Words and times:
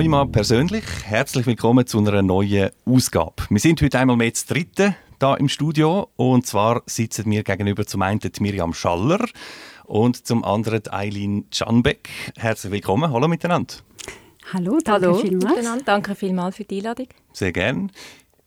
Rheuma 0.00 0.24
persönlich. 0.24 0.84
Herzlich 1.04 1.44
willkommen 1.44 1.86
zu 1.86 1.98
einer 1.98 2.22
neuen 2.22 2.70
Ausgabe. 2.86 3.34
Wir 3.50 3.58
sind 3.58 3.82
heute 3.82 3.98
einmal 3.98 4.16
mehr 4.16 4.32
zu 4.32 4.46
dritten 4.46 4.96
hier 5.20 5.36
im 5.38 5.50
Studio. 5.50 6.08
Und 6.16 6.46
zwar 6.46 6.82
sitzen 6.86 7.28
mir 7.28 7.42
gegenüber 7.42 7.84
zum 7.84 8.00
einen 8.00 8.18
Miriam 8.38 8.72
Schaller 8.72 9.22
und 9.84 10.26
zum 10.26 10.42
anderen 10.42 10.90
Eileen 10.90 11.44
Schanbeck. 11.52 12.08
Herzlich 12.38 12.72
willkommen. 12.72 13.12
Hallo 13.12 13.28
miteinander. 13.28 13.74
Hallo, 14.54 14.78
danke 14.82 15.06
Hallo 15.08 15.18
vielmals. 15.18 15.56
miteinander. 15.56 15.84
Danke 15.84 16.14
vielmals 16.14 16.56
für 16.56 16.64
die 16.64 16.78
Einladung. 16.78 17.08
Sehr 17.34 17.52
gerne. 17.52 17.88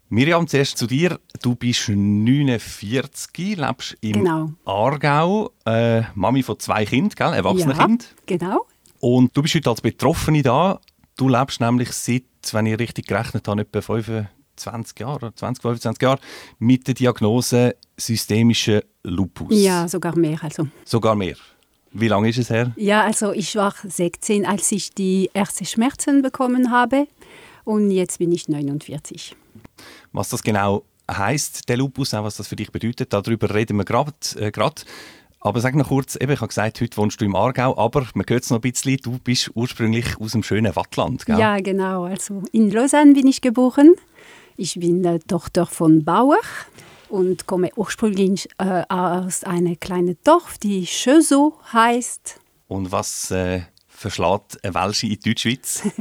Miriam, 0.09 0.47
zuerst 0.47 0.79
zu 0.79 0.87
dir. 0.87 1.19
Du 1.43 1.53
bist 1.53 1.87
49, 1.87 3.57
lebst 3.57 3.95
im 4.01 4.13
Genau. 4.13 4.49
Aargau, 4.65 5.51
äh, 5.67 6.01
Mami 6.15 6.41
von 6.41 6.57
zwei 6.57 6.83
Kindern, 6.83 7.13
gell? 7.15 7.33
erwachsenen 7.37 7.77
ja, 7.77 7.85
Kind. 7.85 8.15
genau. 8.25 8.65
Und 8.99 9.37
du 9.37 9.43
bist 9.43 9.53
heute 9.53 9.69
als 9.69 9.81
Betroffene 9.81 10.41
da. 10.41 10.79
Du 11.15 11.29
lebst 11.29 11.59
nämlich 11.59 11.91
seit, 11.91 12.23
wenn 12.51 12.65
ich 12.65 12.79
richtig 12.79 13.07
gerechnet 13.07 13.47
habe, 13.47 13.61
etwa 13.61 13.81
25 13.81 14.99
Jahre, 14.99 15.33
20, 15.35 15.61
25 15.61 16.01
Jahre 16.01 16.19
mit 16.59 16.87
der 16.87 16.95
Diagnose 16.95 17.75
systemischer 17.97 18.83
Lupus. 19.03 19.49
Ja, 19.51 19.87
sogar 19.87 20.17
mehr. 20.17 20.39
Also. 20.41 20.67
Sogar 20.85 21.15
mehr. 21.15 21.35
Wie 21.91 22.07
lange 22.07 22.29
ist 22.29 22.39
es 22.39 22.49
her? 22.49 22.71
Ja, 22.75 23.03
also 23.03 23.33
ich 23.33 23.55
war 23.55 23.73
16, 23.83 24.45
als 24.45 24.71
ich 24.71 24.93
die 24.93 25.29
ersten 25.33 25.65
Schmerzen 25.65 26.23
bekommen 26.23 26.71
habe. 26.71 27.07
Und 27.63 27.91
jetzt 27.91 28.17
bin 28.17 28.31
ich 28.31 28.49
49. 28.49 29.35
Was 30.11 30.29
das 30.29 30.41
genau 30.41 30.83
heißt, 31.09 31.69
der 31.69 31.77
Lupus, 31.77 32.13
auch 32.13 32.23
was 32.23 32.37
das 32.37 32.47
für 32.47 32.55
dich 32.55 32.71
bedeutet, 32.71 33.13
darüber 33.13 33.53
reden 33.53 33.77
wir 33.77 33.85
gerade. 33.85 34.13
Äh, 34.37 34.51
grad. 34.51 34.85
Aber 35.43 35.59
sag 35.59 35.75
noch 35.75 35.89
kurz, 35.89 36.15
eben, 36.15 36.31
ich 36.31 36.39
habe 36.39 36.47
gesagt, 36.47 36.79
heute 36.79 36.95
wohnst 36.95 37.19
du 37.19 37.25
im 37.25 37.35
Aargau, 37.35 37.77
aber 37.77 38.07
man 38.13 38.25
hört 38.27 38.43
es 38.43 38.49
noch 38.49 38.59
ein 38.59 38.61
bisschen, 38.61 38.97
du 38.97 39.19
bist 39.19 39.51
ursprünglich 39.53 40.17
aus 40.19 40.31
dem 40.31 40.41
schönen 40.41 40.73
Wattland, 40.75 41.25
gell? 41.25 41.37
Ja, 41.37 41.57
genau. 41.59 42.05
Also 42.05 42.43
in 42.53 42.71
Lausanne 42.71 43.13
bin 43.13 43.27
ich 43.27 43.41
geboren. 43.41 43.93
Ich 44.55 44.79
bin 44.79 45.19
Tochter 45.27 45.65
von 45.65 46.05
Bauer 46.05 46.37
und 47.09 47.45
komme 47.45 47.71
ursprünglich 47.75 48.47
äh, 48.57 48.83
aus 48.87 49.43
einem 49.43 49.77
kleinen 49.79 50.17
Dorf, 50.23 50.57
die 50.59 50.85
Chöso 50.85 51.59
heißt. 51.73 52.39
Und 52.69 52.91
was 52.93 53.29
äh, 53.31 53.63
verschlägt 54.03 54.63
eine 54.63 54.75
Welsche 54.75 55.07
in 55.07 55.13
die 55.13 55.19
Deutschschweiz? 55.19 55.83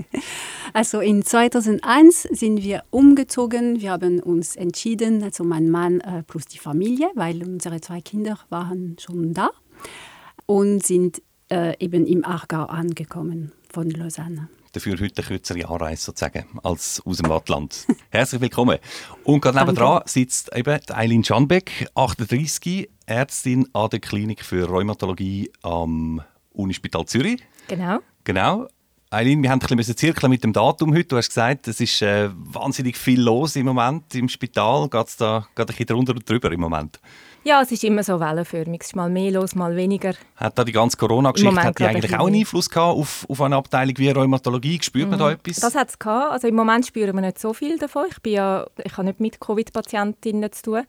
Also 0.75 1.01
in 1.01 1.23
2001 1.23 2.23
sind 2.31 2.63
wir 2.63 2.85
umgezogen. 2.89 3.83
Wir 3.83 3.91
haben 3.91 4.21
uns 4.21 4.57
entschieden, 4.57 5.23
also 5.23 5.45
mein 5.45 5.69
Mann 5.69 6.01
äh, 6.01 6.23
plus 6.23 6.47
die 6.47 6.57
Familie, 6.57 7.11
weil 7.15 7.43
unsere 7.43 7.83
zwei 7.83 8.01
Kinder 8.01 8.39
waren 8.49 8.97
schon 8.99 9.35
da 9.35 9.51
und 10.47 10.83
sind 10.83 11.21
äh, 11.51 11.77
eben 11.79 12.07
im 12.07 12.25
Aargau 12.25 12.65
angekommen 12.65 13.53
von 13.71 13.91
Lausanne. 13.91 14.49
Dafür 14.73 14.99
heute 14.99 15.19
eine 15.19 15.27
kürzere 15.27 15.69
Anreise 15.69 16.05
sozusagen 16.05 16.47
als 16.63 17.03
aus 17.05 17.19
dem 17.19 17.29
Wattland. 17.29 17.87
Herzlich 18.11 18.41
willkommen. 18.41 18.79
Und 19.25 19.43
gerade 19.43 19.59
nebenan 19.59 20.01
sitzt 20.07 20.57
eben 20.57 20.81
Eileen 20.91 21.23
Schanbeck, 21.23 21.91
38, 21.95 22.89
Ärztin 23.05 23.69
an 23.75 23.91
der 23.91 24.01
Klinik 24.01 24.43
für 24.43 24.67
Rheumatologie 24.67 25.53
am 25.61 26.23
Unispital 26.53 27.05
Zürich. 27.07 27.43
Genau. 27.69 28.01
Genau. 28.25 28.69
Eileen, 29.11 29.43
wir 29.43 29.51
haben 29.51 29.61
ein 29.61 29.77
bisschen 29.77 29.97
zirkeln 29.97 30.31
mit 30.31 30.43
dem 30.43 30.55
Datum 30.55 30.95
heute. 30.95 31.05
Du 31.05 31.17
hast 31.19 31.29
gesagt, 31.29 31.69
es 31.69 31.81
ist 31.81 32.01
äh, 32.01 32.31
wahnsinnig 32.33 32.97
viel 32.97 33.21
los 33.21 33.57
im 33.57 33.67
Moment 33.67 34.15
im 34.15 34.29
Spital. 34.29 34.89
Geht 34.89 35.07
es 35.07 35.17
da 35.19 35.47
geht 35.55 35.59
ein 35.59 35.67
bisschen 35.67 35.87
drunter 35.87 36.13
und 36.13 36.29
drüber 36.29 36.51
im 36.51 36.61
Moment? 36.61 36.99
Ja, 37.45 37.61
es 37.61 37.73
ist 37.73 37.83
immer 37.83 38.05
so 38.05 38.21
wellenförmig. 38.21 38.83
Es 38.83 38.89
ist 38.89 38.97
mal 38.97 39.11
mehr 39.11 39.33
los, 39.33 39.57
mal 39.57 39.75
weniger. 39.75 40.15
Hat 40.37 40.57
da 40.57 40.63
die 40.63 40.71
ganze 40.71 40.97
Corona-Geschichte 40.97 41.61
hat 41.61 41.77
die 41.77 41.85
eigentlich 41.85 42.17
auch 42.17 42.29
einen 42.29 42.37
Einfluss 42.37 42.71
gehabt 42.71 42.97
auf, 42.97 43.27
auf 43.29 43.41
eine 43.41 43.57
Abteilung 43.57 43.99
wie 43.99 44.11
Rheumatologie? 44.11 44.79
Spürt 44.81 45.11
man 45.11 45.19
da 45.19 45.33
etwas? 45.33 45.57
Das 45.57 45.75
hat 45.75 45.89
es 45.89 45.99
gehabt. 45.99 46.31
Also 46.31 46.47
im 46.47 46.55
Moment 46.55 46.87
spüren 46.87 47.15
wir 47.17 47.21
nicht 47.21 47.41
so 47.41 47.53
viel 47.53 47.79
davon. 47.79 48.05
Ich, 48.11 48.23
bin 48.23 48.35
ja, 48.35 48.67
ich 48.85 48.93
habe 48.97 49.07
nicht 49.07 49.19
mit 49.19 49.41
Covid-Patientinnen 49.41 50.53
zu 50.53 50.63
tun. 50.63 50.83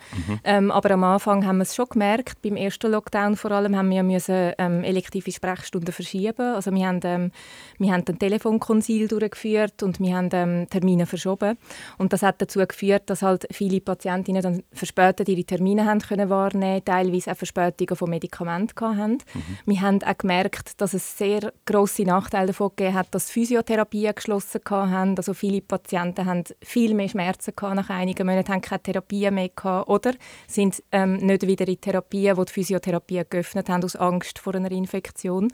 Ähm, 0.43 0.69
aber 0.69 0.91
am 0.91 1.03
Anfang 1.03 1.45
haben 1.45 1.57
wir 1.57 1.63
es 1.63 1.73
schon 1.73 1.87
gemerkt. 1.89 2.41
Beim 2.43 2.55
ersten 2.55 2.91
Lockdown 2.91 3.35
vor 3.35 3.51
allem 3.51 3.75
haben 3.75 3.89
wir 3.89 4.03
müssen, 4.03 4.53
ähm, 4.57 4.83
elektive 4.83 5.31
Sprechstunden 5.31 5.91
verschieben. 5.91 6.53
Also 6.53 6.71
wir 6.71 6.87
haben, 6.87 6.99
ähm, 7.03 7.31
wir 7.79 7.93
haben 7.93 8.03
ein 8.07 8.19
Telefonkonsil 8.19 9.07
durchgeführt 9.07 9.81
und 9.81 9.99
wir 9.99 10.15
haben 10.15 10.29
ähm, 10.33 10.67
Termine 10.69 11.07
verschoben. 11.07 11.57
Und 11.97 12.13
das 12.13 12.21
hat 12.21 12.41
dazu 12.41 12.59
geführt, 12.59 13.03
dass 13.07 13.23
halt 13.23 13.47
viele 13.51 13.81
Patientinnen 13.81 14.41
dann 14.41 14.63
verspätet 14.71 15.29
ihre 15.29 15.43
Termine 15.43 15.85
haben 15.85 15.99
können 15.99 16.29
wahrnehmen, 16.43 16.83
teilweise 16.83 17.31
auch 17.31 17.37
Verspätungen 17.37 17.95
von 17.95 18.09
Medikamenten 18.09 18.97
hatten. 18.97 19.17
Wir 19.65 19.81
haben 19.81 20.03
auch 20.03 20.17
gemerkt, 20.17 20.81
dass 20.81 20.93
es 20.93 21.17
sehr 21.17 21.53
grosse 21.65 22.03
Nachteile 22.03 22.47
davon 22.47 22.69
gegeben 22.75 22.95
hat, 22.95 23.07
dass 23.11 23.31
Physiotherapien 23.31 24.15
geschlossen 24.15 24.61
haben. 24.69 25.17
Also 25.17 25.33
viele 25.33 25.61
Patienten 25.61 26.25
haben 26.25 26.43
viel 26.61 26.93
mehr 26.93 27.09
Schmerzen 27.09 27.53
gehabt 27.55 27.75
nach 27.75 27.89
einigen 27.89 28.27
Monaten, 28.27 28.53
haben 28.53 28.61
keine 28.61 28.83
Therapie 28.83 29.29
mehr 29.31 29.49
gehabt 29.49 29.89
oder 29.89 30.13
sind 30.47 30.83
ähm, 30.91 31.17
nicht 31.17 31.47
wieder 31.47 31.67
in 31.67 31.79
Therapien, 31.79 32.37
wo 32.37 32.43
die 32.43 32.53
Physiotherapie 32.53 33.23
geöffnet 33.29 33.69
haben 33.69 33.83
aus 33.83 33.95
Angst 33.95 34.39
vor 34.39 34.55
einer 34.55 34.71
Infektion. 34.71 35.51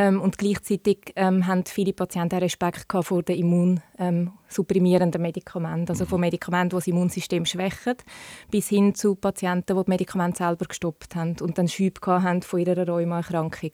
Ähm, 0.00 0.20
und 0.20 0.38
gleichzeitig 0.38 1.12
ähm, 1.16 1.46
haben 1.48 1.64
viele 1.66 1.92
Patienten 1.92 2.38
Respekt 2.38 2.86
vor 3.02 3.22
den 3.24 3.36
immunsupprimierenden 3.36 5.20
Medikamenten, 5.20 5.88
also 5.90 6.06
von 6.06 6.20
Medikamenten, 6.20 6.70
die 6.70 6.76
das 6.76 6.86
Immunsystem 6.86 7.44
schwächen, 7.44 7.96
bis 8.48 8.68
hin 8.68 8.94
zu 8.94 9.16
Patienten, 9.16 9.76
die 9.76 9.82
die 9.84 9.90
Medikamente 9.90 10.38
selber 10.38 10.66
gestoppt 10.66 11.16
haben 11.16 11.34
und 11.40 11.58
dann 11.58 11.66
Schübe 11.66 12.00
haben 12.06 12.42
von 12.42 12.60
ihrer 12.60 12.86
Rheumaerkrankung. 12.88 13.72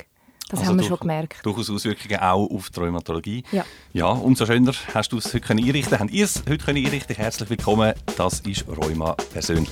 Das 0.48 0.60
Also 0.60 0.70
haben 0.70 0.76
wir 0.76 0.82
durch- 0.82 0.88
schon 0.88 0.98
gemerkt. 1.00 1.40
Durchaus 1.44 1.68
Auswirkungen 1.68 2.18
auch 2.20 2.50
auf 2.50 2.70
die 2.70 2.80
Rheumatologie. 2.80 3.44
Ja. 3.52 3.64
Ja, 3.92 4.06
umso 4.08 4.46
schöner 4.46 4.72
hast 4.94 5.12
du 5.12 5.18
es 5.18 5.26
heute 5.26 5.40
können 5.40 5.62
einrichten 5.64 5.98
Habt 5.98 6.10
ihr 6.10 6.24
es 6.24 6.42
heute 6.48 6.64
können 6.64 6.84
einrichten 6.84 7.16
Herzlich 7.16 7.50
willkommen. 7.50 7.92
Das 8.16 8.40
ist 8.40 8.66
Rheuma 8.66 9.14
persönlich. 9.32 9.70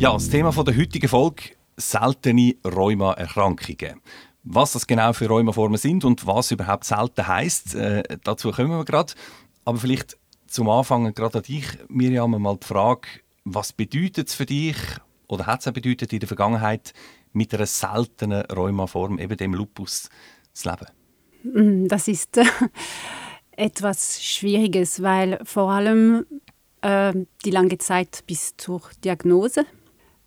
Ja, 0.00 0.14
das 0.14 0.30
Thema 0.30 0.50
der 0.50 0.78
heutigen 0.78 1.08
Folge 1.10 1.42
seltene 1.76 2.56
Rheumaerkrankungen. 2.64 4.00
Was 4.44 4.72
das 4.72 4.86
genau 4.86 5.12
für 5.12 5.28
Rheumaformen 5.28 5.76
sind 5.76 6.06
und 6.06 6.26
was 6.26 6.52
überhaupt 6.52 6.84
selten 6.84 7.28
heißt, 7.28 7.74
äh, 7.74 8.02
dazu 8.24 8.50
kommen 8.50 8.70
wir 8.70 8.86
gerade. 8.86 9.12
Aber 9.66 9.76
vielleicht 9.76 10.16
zum 10.46 10.70
Anfang 10.70 11.12
gerade 11.12 11.36
an 11.36 11.44
dich, 11.44 11.66
Miriam, 11.88 12.30
mal 12.30 12.56
die 12.56 12.66
Frage, 12.66 13.08
was 13.44 13.74
bedeutet 13.74 14.28
es 14.28 14.34
für 14.34 14.46
dich 14.46 14.78
oder 15.28 15.44
hat 15.44 15.60
es 15.60 15.68
auch 15.68 15.72
bedeutet 15.72 16.14
in 16.14 16.20
der 16.20 16.28
Vergangenheit, 16.28 16.94
mit 17.34 17.52
einer 17.52 17.66
seltenen 17.66 18.46
Rheumaform, 18.46 19.18
eben 19.18 19.36
dem 19.36 19.52
Lupus, 19.52 20.08
zu 20.54 20.70
leben? 20.70 20.86
Mm, 21.42 21.88
Das 21.88 22.08
ist 22.08 22.38
äh, 22.38 22.46
etwas 23.50 24.24
Schwieriges, 24.24 25.02
weil 25.02 25.38
vor 25.44 25.70
allem 25.70 26.24
äh, 26.80 27.12
die 27.44 27.50
lange 27.50 27.76
Zeit 27.76 28.24
bis 28.26 28.56
zur 28.56 28.80
Diagnose, 29.04 29.66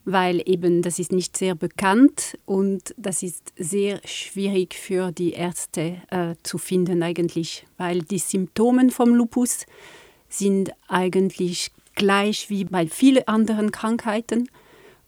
weil 0.06 0.42
eben 0.46 0.82
das 0.82 1.00
ist 1.00 1.12
nicht 1.12 1.38
sehr 1.38 1.56
bekannt 1.56 2.38
und 2.46 2.94
das 2.98 3.24
ist 3.24 3.54
sehr 3.58 4.02
schwierig 4.06 4.74
für 4.74 5.12
die 5.12 5.32
Ärzte 5.34 6.02
äh, 6.10 6.36
zu 6.44 6.58
finden 6.58 7.04
eigentlich, 7.04 7.66
weil 7.78 8.02
die 8.02 8.20
Symptome 8.20 8.92
vom 8.92 9.16
Lupus 9.16 9.66
sind 10.30 10.72
eigentlich 10.88 11.72
gleich 11.96 12.50
wie 12.50 12.66
bei 12.66 12.88
vielen 12.88 13.28
anderen 13.28 13.72
Krankheiten 13.72 14.50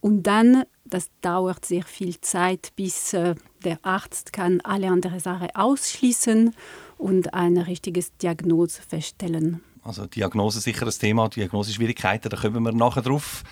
und 0.01 0.23
dann 0.23 0.65
das 0.87 1.09
dauert 1.21 1.65
sehr 1.65 1.83
viel 1.83 2.21
Zeit, 2.21 2.71
bis 2.75 3.13
äh, 3.13 3.35
der 3.63 3.79
Arzt 3.81 4.33
kann 4.33 4.61
alle 4.61 4.87
anderen 4.89 5.19
Sachen 5.19 5.49
ausschließen 5.55 6.55
und 6.97 7.33
eine 7.33 7.65
richtige 7.67 8.03
Diagnose 8.21 8.81
feststellen. 8.87 9.61
Also 9.83 10.05
Diagnose 10.05 10.61
sicher 10.61 10.85
ein 10.85 10.91
Thema, 10.91 11.29
Diagnoseschwierigkeiten, 11.29 12.29
da 12.29 12.37
kommen 12.37 12.63
wir 12.63 12.71
nachher 12.71 13.01
drauf. 13.01 13.43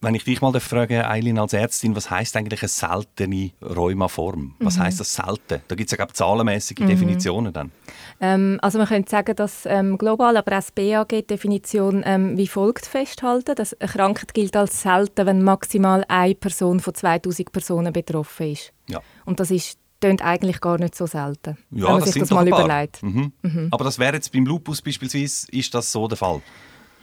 Wenn 0.00 0.14
ich 0.14 0.24
dich 0.24 0.42
mal 0.42 0.58
frage, 0.60 1.08
Eileen, 1.08 1.38
als 1.38 1.54
Ärztin, 1.54 1.96
was 1.96 2.10
heißt 2.10 2.36
eigentlich 2.36 2.62
eine 2.62 2.68
seltene 2.68 3.52
Rheumaform? 3.62 4.54
Was 4.58 4.78
heißt 4.78 5.00
das 5.00 5.14
selten? 5.14 5.62
Da 5.66 5.74
gibt 5.74 5.88
es 5.88 5.92
ja 5.92 5.96
glaube 5.96 6.12
zahlenmäßige 6.12 6.86
Definitionen 6.86 7.52
dann. 7.52 7.72
Ähm, 8.20 8.58
also 8.60 8.78
man 8.78 8.86
könnte 8.86 9.10
sagen, 9.10 9.34
dass 9.34 9.64
ähm, 9.64 9.96
global, 9.96 10.36
aber 10.36 10.52
auch 10.52 10.56
das 10.56 10.70
BAG 10.70 11.08
die 11.08 11.26
Definition 11.26 12.02
ähm, 12.04 12.36
wie 12.36 12.46
folgt 12.46 12.86
festhalten. 12.86 13.54
Dass 13.54 13.72
eine 13.80 13.90
Krankheit 13.90 14.34
gilt 14.34 14.56
als 14.56 14.82
selten, 14.82 15.26
wenn 15.26 15.42
maximal 15.42 16.04
eine 16.08 16.34
Person 16.34 16.80
von 16.80 16.94
2000 16.94 17.50
Personen 17.50 17.92
betroffen 17.92 18.52
ist. 18.52 18.72
Ja. 18.88 19.00
Und 19.24 19.40
das 19.40 19.50
ist 19.50 19.78
klingt 20.00 20.22
eigentlich 20.22 20.60
gar 20.60 20.78
nicht 20.78 20.94
so 20.94 21.06
selten, 21.06 21.56
Ja, 21.70 21.86
wenn 21.86 21.92
man 21.92 22.00
das 22.00 22.12
sich 22.12 22.20
das 22.20 22.30
mal 22.30 22.46
überlegt. 22.46 23.02
Mhm. 23.02 23.32
Aber 23.70 23.84
das 23.84 23.98
wäre 23.98 24.14
jetzt 24.14 24.30
beim 24.32 24.44
Lupus 24.44 24.82
beispielsweise, 24.82 25.50
ist 25.50 25.74
das 25.74 25.90
so 25.90 26.06
der 26.06 26.16
Fall? 26.16 26.42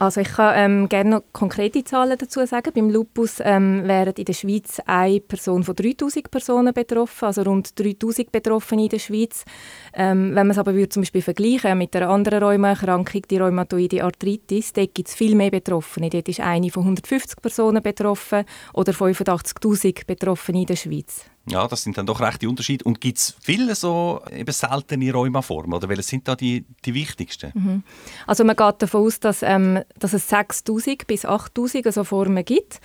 Also 0.04 0.20
ich 0.20 0.34
kann 0.34 0.54
ähm, 0.58 0.90
gerne 0.90 1.10
noch 1.10 1.24
konkrete 1.32 1.82
Zahlen 1.86 2.18
dazu 2.18 2.46
sagen. 2.46 2.72
Beim 2.76 2.90
Lupus 2.90 3.40
ähm, 3.40 3.84
wären 3.86 4.14
in 4.18 4.26
der 4.26 4.34
Schweiz 4.34 4.82
eine 4.86 5.22
Person 5.22 5.64
von 5.64 5.76
3000 5.76 6.30
Personen 6.30 6.74
betroffen, 6.74 7.26
also 7.26 7.44
rund 7.44 7.80
3000 7.80 8.30
Betroffene 8.30 8.84
in 8.84 8.90
der 8.90 9.00
Schweiz. 9.00 9.46
Ähm, 9.94 10.36
wenn 10.36 10.48
man 10.48 10.52
es 10.52 10.58
aber 10.58 10.74
würde 10.74 10.90
zum 10.90 11.04
Beispiel 11.04 11.22
vergleichen 11.22 11.78
mit 11.78 11.96
einer 11.96 12.10
anderen 12.10 12.44
Rheumaerkrankung, 12.44 13.22
die 13.32 13.38
Rheumatoide 13.38 14.04
Arthritis, 14.04 14.74
dort 14.74 14.94
gibt 14.94 15.08
es 15.08 15.16
viel 15.16 15.36
mehr 15.36 15.52
Betroffene. 15.52 16.10
Dort 16.10 16.28
ist 16.28 16.42
eine 16.42 16.70
von 16.70 16.84
150 16.84 17.42
Personen 17.42 17.82
betroffen 17.82 18.44
oder 18.74 18.92
85'000 18.92 20.06
Betroffene 20.06 20.62
in 20.62 20.66
der 20.66 20.76
Schweiz. 20.76 21.33
Ja, 21.46 21.68
das 21.68 21.84
sind 21.84 21.98
dann 21.98 22.06
doch 22.06 22.22
rechte 22.22 22.48
Unterschiede. 22.48 22.86
Und 22.86 23.02
gibt 23.02 23.18
es 23.18 23.36
viele 23.42 23.76
so 23.76 24.22
eben 24.32 24.52
seltene 24.54 25.12
Rheumaformen? 25.12 25.74
Oder 25.74 25.90
welche 25.90 26.04
sind 26.04 26.26
da 26.28 26.36
die, 26.36 26.66
die 26.86 26.94
wichtigsten? 26.94 27.52
Mhm. 27.54 27.84
Also 28.26 28.46
man 28.46 28.56
geht 28.56 28.82
davon 28.82 29.06
aus, 29.06 29.20
dass, 29.20 29.44
ähm, 29.44 29.82
dass 30.00 30.14
es 30.14 30.30
6000 30.30 31.06
bis 31.06 31.26
8000 31.26 31.94
so 31.94 32.06
Formen 32.06 32.46
gibt. 32.46 32.80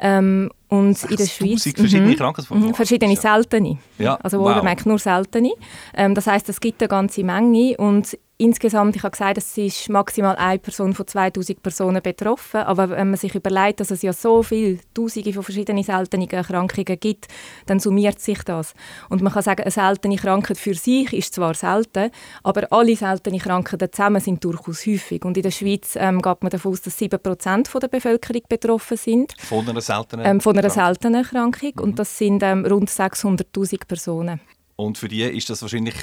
Ähm, 0.00 0.50
und 0.68 1.02
in 1.04 1.16
der 1.16 1.26
Schweiz 1.26 1.62
verschiedene 1.62 2.12
mhm. 2.12 2.16
Krankheitsformen. 2.16 2.68
Mhm, 2.68 2.74
verschiedene 2.74 3.16
seltene. 3.16 3.78
Ja, 3.98 4.16
also 4.16 4.40
wohlgemerkt 4.40 4.80
wow. 4.80 4.86
nur 4.86 4.98
seltene. 4.98 5.52
Ähm, 5.94 6.14
das 6.14 6.26
heißt, 6.26 6.48
es 6.48 6.60
gibt 6.60 6.82
eine 6.82 6.88
ganze 6.88 7.22
Menge 7.22 7.76
und 7.76 8.16
insgesamt, 8.40 8.96
ich 8.96 9.02
habe 9.02 9.12
gesagt, 9.12 9.38
es 9.38 9.56
ist 9.56 9.88
maximal 9.88 10.34
eine 10.36 10.58
Person 10.58 10.94
von 10.94 11.06
2000 11.06 11.62
Personen 11.62 12.02
betroffen, 12.02 12.60
aber 12.60 12.90
wenn 12.90 13.10
man 13.10 13.16
sich 13.18 13.34
überlegt, 13.34 13.80
dass 13.80 13.90
es 13.90 14.02
ja 14.02 14.12
so 14.12 14.42
viele 14.42 14.78
Tausende 14.94 15.32
von 15.32 15.42
verschiedenen 15.42 15.84
seltenen 15.84 16.28
Erkrankungen 16.30 16.98
gibt, 16.98 17.28
dann 17.66 17.80
summiert 17.80 18.20
sich 18.20 18.42
das. 18.42 18.74
Und 19.08 19.22
man 19.22 19.32
kann 19.32 19.42
sagen, 19.42 19.62
eine 19.62 19.70
seltene 19.70 20.16
Krankheit 20.16 20.58
für 20.58 20.74
sich 20.74 21.12
ist 21.12 21.34
zwar 21.34 21.54
selten, 21.54 22.10
aber 22.42 22.66
alle 22.72 22.96
seltenen 22.96 23.40
Krankheiten 23.40 23.92
zusammen 23.92 24.20
sind 24.20 24.42
durchaus 24.42 24.86
häufig. 24.86 25.24
Und 25.24 25.36
in 25.36 25.42
der 25.42 25.50
Schweiz 25.50 25.96
ähm, 25.96 26.22
geht 26.22 26.42
man 26.42 26.50
davon 26.50 26.72
aus, 26.72 26.80
dass 26.80 26.98
7% 26.98 27.78
der 27.78 27.88
Bevölkerung 27.88 28.42
betroffen 28.48 28.96
sind. 28.96 29.34
Von 29.38 29.68
einer 29.68 29.80
seltenen 29.80 30.26
ähm, 30.26 30.40
Von 30.40 30.58
einer 30.58 30.70
seltenen 30.70 31.22
Erkrankung. 31.22 31.72
Mhm. 31.74 31.82
Und 31.82 31.98
das 31.98 32.16
sind 32.16 32.42
ähm, 32.42 32.64
rund 32.64 32.88
600'000 32.90 33.86
Personen. 33.86 34.40
Und 34.86 34.98
für 34.98 35.08
die 35.08 35.22
ist 35.22 35.50
das 35.50 35.62
wahrscheinlich 35.62 35.94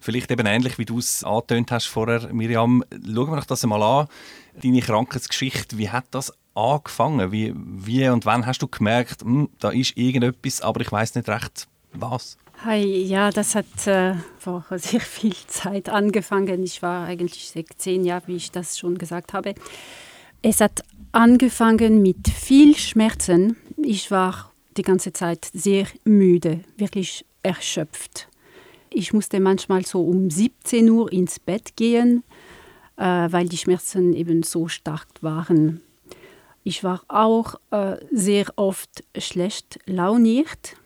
vielleicht 0.00 0.30
eben 0.30 0.46
ähnlich, 0.46 0.78
wie 0.78 0.84
du 0.84 0.98
es 0.98 1.24
angetönt 1.24 1.70
hast 1.70 1.86
vorher, 1.86 2.32
Miriam. 2.32 2.82
Schauen 2.90 3.30
wir 3.30 3.36
uns 3.36 3.46
das 3.46 3.62
einmal 3.62 3.82
an. 3.82 4.08
Deine 4.62 4.80
Krankheitsgeschichte, 4.80 5.78
wie 5.78 5.90
hat 5.90 6.06
das 6.10 6.32
angefangen? 6.54 7.32
Wie, 7.32 7.52
wie 7.54 8.08
und 8.08 8.24
wann 8.24 8.46
hast 8.46 8.62
du 8.62 8.68
gemerkt, 8.68 9.22
hm, 9.22 9.50
da 9.58 9.70
ist 9.70 9.96
irgendetwas, 9.96 10.60
aber 10.60 10.80
ich 10.80 10.90
weiß 10.90 11.14
nicht 11.16 11.28
recht, 11.28 11.68
was? 11.92 12.38
Hi, 12.64 12.82
ja, 12.82 13.30
das 13.30 13.54
hat 13.54 13.86
äh, 13.86 14.14
vor 14.38 14.64
sehr 14.70 15.00
viel 15.00 15.34
Zeit 15.48 15.88
angefangen. 15.88 16.62
Ich 16.62 16.80
war 16.82 17.06
eigentlich 17.06 17.52
zehn 17.76 18.04
Jahre, 18.04 18.22
wie 18.26 18.36
ich 18.36 18.50
das 18.52 18.78
schon 18.78 18.96
gesagt 18.96 19.32
habe. 19.32 19.54
Es 20.40 20.60
hat 20.60 20.82
angefangen 21.12 22.00
mit 22.00 22.28
viel 22.28 22.76
Schmerzen. 22.76 23.56
Ich 23.76 24.10
war 24.10 24.52
die 24.76 24.82
ganze 24.82 25.12
Zeit 25.12 25.50
sehr 25.52 25.86
müde, 26.04 26.60
wirklich 26.76 27.24
erschöpft. 27.44 28.28
Ich 28.90 29.12
musste 29.12 29.40
manchmal 29.40 29.84
so 29.84 30.02
um 30.02 30.30
17 30.30 30.88
Uhr 30.90 31.12
ins 31.12 31.38
Bett 31.38 31.76
gehen, 31.76 32.22
äh, 32.96 33.02
weil 33.04 33.48
die 33.48 33.56
Schmerzen 33.56 34.12
eben 34.12 34.42
so 34.42 34.68
stark 34.68 35.08
waren. 35.20 35.80
Ich 36.62 36.82
war 36.82 37.02
auch 37.08 37.56
äh, 37.70 37.96
sehr 38.10 38.46
oft 38.56 39.04
schlecht 39.18 39.78
launiert 39.86 40.76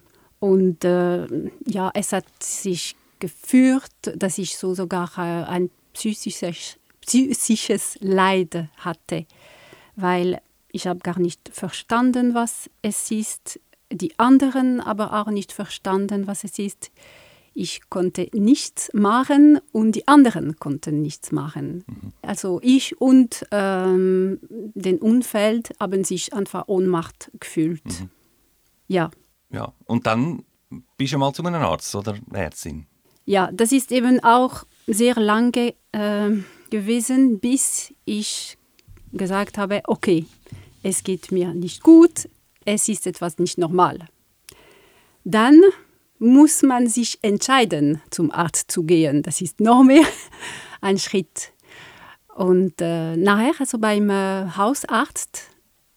und 0.41 0.85
äh, 0.85 1.27
ja, 1.67 1.91
es 1.95 2.13
hat 2.13 2.27
sich 2.43 2.97
geführt, 3.19 3.93
dass 4.17 4.39
ich 4.39 4.57
so 4.57 4.75
sogar 4.75 5.19
ein 5.19 5.71
psychisches, 5.93 6.79
psychisches 7.01 7.97
Leid 8.01 8.69
hatte, 8.79 9.27
weil 9.97 10.41
ich 10.73 10.87
habe 10.87 11.01
gar 11.01 11.19
nicht 11.19 11.51
verstanden, 11.53 12.35
was 12.35 12.71
es 12.83 13.11
ist 13.11 13.61
die 13.93 14.19
anderen 14.19 14.81
aber 14.81 15.12
auch 15.20 15.31
nicht 15.31 15.52
verstanden, 15.52 16.26
was 16.26 16.44
es 16.44 16.58
ist. 16.58 16.90
Ich 17.55 17.88
konnte 17.90 18.29
nichts 18.32 18.90
machen 18.93 19.61
und 19.73 19.93
die 19.93 20.06
anderen 20.06 20.56
konnten 20.58 21.02
nichts 21.02 21.32
machen. 21.32 21.85
Mhm. 21.87 22.12
Also 22.23 22.61
ich 22.62 23.00
und 23.00 23.46
ähm, 23.50 24.38
den 24.75 24.99
Umfeld 24.99 25.75
haben 25.81 26.05
sich 26.05 26.32
einfach 26.32 26.69
Ohnmacht 26.69 27.31
gefühlt. 27.40 27.85
Mhm. 27.85 28.11
Ja. 28.87 29.11
Ja, 29.50 29.73
und 29.87 30.06
dann 30.06 30.44
bist 30.96 31.14
du 31.14 31.19
mal 31.19 31.32
zu 31.32 31.43
einem 31.43 31.62
Arzt 31.62 31.94
oder 31.94 32.14
Ärztin? 32.32 32.87
Ja, 33.25 33.50
das 33.52 33.73
ist 33.73 33.90
eben 33.93 34.23
auch 34.23 34.64
sehr 34.87 35.14
lange 35.17 35.75
äh, 35.93 36.31
gewesen, 36.70 37.40
bis 37.40 37.93
ich 38.05 38.56
gesagt 39.12 39.58
habe, 39.58 39.82
okay, 39.87 40.26
es 40.82 41.02
geht 41.02 41.32
mir 41.32 41.55
nicht 41.55 41.82
gut, 41.82 42.29
es 42.69 42.87
ist 42.88 43.06
etwas 43.06 43.38
nicht 43.38 43.56
normal. 43.56 43.99
Dann 45.25 45.62
muss 46.19 46.62
man 46.62 46.87
sich 46.87 47.19
entscheiden, 47.23 48.03
zum 48.11 48.31
Arzt 48.31 48.70
zu 48.70 48.82
gehen. 48.82 49.23
Das 49.23 49.41
ist 49.41 49.59
noch 49.61 49.82
mehr 49.82 50.05
ein 50.82 50.99
Schritt. 50.99 51.53
Und 52.35 52.75
äh, 52.81 53.17
nachher, 53.17 53.55
also 53.59 53.79
beim 53.79 54.11
äh, 54.11 54.50
Hausarzt, 54.56 55.44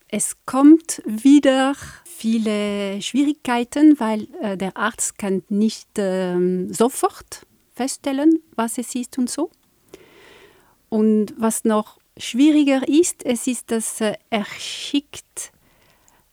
es 0.08 0.38
kommt 0.46 1.02
wieder 1.06 1.76
viele 2.06 3.02
Schwierigkeiten, 3.02 4.00
weil 4.00 4.28
äh, 4.42 4.56
der 4.56 4.78
Arzt 4.78 5.18
kann 5.18 5.44
nicht 5.50 5.90
ähm, 5.98 6.74
sofort 6.74 7.46
feststellen, 7.74 8.40
was 8.56 8.78
es 8.78 8.96
ist 8.96 9.18
und 9.18 9.30
so. 9.30 9.52
Und 10.90 11.34
was 11.38 11.66
noch 11.66 12.00
schwieriger 12.18 12.88
ist, 12.88 13.26
es 13.26 13.48
ist, 13.48 13.72
dass 13.72 14.00
äh, 14.02 14.16
er 14.30 14.46
schickt 14.46 15.52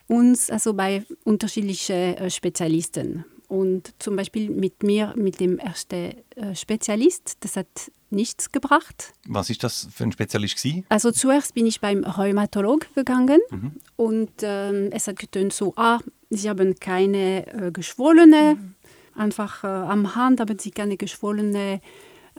uns 0.09 0.51
also 0.51 0.75
bei 0.75 1.05
unterschiedlichen 1.25 2.17
äh, 2.17 2.31
Spezialisten. 2.31 3.25
Und 3.47 3.95
zum 3.99 4.17
Beispiel 4.17 4.51
mit 4.51 4.83
mir, 4.83 5.15
mit 5.17 5.41
dem 5.41 5.59
ersten 5.59 6.15
äh, 6.37 6.55
Spezialist, 6.55 7.39
das 7.41 7.57
hat 7.57 7.91
nichts 8.11 8.53
gebracht. 8.53 9.15
Was 9.27 9.49
ist 9.49 9.65
das 9.65 9.89
für 9.91 10.05
ein 10.05 10.13
Spezialist 10.13 10.57
gewesen? 10.57 10.85
Also 10.89 11.11
zuerst 11.13 11.55
bin 11.55 11.67
ich 11.67 11.81
beim 11.81 12.05
Rheumatolog 12.05 12.95
gegangen 12.95 13.41
mhm. 13.51 13.73
und 13.97 14.31
ähm, 14.43 14.91
es 14.93 15.09
hat 15.09 15.19
getönt 15.19 15.53
so, 15.53 15.75
ah, 15.77 15.99
Sie 16.31 16.49
haben 16.49 16.79
keine 16.79 17.47
äh, 17.47 17.71
geschwollene, 17.73 18.57
mhm. 18.57 18.75
einfach 19.15 19.65
äh, 19.65 19.67
am 19.67 20.15
Hand 20.15 20.41
haben 20.41 20.59
Sie 20.59 20.71
keine 20.71 20.99
geschwollene 20.99 21.81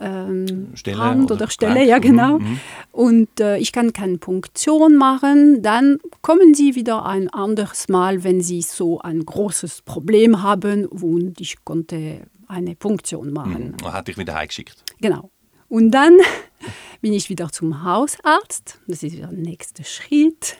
ähm, 0.00 0.72
Stelle 0.74 0.98
Hand 0.98 1.30
oder, 1.30 1.42
oder 1.42 1.50
Stelle, 1.50 1.84
ja 1.84 1.98
genau. 1.98 2.38
Mhm, 2.38 2.48
mhm. 2.48 2.60
Und 2.90 3.40
äh, 3.40 3.58
ich 3.58 3.72
kann 3.72 3.92
keine 3.92 4.18
Punktion 4.18 4.96
machen. 4.96 5.62
Dann 5.62 5.98
kommen 6.22 6.54
Sie 6.54 6.74
wieder 6.74 7.04
ein 7.04 7.28
anderes 7.28 7.88
Mal, 7.88 8.24
wenn 8.24 8.40
Sie 8.40 8.62
so 8.62 9.00
ein 9.00 9.24
großes 9.24 9.82
Problem 9.82 10.42
haben 10.42 10.86
und 10.86 11.40
ich 11.40 11.64
konnte 11.64 12.22
eine 12.48 12.74
Punktion 12.74 13.32
machen. 13.32 13.76
Mhm. 13.80 13.92
Hat 13.92 14.08
dich 14.08 14.18
wieder 14.18 14.34
heimgeschickt. 14.34 14.82
Genau. 15.00 15.30
Und 15.68 15.92
dann 15.92 16.16
bin 17.00 17.12
ich 17.12 17.28
wieder 17.28 17.50
zum 17.50 17.84
Hausarzt. 17.84 18.80
Das 18.86 19.02
ist 19.02 19.18
der 19.18 19.30
nächste 19.30 19.84
Schritt. 19.84 20.56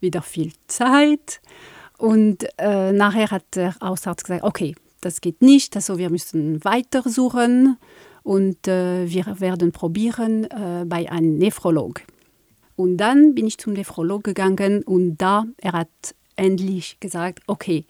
Wieder 0.00 0.22
viel 0.22 0.52
Zeit. 0.66 1.40
Und 1.96 2.46
äh, 2.58 2.92
nachher 2.92 3.30
hat 3.30 3.44
der 3.54 3.74
Hausarzt 3.80 4.24
gesagt, 4.24 4.44
okay, 4.44 4.74
das 5.00 5.20
geht 5.20 5.42
nicht, 5.42 5.76
also 5.76 5.98
wir 5.98 6.10
müssen 6.10 6.64
weitersuchen 6.64 7.76
und 8.24 8.66
äh, 8.66 9.08
wir 9.08 9.38
werden 9.38 9.70
probieren 9.70 10.44
äh, 10.44 10.84
bei 10.86 11.10
einem 11.12 11.36
Nephrolog. 11.38 12.00
Und 12.74 12.96
dann 12.96 13.36
bin 13.36 13.46
ich 13.46 13.58
zum 13.58 13.74
Nephrolog 13.74 14.24
gegangen 14.24 14.82
und 14.82 15.18
da 15.18 15.44
er 15.58 15.72
hat 15.72 16.14
endlich 16.34 16.98
gesagt, 16.98 17.40
okay, 17.46 17.84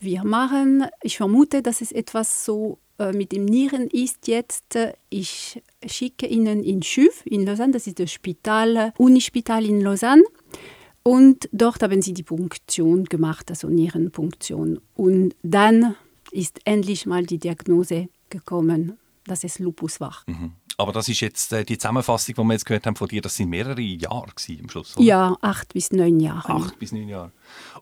wir 0.00 0.24
machen, 0.24 0.86
ich 1.02 1.18
vermute, 1.18 1.62
dass 1.62 1.80
es 1.80 1.92
etwas 1.92 2.44
so 2.44 2.78
äh, 2.98 3.12
mit 3.12 3.30
dem 3.30 3.44
Nieren 3.44 3.88
ist 3.88 4.26
jetzt. 4.26 4.76
Ich 5.10 5.62
schicke 5.86 6.26
Ihnen 6.26 6.64
in 6.64 6.82
Schüv 6.82 7.22
in 7.26 7.46
Lausanne, 7.46 7.72
das 7.72 7.86
ist 7.86 8.00
das 8.00 8.10
Spital, 8.10 8.92
Unispital 8.98 9.64
in 9.64 9.82
Lausanne. 9.82 10.24
Und 11.02 11.48
dort 11.52 11.82
haben 11.82 12.00
sie 12.00 12.14
die 12.14 12.22
Punktion 12.22 13.04
gemacht, 13.04 13.50
also 13.50 13.68
Nierenpunktion. 13.68 14.80
Und 14.94 15.36
dann 15.42 15.94
ist 16.32 16.60
endlich 16.64 17.04
mal 17.04 17.26
die 17.26 17.38
Diagnose 17.38 18.08
gekommen 18.30 18.96
dass 19.26 19.44
es 19.44 19.58
Lupus 19.58 20.00
war. 20.00 20.22
Mhm. 20.26 20.52
Aber 20.76 20.92
das 20.92 21.08
ist 21.08 21.20
jetzt 21.20 21.52
äh, 21.52 21.64
die 21.64 21.78
Zusammenfassung, 21.78 22.34
die 22.34 22.42
wir 22.42 22.52
jetzt 22.52 22.66
gehört 22.66 22.86
haben 22.86 22.96
von 22.96 23.08
dir, 23.08 23.22
das 23.22 23.36
sind 23.36 23.48
mehrere 23.48 23.80
Jahre 23.80 24.32
am 24.60 24.68
Schluss, 24.68 24.96
oder? 24.96 25.04
Ja, 25.04 25.36
acht 25.40 25.72
bis 25.72 25.92
neun 25.92 26.18
Jahre. 26.20 26.52
Acht 26.52 26.78
bis 26.78 26.92
neun 26.92 27.08
Jahre. 27.08 27.32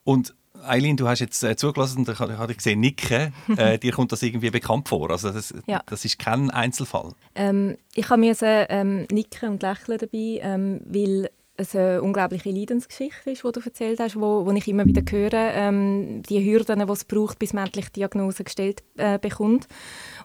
Und 0.04 0.34
Eileen, 0.64 0.96
du 0.96 1.08
hast 1.08 1.20
jetzt 1.20 1.42
äh, 1.42 1.56
zugelassen 1.56 1.98
und 1.98 2.08
ich 2.08 2.18
habe 2.18 2.54
gesehen, 2.54 2.80
nicken. 2.80 3.32
Äh, 3.56 3.78
dir 3.78 3.92
kommt 3.92 4.12
das 4.12 4.22
irgendwie 4.22 4.50
bekannt 4.50 4.88
vor. 4.88 5.10
Also 5.10 5.30
das, 5.30 5.52
ja. 5.66 5.82
das 5.86 6.04
ist 6.04 6.18
kein 6.18 6.50
Einzelfall. 6.50 7.12
Ähm, 7.34 7.76
ich 7.94 8.08
habe 8.08 8.24
ähm, 8.40 9.06
nicken 9.10 9.50
und 9.50 9.62
lächeln 9.62 9.98
dabei, 9.98 10.40
ähm, 10.42 10.80
weil 10.86 11.28
es 11.56 11.76
eine 11.76 12.02
unglaubliche 12.02 12.50
Leidensgeschichte 12.50 13.30
ist, 13.30 13.44
die 13.44 13.52
du 13.52 13.60
erzählt 13.60 14.00
hast, 14.00 14.16
wo, 14.16 14.46
wo 14.46 14.50
ich 14.52 14.66
immer 14.68 14.86
wieder 14.86 15.02
höre, 15.08 15.32
ähm, 15.34 16.22
die 16.22 16.42
Hürden, 16.44 16.86
die 16.86 16.92
es 16.92 17.04
braucht, 17.04 17.38
bis 17.38 17.52
man 17.52 17.66
endlich 17.66 17.86
die 17.90 18.00
Diagnose 18.00 18.44
gestellt 18.44 18.82
äh, 18.96 19.18
bekommt. 19.18 19.68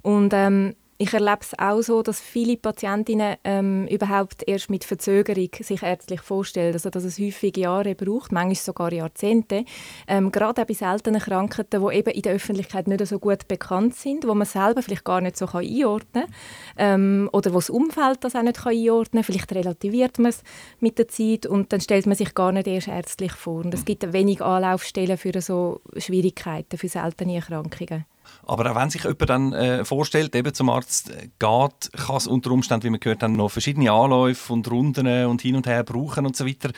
Und 0.03 0.31
ähm, 0.33 0.75
ich 0.99 1.13
erlebe 1.13 1.39
es 1.41 1.57
auch 1.59 1.81
so, 1.81 2.01
dass 2.01 2.19
viele 2.19 2.57
Patientinnen 2.57 3.35
ähm, 3.43 3.87
überhaupt 3.87 4.47
erst 4.47 4.69
mit 4.69 4.83
Verzögerung 4.83 5.49
sich 5.59 5.83
ärztlich 5.83 6.21
vorstellen, 6.21 6.73
also 6.73 6.89
dass 6.89 7.03
es 7.03 7.19
häufig 7.19 7.55
Jahre 7.57 7.93
braucht, 7.93 8.31
manchmal 8.31 8.55
sogar 8.55 8.91
Jahrzehnte, 8.91 9.63
ähm, 10.07 10.31
gerade 10.31 10.61
auch 10.61 10.65
bei 10.65 10.73
seltenen 10.73 11.21
Krankheiten, 11.21 11.85
die 11.85 11.95
eben 11.95 12.09
in 12.09 12.21
der 12.23 12.33
Öffentlichkeit 12.33 12.87
nicht 12.87 13.05
so 13.05 13.19
gut 13.19 13.47
bekannt 13.47 13.95
sind, 13.95 14.27
wo 14.27 14.33
man 14.33 14.47
selber 14.47 14.81
vielleicht 14.81 15.03
gar 15.03 15.21
nicht 15.21 15.37
so 15.37 15.45
kann 15.45 15.65
einordnen 15.65 16.25
kann 16.25 16.33
ähm, 16.77 17.29
oder 17.31 17.51
wo 17.51 17.57
das 17.57 17.69
Umfeld 17.69 18.23
das 18.23 18.35
auch 18.35 18.41
nicht 18.41 18.57
kann 18.57 18.73
einordnen 18.73 19.23
kann. 19.23 19.23
Vielleicht 19.23 19.53
relativiert 19.53 20.17
man 20.17 20.29
es 20.29 20.43
mit 20.79 20.97
der 20.97 21.07
Zeit 21.07 21.45
und 21.45 21.71
dann 21.73 21.81
stellt 21.81 22.07
man 22.07 22.15
sich 22.15 22.33
gar 22.33 22.51
nicht 22.51 22.67
erst 22.67 22.87
ärztlich 22.87 23.33
vor. 23.33 23.63
Und 23.63 23.73
es 23.73 23.85
gibt 23.85 24.13
wenig 24.13 24.41
Anlaufstellen 24.41 25.17
für 25.17 25.39
so 25.41 25.81
Schwierigkeiten, 25.95 26.77
für 26.77 26.89
seltene 26.89 27.35
Erkrankungen. 27.35 28.05
Aber 28.45 28.71
auch 28.71 28.75
wenn 28.75 28.89
sich 28.89 29.03
jemand 29.03 29.29
dann 29.29 29.53
äh, 29.53 29.85
vorstellt, 29.85 30.35
eben 30.35 30.53
zum 30.53 30.69
Arzt 30.69 31.09
äh, 31.09 31.29
geht, 31.39 31.91
kann 31.93 32.15
es 32.17 32.27
unter 32.27 32.51
Umständen, 32.51 32.85
wie 32.85 32.89
man 32.91 32.99
gehört 32.99 33.23
haben, 33.23 33.33
noch 33.33 33.49
verschiedene 33.49 33.91
Anläufe 33.91 34.53
und 34.53 34.69
Runden 34.69 35.25
und 35.25 35.41
hin 35.41 35.55
und 35.55 35.67
her 35.67 35.83
brauchen 35.83 36.25
und 36.25 36.35
so 36.35 36.45
weiter. 36.45 36.71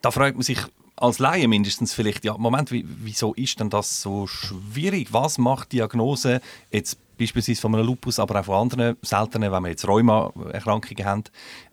Da 0.00 0.10
fragt 0.10 0.36
man 0.36 0.42
sich 0.42 0.58
als 0.96 1.18
Laie 1.18 1.48
mindestens 1.48 1.92
vielleicht, 1.92 2.24
ja, 2.24 2.36
Moment, 2.38 2.70
wieso 2.70 3.34
ist 3.34 3.58
denn 3.58 3.70
das 3.70 4.00
so 4.00 4.26
schwierig? 4.26 5.12
Was 5.12 5.38
macht 5.38 5.72
Diagnose 5.72 6.40
jetzt 6.70 6.98
beispielsweise 7.16 7.60
von 7.60 7.74
einem 7.74 7.86
Lupus, 7.86 8.18
aber 8.18 8.40
auch 8.40 8.44
von 8.44 8.54
anderen 8.56 8.96
seltenen, 9.02 9.52
wenn 9.52 9.62
wir 9.62 9.70
jetzt 9.70 9.86
Rheuma-Erkrankungen 9.86 11.04
haben. 11.04 11.24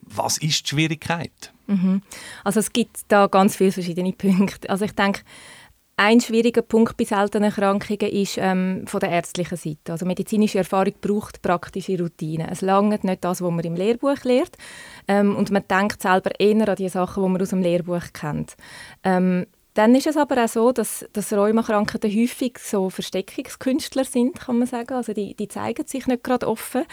Was 0.01 0.37
ist 0.37 0.65
die 0.65 0.69
Schwierigkeit? 0.69 1.53
Mhm. 1.67 2.01
Also 2.43 2.59
es 2.59 2.71
gibt 2.71 2.99
da 3.07 3.27
ganz 3.27 3.55
viele 3.55 3.71
verschiedene 3.71 4.13
Punkte. 4.13 4.69
Also 4.69 4.85
ich 4.85 4.93
denke, 4.93 5.21
ein 5.97 6.19
schwieriger 6.19 6.61
Punkt 6.61 6.97
bei 6.97 7.03
seltenen 7.03 7.51
Erkrankungen 7.51 8.11
ist 8.11 8.37
ähm, 8.39 8.83
von 8.87 8.99
der 8.99 9.11
ärztlichen 9.11 9.57
Seite. 9.57 9.91
Also 9.91 10.05
medizinische 10.05 10.57
Erfahrung 10.57 10.93
braucht 10.99 11.41
praktische 11.41 11.99
Routine. 11.99 12.49
Es 12.49 12.61
langt 12.61 13.03
nicht 13.03 13.23
das, 13.23 13.41
was 13.41 13.51
man 13.51 13.63
im 13.63 13.75
Lehrbuch 13.75 14.23
lernt. 14.23 14.57
Ähm, 15.07 15.35
und 15.35 15.51
man 15.51 15.67
denkt 15.67 16.01
selber 16.01 16.31
eher 16.39 16.67
an 16.67 16.75
die 16.75 16.89
Sachen, 16.89 17.23
die 17.23 17.29
man 17.29 17.41
aus 17.41 17.49
dem 17.49 17.61
Lehrbuch 17.61 18.13
kennt. 18.13 18.55
Ähm, 19.03 19.45
dann 19.73 19.95
ist 19.95 20.07
es 20.07 20.17
aber 20.17 20.43
auch 20.43 20.49
so, 20.49 20.71
dass, 20.73 21.05
dass 21.13 21.31
Rheumakrankheiten 21.31 22.11
häufig 22.11 22.57
so 22.59 22.89
Versteckungskünstler 22.89 24.03
sind, 24.03 24.39
kann 24.39 24.57
man 24.57 24.67
sagen. 24.67 24.93
Also 24.93 25.13
die, 25.13 25.33
die 25.33 25.47
zeigen 25.47 25.87
sich 25.87 26.07
nicht 26.07 26.23
gerade 26.23 26.47
offen. 26.47 26.83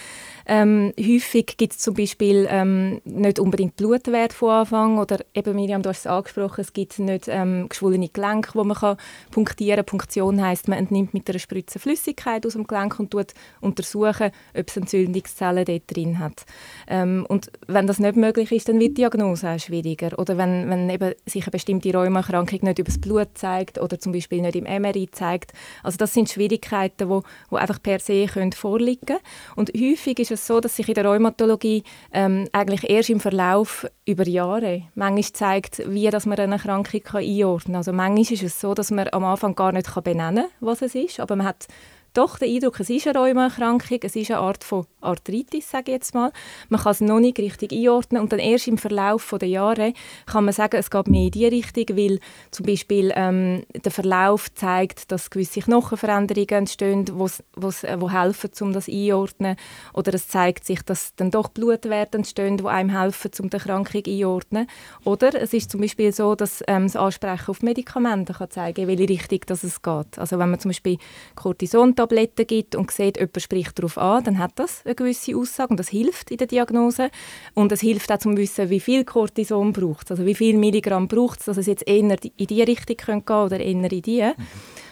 Ähm, 0.47 0.93
häufig 0.99 1.57
gibt 1.57 1.73
es 1.73 1.79
zum 1.79 1.95
Beispiel 1.95 2.47
ähm, 2.49 3.01
nicht 3.05 3.41
unbedingt 3.41 3.75
Blutwert 3.77 4.33
von 4.33 4.51
Anfang 4.51 4.99
oder 4.99 5.19
eben, 5.35 5.57
Miriam, 5.57 5.83
du 5.83 5.89
hast 5.89 6.01
es 6.01 6.07
angesprochen, 6.07 6.61
es 6.61 6.73
gibt 6.73 6.99
nicht 7.01 7.27
ähm, 7.27 7.69
geschwollene 7.69 8.09
Gelenke, 8.11 8.51
wo 8.55 8.63
man 8.63 8.77
kann 8.77 8.97
punktieren 9.33 9.79
kann. 9.79 9.87
Punktion 9.87 10.41
heisst, 10.41 10.69
man 10.69 10.79
entnimmt 10.79 11.15
mit 11.15 11.29
einer 11.29 11.39
Spritze 11.41 11.81
Flüssigkeit 11.81 12.47
aus 12.47 12.53
dem 12.53 12.67
Gelenk 12.67 13.01
und 13.01 13.11
tut 13.11 13.35
untersuchen, 13.61 14.31
ob 14.57 14.69
es 14.69 14.77
Entzündungszellen 14.77 15.65
dort 15.65 15.83
drin 15.89 16.21
hat. 16.21 16.45
Ähm, 16.87 17.27
und 17.29 17.51
wenn 17.67 17.89
das 17.89 17.99
nicht 17.99 18.17
möglich 18.17 18.53
ist, 18.53 18.69
dann 18.69 18.79
wird 18.79 18.91
die 18.91 19.03
Diagnose 19.03 19.49
auch 19.49 19.59
schwieriger. 19.59 20.19
Oder 20.19 20.37
wenn, 20.39 20.69
wenn 20.71 20.89
eben 20.91 21.15
sich 21.27 21.43
eine 21.43 21.51
bestimmte 21.51 21.93
Rheumakrankung 21.93 22.68
nicht 22.69 22.79
übers 22.79 23.01
Blut 23.01 23.29
zeigt 23.35 23.81
oder 23.81 23.99
zum 23.99 24.13
Beispiel 24.13 24.41
nicht 24.41 24.57
im 24.57 24.65
MRI 24.65 25.09
zeigt. 25.11 25.53
Also 25.83 25.97
das 25.97 26.15
sind 26.15 26.29
Schwierigkeiten, 26.29 27.09
wo, 27.09 27.23
wo 27.51 27.57
einfach 27.57 27.83
per 27.83 27.99
se 28.01 28.27
können 28.27 28.53
vorliegen 28.53 29.19
Und 29.57 29.73
häufig 29.77 30.19
ist 30.19 30.31
es 30.31 30.47
so, 30.47 30.61
dass 30.61 30.77
sich 30.77 30.89
in 30.89 30.95
der 30.95 31.05
Rheumatologie 31.05 31.83
ähm, 32.13 32.49
eigentlich 32.53 32.89
erst 32.89 33.11
im 33.11 33.21
Verlauf 33.21 33.87
über 34.07 34.27
Jahre 34.27 34.83
manchmal 34.95 35.33
zeigt, 35.33 35.83
wie 35.87 36.09
dass 36.11 36.27
man 36.27 36.39
eine 36.39 36.55
Erkrankung 36.55 37.03
einordnen 37.13 37.73
kann. 37.73 37.77
Also 37.77 37.93
manchmal 37.93 38.33
ist 38.33 38.43
es 38.43 38.61
so, 38.61 38.75
dass 38.75 38.91
man 38.91 39.09
am 39.13 39.25
Anfang 39.25 39.55
gar 39.55 39.73
nicht 39.73 39.93
benennen 40.03 40.45
kann, 40.45 40.53
was 40.61 40.83
es 40.83 40.95
ist, 40.95 41.21
aber 41.21 41.37
man 41.37 41.47
hat 41.47 41.67
doch 42.15 42.39
den 42.39 42.55
Eindruck, 42.55 42.81
es 42.81 42.91
ist 42.91 43.07
eine 43.07 43.19
Rheumaerkrankung, 43.19 43.99
es 44.03 44.17
ist 44.17 44.31
eine 44.31 44.41
Art 44.41 44.65
von 44.65 44.87
Arthritis, 45.01 45.71
sage 45.71 45.93
ich 45.93 45.95
jetzt 45.95 46.15
mal. 46.15 46.33
Man 46.69 46.81
kann 46.81 46.93
es 46.93 47.01
noch 47.01 47.21
nicht 47.21 47.39
richtig 47.39 47.73
einordnen 47.73 48.23
und 48.23 48.33
dann 48.33 48.41
erst 48.41 48.69
im 48.69 48.79
Verlauf 48.79 49.35
der 49.41 49.49
Jahre 49.49 49.93
kann 50.27 50.45
man 50.45 50.55
sagen, 50.55 50.77
es 50.77 50.91
geht 50.91 51.09
mehr 51.09 51.27
in 51.27 51.31
die 51.31 51.47
Richtung, 51.47 51.97
weil 51.97 52.21
zum 52.51 52.67
Beispiel 52.67 53.13
ähm, 53.15 53.65
der 53.73 53.93
Verlauf 53.93 54.53
zeigt, 54.55 55.13
dass 55.13 55.31
gewisse 55.31 55.61
Knochenveränderungen 55.61 56.49
entstehen, 56.49 57.07
wo's, 57.13 57.43
äh, 57.85 57.99
helfen, 58.09 58.51
um 58.61 58.73
das 58.73 58.89
einordnen. 58.89 59.57
Oder 59.93 60.15
es 60.15 60.29
zeigt 60.29 60.65
sich, 60.65 60.83
dass 60.83 61.15
dann 61.17 61.31
doch 61.31 61.49
Blutwerte 61.49 62.19
entstehen, 62.19 62.57
die 62.57 62.67
einem 62.67 62.91
helfen, 62.91 63.31
um 63.41 63.51
die 63.51 63.57
Erkrankung 63.57 64.03
einordnen. 64.07 64.67
Oder 65.05 65.41
es 65.41 65.53
ist 65.53 65.71
zum 65.71 65.81
Beispiel 65.81 66.13
so, 66.13 66.35
dass 66.35 66.63
ähm, 66.67 66.85
das 66.85 66.97
Ansprechen 66.97 67.49
auf 67.49 67.63
Medikamente 67.63 68.33
kann 68.33 68.51
zeigen, 68.51 68.83
in 68.83 68.89
welche 68.89 69.09
Richtung 69.09 69.41
das 69.47 69.65
es 69.65 69.83
geht. 69.83 70.19
Also 70.19 70.39
wenn 70.39 70.51
man 70.51 70.61
zum 70.61 70.71
Beispiel 70.71 70.99
Cortison 71.35 71.95
Tabletten 72.09 72.47
gibt 72.47 72.75
und 72.75 72.91
sieht, 72.91 73.17
jemand 73.17 73.43
spricht 73.43 73.79
darauf 73.79 73.99
an, 73.99 74.25
dann 74.25 74.39
hat 74.39 74.53
das 74.57 74.83
eine 74.85 74.95
gewisse 74.95 75.37
Aussage 75.37 75.71
und 75.71 75.81
das 75.81 75.89
hilft 75.89 76.31
in 76.31 76.39
der 76.39 76.47
Diagnose. 76.47 77.11
Und 77.55 77.73
es 77.73 77.81
hilft 77.81 78.11
auch 78.11 78.19
zum 78.19 78.37
Wissen, 78.37 78.71
wie 78.71 78.81
viel 78.81 79.05
Cortison 79.05 79.73
braucht 79.73 80.07
es, 80.07 80.13
also 80.13 80.27
wie 80.27 80.35
viel 80.35 80.57
Milligramm 80.57 81.09
braucht 81.09 81.41
es, 81.41 81.47
dass 81.47 81.57
es 81.57 81.67
jetzt 81.67 81.87
eher 81.87 81.99
in 81.99 82.47
die 82.47 82.63
Richtung 82.63 82.97
gehen 82.97 83.25
könnte 83.25 83.33
oder 83.33 83.61
eher 83.61 83.67
in 83.67 84.03
die. 84.03 84.23
Mhm. 84.23 84.35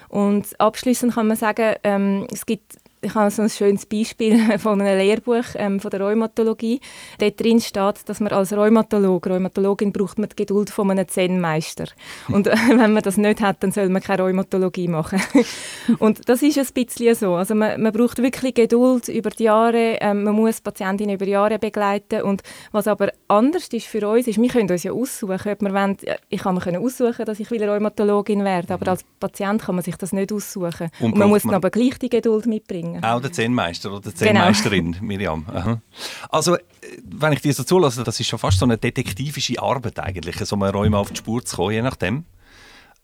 Und 0.08 0.60
abschließend 0.60 1.14
kann 1.14 1.26
man 1.26 1.36
sagen, 1.36 1.74
ähm, 1.82 2.26
es 2.32 2.46
gibt 2.46 2.76
ich 3.00 3.14
habe 3.14 3.30
so 3.30 3.42
ein 3.42 3.50
schönes 3.50 3.86
Beispiel 3.86 4.38
von 4.58 4.80
einem 4.80 4.98
Lehrbuch 4.98 5.44
ähm, 5.56 5.80
von 5.80 5.90
der 5.90 6.00
Rheumatologie. 6.00 6.80
Dort 7.18 7.40
drin 7.40 7.60
steht, 7.60 8.08
dass 8.08 8.20
man 8.20 8.32
als 8.32 8.52
Rheumatolog, 8.52 9.26
Rheumatologin 9.26 9.92
braucht 9.92 10.18
man 10.18 10.28
die 10.28 10.36
Geduld 10.36 10.70
von 10.70 10.90
einem 10.90 11.06
Zen-Meister. 11.06 11.86
Und 12.28 12.46
äh, 12.46 12.56
wenn 12.68 12.92
man 12.92 13.02
das 13.02 13.16
nicht 13.16 13.40
hat, 13.40 13.62
dann 13.62 13.72
soll 13.72 13.88
man 13.88 14.02
keine 14.02 14.22
Rheumatologie 14.22 14.88
machen. 14.88 15.20
und 15.98 16.28
das 16.28 16.42
ist 16.42 16.58
ein 16.58 16.66
bisschen 16.72 17.14
so. 17.14 17.34
Also 17.34 17.54
man, 17.54 17.80
man 17.80 17.92
braucht 17.92 18.18
wirklich 18.18 18.54
Geduld 18.54 19.08
über 19.08 19.30
die 19.30 19.44
Jahre. 19.44 19.98
Ähm, 20.00 20.24
man 20.24 20.34
muss 20.34 20.60
Patientinnen 20.60 21.14
über 21.14 21.26
Jahre 21.26 21.58
begleiten. 21.58 22.22
Und 22.22 22.42
was 22.72 22.88
aber 22.88 23.12
anders 23.28 23.68
ist 23.68 23.86
für 23.86 24.08
uns, 24.08 24.26
ist, 24.26 24.40
wir 24.40 24.48
können 24.48 24.70
uns 24.70 24.82
ja 24.82 24.92
aussuchen, 24.92 25.52
ob 25.52 25.60
wir 25.60 25.72
wollen, 25.72 25.96
ich 26.28 26.40
kann 26.40 26.54
mir 26.54 26.80
aussuchen, 26.80 27.24
dass 27.24 27.40
ich 27.40 27.50
Rheumatologin 27.50 28.44
werde, 28.44 28.74
aber 28.74 28.90
als 28.90 29.04
Patient 29.20 29.62
kann 29.62 29.74
man 29.74 29.84
sich 29.84 29.96
das 29.96 30.12
nicht 30.12 30.32
aussuchen. 30.32 30.90
Und, 31.00 31.12
und 31.12 31.18
man 31.18 31.28
muss 31.28 31.44
man 31.44 31.54
aber 31.54 31.70
gleich 31.70 31.98
die 31.98 32.08
Geduld 32.08 32.46
mitbringen 32.46 32.85
bringen. 32.92 33.04
Auch 33.04 33.20
der 33.20 33.32
Zehnmeister 33.32 33.92
oder 33.92 34.10
die 34.10 34.14
Zehnmeisterin, 34.14 34.92
genau. 34.92 35.04
Miriam. 35.04 35.46
Aha. 35.52 35.80
Also, 36.28 36.56
wenn 37.04 37.32
ich 37.32 37.40
dir 37.40 37.52
so 37.52 37.64
zulasse, 37.64 38.04
das 38.04 38.18
ist 38.20 38.28
schon 38.28 38.38
fast 38.38 38.58
so 38.58 38.64
eine 38.64 38.78
detektivische 38.78 39.60
Arbeit 39.60 39.98
eigentlich, 39.98 40.36
so 40.36 40.56
einem 40.56 40.74
Räumen 40.74 40.94
auf 40.94 41.10
die 41.10 41.16
Spur 41.16 41.44
zu 41.44 41.56
kommen, 41.56 41.72
je 41.72 41.82
nachdem. 41.82 42.24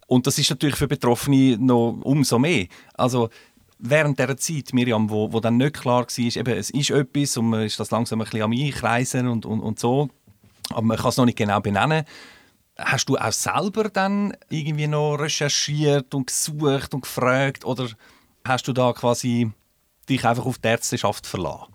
Und 0.07 0.27
das 0.27 0.39
ist 0.39 0.51
natürlich 0.51 0.77
für 0.77 0.89
Betroffene 0.89 1.57
noch 1.59 1.99
umso 2.03 2.39
mehr. 2.39 2.67
Also, 2.95 3.31
während 3.79 4.19
dieser 4.19 4.37
Zeit, 4.37 4.73
Miriam, 4.73 5.11
wo, 5.11 5.33
wo 5.33 5.41
dann 5.41 5.57
nicht 5.57 5.75
klar 5.75 6.07
war, 6.07 6.19
eben, 6.19 6.57
es 6.57 6.71
ist 6.71 6.91
etwas 6.91 7.37
und 7.37 7.51
man 7.51 7.63
ist 7.63 7.81
das 7.81 7.91
langsam 7.91 8.21
ein 8.21 8.25
bisschen 8.25 8.43
am 8.43 8.53
Einkreisen 8.53 9.29
und, 9.29 9.45
und, 9.45 9.61
und 9.61 9.79
so, 9.79 10.09
aber 10.71 10.83
man 10.83 10.97
kann 10.97 11.09
es 11.09 11.17
noch 11.17 11.27
nicht 11.27 11.39
genau 11.39 11.61
benennen, 11.61 12.05
Hast 12.79 13.11
du 13.11 13.19
auch 13.19 13.33
selber 13.33 13.91
dann 13.91 14.35
irgendwie 14.49 14.87
noch 14.87 15.17
recherchiert 15.17 16.15
und 16.15 16.29
gesucht 16.29 16.95
und 16.95 17.03
gefragt 17.03 17.67
oder 17.67 17.89
hast 18.47 18.67
du 18.67 18.73
da 18.73 18.95
quasi 18.95 19.51
dich 20.09 20.25
einfach 20.25 20.47
auf 20.47 20.59
die 20.59 20.69
Ärzteschaft 20.69 21.27
verlassen? 21.27 21.73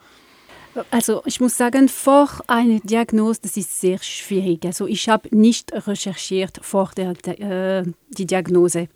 Also 0.91 1.23
ich 1.25 1.39
muss 1.39 1.57
sagen, 1.57 1.89
vor 1.89 2.29
einer 2.47 2.79
Diagnose, 2.79 3.41
das 3.41 3.57
ist 3.57 3.79
sehr 3.79 3.97
schwierig. 3.99 4.65
Also 4.65 4.85
ich 4.85 5.09
habe 5.09 5.35
nicht 5.35 5.71
recherchiert 5.73 6.59
vor 6.61 6.91
der 6.95 7.15
äh, 7.27 7.83
die 8.09 8.25
Diagnose. 8.25 8.87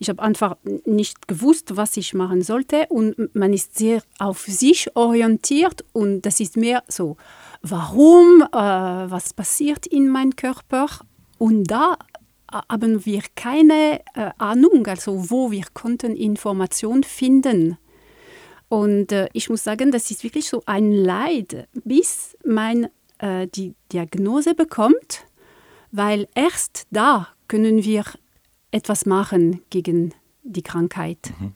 Ich 0.00 0.08
habe 0.08 0.20
einfach 0.20 0.56
nicht 0.84 1.28
gewusst, 1.28 1.76
was 1.76 1.96
ich 1.96 2.12
machen 2.12 2.42
sollte 2.42 2.86
und 2.88 3.34
man 3.36 3.52
ist 3.52 3.78
sehr 3.78 4.02
auf 4.18 4.40
sich 4.40 4.96
orientiert 4.96 5.84
und 5.92 6.22
das 6.22 6.40
ist 6.40 6.56
mehr 6.56 6.82
so, 6.88 7.16
warum, 7.62 8.42
äh, 8.42 8.56
was 8.56 9.32
passiert 9.32 9.86
in 9.86 10.08
meinem 10.08 10.34
Körper 10.34 10.88
und 11.38 11.64
da 11.64 11.98
haben 12.68 13.06
wir 13.06 13.22
keine 13.36 14.00
äh, 14.14 14.30
Ahnung, 14.38 14.86
also 14.88 15.30
wo 15.30 15.52
wir 15.52 15.64
konnten 15.72 16.16
Informationen 16.16 17.04
finden 17.04 17.78
und 18.72 19.12
äh, 19.12 19.28
ich 19.34 19.50
muss 19.50 19.64
sagen, 19.64 19.90
das 19.90 20.10
ist 20.10 20.24
wirklich 20.24 20.48
so 20.48 20.62
ein 20.64 20.92
Leid, 20.92 21.68
bis 21.84 22.38
man 22.42 22.88
äh, 23.18 23.46
die 23.46 23.74
Diagnose 23.92 24.54
bekommt, 24.54 25.26
weil 25.90 26.26
erst 26.34 26.86
da 26.90 27.28
können 27.48 27.84
wir 27.84 28.04
etwas 28.70 29.04
machen 29.04 29.60
gegen 29.68 30.14
die 30.42 30.62
Krankheit. 30.62 31.34
Mhm. 31.38 31.52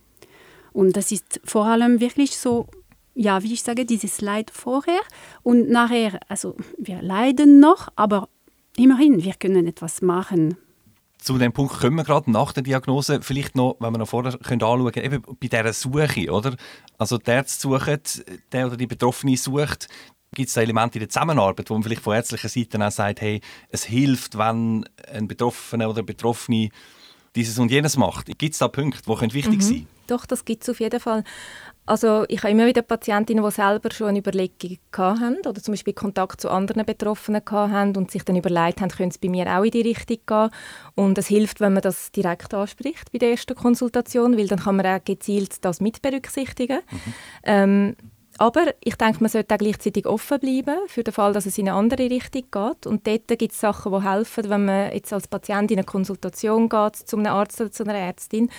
Und 0.74 0.98
das 0.98 1.10
ist 1.10 1.40
vor 1.42 1.64
allem 1.64 2.00
wirklich 2.00 2.36
so, 2.36 2.66
ja, 3.14 3.42
wie 3.42 3.54
ich 3.54 3.62
sage, 3.62 3.86
dieses 3.86 4.20
Leid 4.20 4.50
vorher 4.50 5.00
und 5.42 5.70
nachher, 5.70 6.20
also 6.28 6.54
wir 6.76 7.00
leiden 7.00 7.60
noch, 7.60 7.88
aber 7.96 8.28
immerhin, 8.76 9.24
wir 9.24 9.32
können 9.32 9.66
etwas 9.66 10.02
machen 10.02 10.58
zu 11.26 11.38
dem 11.38 11.52
Punkt 11.52 11.80
kommen 11.80 11.96
wir 11.96 12.04
gerade 12.04 12.30
nach 12.30 12.52
der 12.52 12.62
Diagnose. 12.62 13.20
Vielleicht 13.20 13.56
noch, 13.56 13.76
wenn 13.80 13.92
wir 13.92 13.98
noch 13.98 14.08
vorher 14.08 14.38
können 14.38 14.62
anschauen 14.62 14.92
können, 14.92 15.12
eben 15.12 15.22
bei 15.22 15.48
dieser 15.48 15.72
Suche, 15.72 16.30
oder? 16.30 16.54
Also 16.98 17.18
der 17.18 17.38
Arzt 17.38 17.60
sucht, 17.60 18.24
der 18.52 18.68
oder 18.68 18.76
die 18.76 18.86
Betroffene 18.86 19.36
sucht, 19.36 19.88
gibt 20.32 20.48
es 20.48 20.54
da 20.54 20.60
Elemente 20.60 20.98
in 20.98 21.00
der 21.00 21.08
Zusammenarbeit, 21.08 21.68
wo 21.68 21.74
man 21.74 21.82
vielleicht 21.82 22.02
von 22.02 22.14
ärztlicher 22.14 22.48
Seite 22.48 22.86
auch 22.86 22.92
sagt, 22.92 23.22
hey, 23.22 23.40
es 23.70 23.84
hilft, 23.84 24.38
wenn 24.38 24.88
ein 25.12 25.26
Betroffener 25.26 25.88
oder 25.88 25.98
eine 25.98 26.06
Betroffene 26.06 26.68
dieses 27.36 27.58
und 27.58 27.70
jenes 27.70 27.96
macht. 27.96 28.26
Gibt 28.38 28.54
es 28.54 28.58
da 28.58 28.68
Punkte, 28.68 29.02
die 29.04 29.34
wichtig 29.34 29.58
mhm. 29.58 29.62
sein 29.62 29.86
Doch, 30.06 30.26
das 30.26 30.44
gibt 30.44 30.62
es 30.62 30.68
auf 30.70 30.80
jeden 30.80 31.00
Fall. 31.00 31.22
Also 31.88 32.24
ich 32.28 32.38
habe 32.38 32.50
immer 32.50 32.66
wieder 32.66 32.82
Patientinnen, 32.82 33.44
die 33.44 33.50
selber 33.52 33.92
schon 33.92 34.08
eine 34.08 34.18
Überlegung 34.18 34.78
hatten 34.96 35.36
oder 35.46 35.62
zum 35.62 35.72
Beispiel 35.72 35.92
Kontakt 35.92 36.40
zu 36.40 36.50
anderen 36.50 36.84
Betroffenen 36.84 37.42
hatten 37.48 37.96
und 37.96 38.10
sich 38.10 38.24
dann 38.24 38.34
überlegt 38.34 38.80
haben, 38.80 38.90
könnte 38.90 39.14
es 39.14 39.18
bei 39.18 39.28
mir 39.28 39.46
auch 39.56 39.62
in 39.62 39.70
die 39.70 39.82
Richtung 39.82 40.18
gehen. 40.26 40.50
Und 40.96 41.16
es 41.16 41.28
hilft, 41.28 41.60
wenn 41.60 41.74
man 41.74 41.82
das 41.82 42.10
direkt 42.10 42.52
anspricht 42.54 43.12
bei 43.12 43.18
der 43.18 43.30
ersten 43.30 43.54
Konsultation, 43.54 44.36
weil 44.36 44.48
dann 44.48 44.58
kann 44.58 44.76
man 44.76 44.86
auch 44.86 45.04
gezielt 45.04 45.64
das 45.64 45.80
mit 45.80 46.02
berücksichtigen. 46.02 46.80
Mhm. 46.90 47.14
Ähm, 47.44 47.96
aber 48.38 48.74
ich 48.80 48.96
denke, 48.96 49.18
man 49.20 49.30
sollte 49.30 49.54
auch 49.54 49.58
gleichzeitig 49.58 50.06
offen 50.06 50.38
bleiben 50.38 50.76
für 50.88 51.02
den 51.02 51.14
Fall, 51.14 51.32
dass 51.32 51.46
es 51.46 51.56
in 51.58 51.68
eine 51.68 51.78
andere 51.78 52.10
Richtung 52.10 52.42
geht. 52.50 52.86
Und 52.86 53.06
dort 53.06 53.28
gibt 53.28 53.52
es 53.52 53.60
Sachen, 53.60 53.92
die 53.92 54.02
helfen, 54.02 54.50
wenn 54.50 54.64
man 54.66 54.92
jetzt 54.92 55.12
als 55.12 55.26
Patient 55.26 55.70
in 55.70 55.78
eine 55.78 55.86
Konsultation 55.86 56.68
geht, 56.68 56.96
zu 56.96 57.16
einem 57.16 57.32
Arzt 57.32 57.60
oder 57.60 57.72
zu 57.72 57.84
einer 57.84 57.94
Ärztin. 57.94 58.50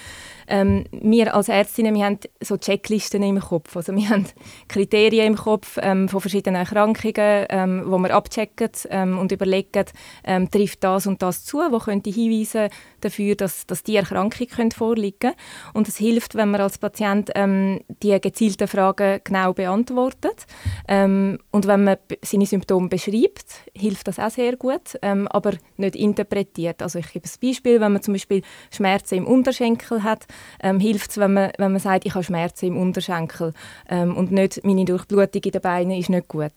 Ähm, 0.47 0.85
wir 0.91 1.35
als 1.35 1.49
Ärztinnen, 1.49 1.93
wir 1.93 2.05
haben 2.05 2.19
so 2.41 2.57
Checklisten 2.57 3.21
im 3.21 3.39
Kopf. 3.39 3.75
Also 3.75 3.95
wir 3.95 4.09
haben 4.09 4.25
Kriterien 4.67 5.27
im 5.27 5.35
Kopf 5.35 5.77
ähm, 5.81 6.09
von 6.09 6.21
verschiedenen 6.21 6.61
Erkrankungen, 6.61 7.45
ähm, 7.49 7.83
wo 7.85 7.99
wir 7.99 8.15
abchecken 8.15 8.71
ähm, 8.89 9.19
und 9.19 9.31
überlegen, 9.31 9.85
ähm, 10.23 10.49
trifft 10.49 10.83
das 10.83 11.05
und 11.05 11.21
das 11.21 11.45
zu, 11.45 11.59
wo 11.59 11.77
könnte 11.77 12.09
hinweisen 12.09 12.69
dafür, 13.01 13.35
dass, 13.35 13.67
dass 13.67 13.83
die 13.83 13.95
Erkrankung 13.95 14.47
könnte 14.47 14.75
vorliegen 14.75 15.17
könnte. 15.19 15.37
Und 15.73 15.87
es 15.87 15.97
hilft, 15.97 16.35
wenn 16.35 16.51
man 16.51 16.61
als 16.61 16.77
Patient 16.77 17.29
ähm, 17.35 17.81
die 18.01 18.19
gezielten 18.19 18.67
Fragen 18.67 19.21
genau 19.23 19.53
beantwortet 19.53 19.66
beantwortet. 19.67 20.45
Ähm, 20.87 21.39
und 21.51 21.67
wenn 21.67 21.83
man 21.83 21.97
seine 22.21 22.45
Symptome 22.45 22.87
beschreibt, 22.87 23.45
hilft 23.73 24.07
das 24.07 24.19
auch 24.19 24.29
sehr 24.29 24.55
gut, 24.55 24.97
ähm, 25.01 25.27
aber 25.27 25.53
nicht 25.77 25.95
interpretiert. 25.95 26.81
Also 26.81 26.99
ich 26.99 27.11
gebe 27.11 27.27
ein 27.27 27.47
Beispiel, 27.47 27.81
wenn 27.81 27.93
man 27.93 28.01
zum 28.01 28.13
Beispiel 28.13 28.41
Schmerzen 28.71 29.15
im 29.15 29.27
Unterschenkel 29.27 30.03
hat, 30.03 30.25
ähm, 30.61 30.79
hilft 30.79 31.11
es, 31.11 31.17
wenn 31.17 31.33
man, 31.33 31.51
wenn 31.57 31.71
man 31.71 31.81
sagt, 31.81 32.05
ich 32.05 32.13
habe 32.13 32.23
Schmerzen 32.23 32.67
im 32.67 32.77
Unterschenkel 32.77 33.53
ähm, 33.89 34.15
und 34.15 34.31
nicht 34.31 34.63
meine 34.63 34.85
Durchblutung 34.85 35.41
in 35.43 35.51
den 35.51 35.61
Beinen 35.61 35.97
ist 35.97 36.09
nicht 36.09 36.27
gut. 36.27 36.53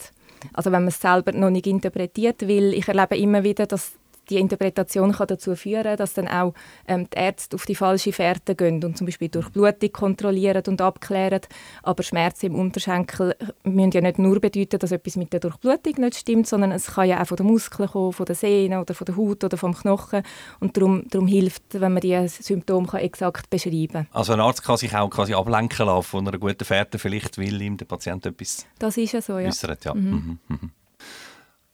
Also 0.54 0.72
wenn 0.72 0.82
man 0.82 0.88
es 0.88 1.00
selber 1.00 1.32
noch 1.32 1.50
nicht 1.50 1.66
interpretiert, 1.66 2.42
weil 2.48 2.72
ich 2.72 2.88
erlebe 2.88 3.16
immer 3.16 3.44
wieder, 3.44 3.66
dass 3.66 3.92
die 4.30 4.38
Interpretation 4.38 5.12
kann 5.12 5.26
dazu 5.26 5.56
führen, 5.56 5.96
dass 5.96 6.14
dann 6.14 6.28
auch 6.28 6.54
ähm, 6.86 7.08
die 7.12 7.18
Ärzte 7.18 7.56
auf 7.56 7.66
die 7.66 7.74
falsche 7.74 8.12
Fährte 8.12 8.54
gehen 8.54 8.82
und 8.84 8.96
zum 8.96 9.06
Beispiel 9.06 9.28
durch 9.28 9.50
Blutung 9.50 9.92
kontrollieren 9.92 10.62
und 10.66 10.80
abklären. 10.80 11.40
Aber 11.82 12.02
Schmerzen 12.02 12.46
im 12.46 12.54
Unterschenkel 12.54 13.36
müssen 13.64 13.90
ja 13.90 14.00
nicht 14.00 14.18
nur 14.18 14.40
bedeuten, 14.40 14.78
dass 14.78 14.92
etwas 14.92 15.16
mit 15.16 15.32
der 15.32 15.40
Durchblutung 15.40 15.94
nicht 15.98 16.16
stimmt, 16.16 16.46
sondern 16.46 16.72
es 16.72 16.86
kann 16.86 17.08
ja 17.08 17.20
auch 17.20 17.26
von 17.26 17.36
den 17.36 17.46
Muskeln 17.46 17.88
kommen, 17.88 18.12
von 18.12 18.26
den 18.26 18.36
Sehnen 18.36 18.80
oder 18.80 18.94
von 18.94 19.04
der 19.04 19.16
Haut 19.16 19.44
oder 19.44 19.56
vom 19.56 19.74
Knochen. 19.74 20.22
Und 20.60 20.76
darum, 20.76 21.04
darum 21.08 21.26
hilft, 21.26 21.62
wenn 21.72 21.92
man 21.92 22.00
die 22.00 22.28
Symptome 22.28 22.86
kann 22.86 23.00
exakt 23.00 23.50
beschreiben 23.50 23.88
kann. 23.88 24.06
Also 24.12 24.32
ein 24.32 24.40
Arzt 24.40 24.62
kann 24.62 24.76
sich 24.76 24.94
auch 24.94 25.10
quasi 25.10 25.34
ablenken 25.34 25.86
lassen 25.86 26.04
von 26.04 26.28
einer 26.28 26.38
guten 26.38 26.64
Fährte, 26.64 26.98
vielleicht 26.98 27.38
will 27.38 27.60
ihm 27.60 27.76
der 27.76 27.86
Patient 27.86 28.24
etwas 28.26 28.66
Das 28.78 28.96
ist 28.96 29.12
ja 29.12 29.20
so, 29.20 29.38
ja. 29.38 29.48
Äußert, 29.48 29.84
ja. 29.84 29.94
Mhm. 29.94 30.38
Mhm. 30.48 30.70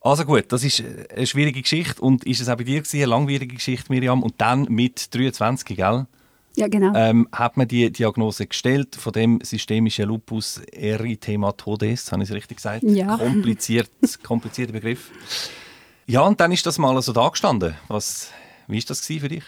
Also 0.06 0.24
gut, 0.24 0.44
das 0.52 0.62
ist 0.62 0.84
eine 1.12 1.26
schwierige 1.26 1.62
Geschichte 1.62 2.00
und 2.00 2.22
ist 2.22 2.40
es 2.40 2.48
auch 2.48 2.54
bei 2.54 2.62
dir 2.62 2.78
gewesen, 2.78 2.98
eine 2.98 3.06
langwierige 3.06 3.56
Geschichte, 3.56 3.92
Miriam? 3.92 4.22
Und 4.22 4.34
dann 4.38 4.68
mit 4.70 5.12
23, 5.12 5.76
gell? 5.76 6.06
Ja, 6.54 6.68
genau. 6.68 6.92
Ähm, 6.94 7.28
hat 7.32 7.56
man 7.56 7.66
die 7.66 7.90
Diagnose 7.90 8.46
gestellt 8.46 8.94
von 8.94 9.12
dem 9.12 9.40
systemischen 9.42 10.06
Lupus 10.06 10.60
erythematodes, 10.70 12.12
habe 12.12 12.22
ich 12.22 12.28
es 12.28 12.36
richtig 12.36 12.58
gesagt? 12.58 12.84
Ja. 12.84 13.16
Kompliziert, 13.16 13.90
komplizierter 14.22 14.74
Begriff. 14.74 15.10
Ja, 16.06 16.20
und 16.20 16.40
dann 16.40 16.52
ist 16.52 16.64
das 16.66 16.78
mal 16.78 17.02
so 17.02 17.12
da 17.12 17.28
gestanden. 17.28 17.74
Was, 17.88 18.30
wie 18.68 18.78
war 18.78 18.84
das 18.86 19.04
für 19.04 19.28
dich? 19.28 19.42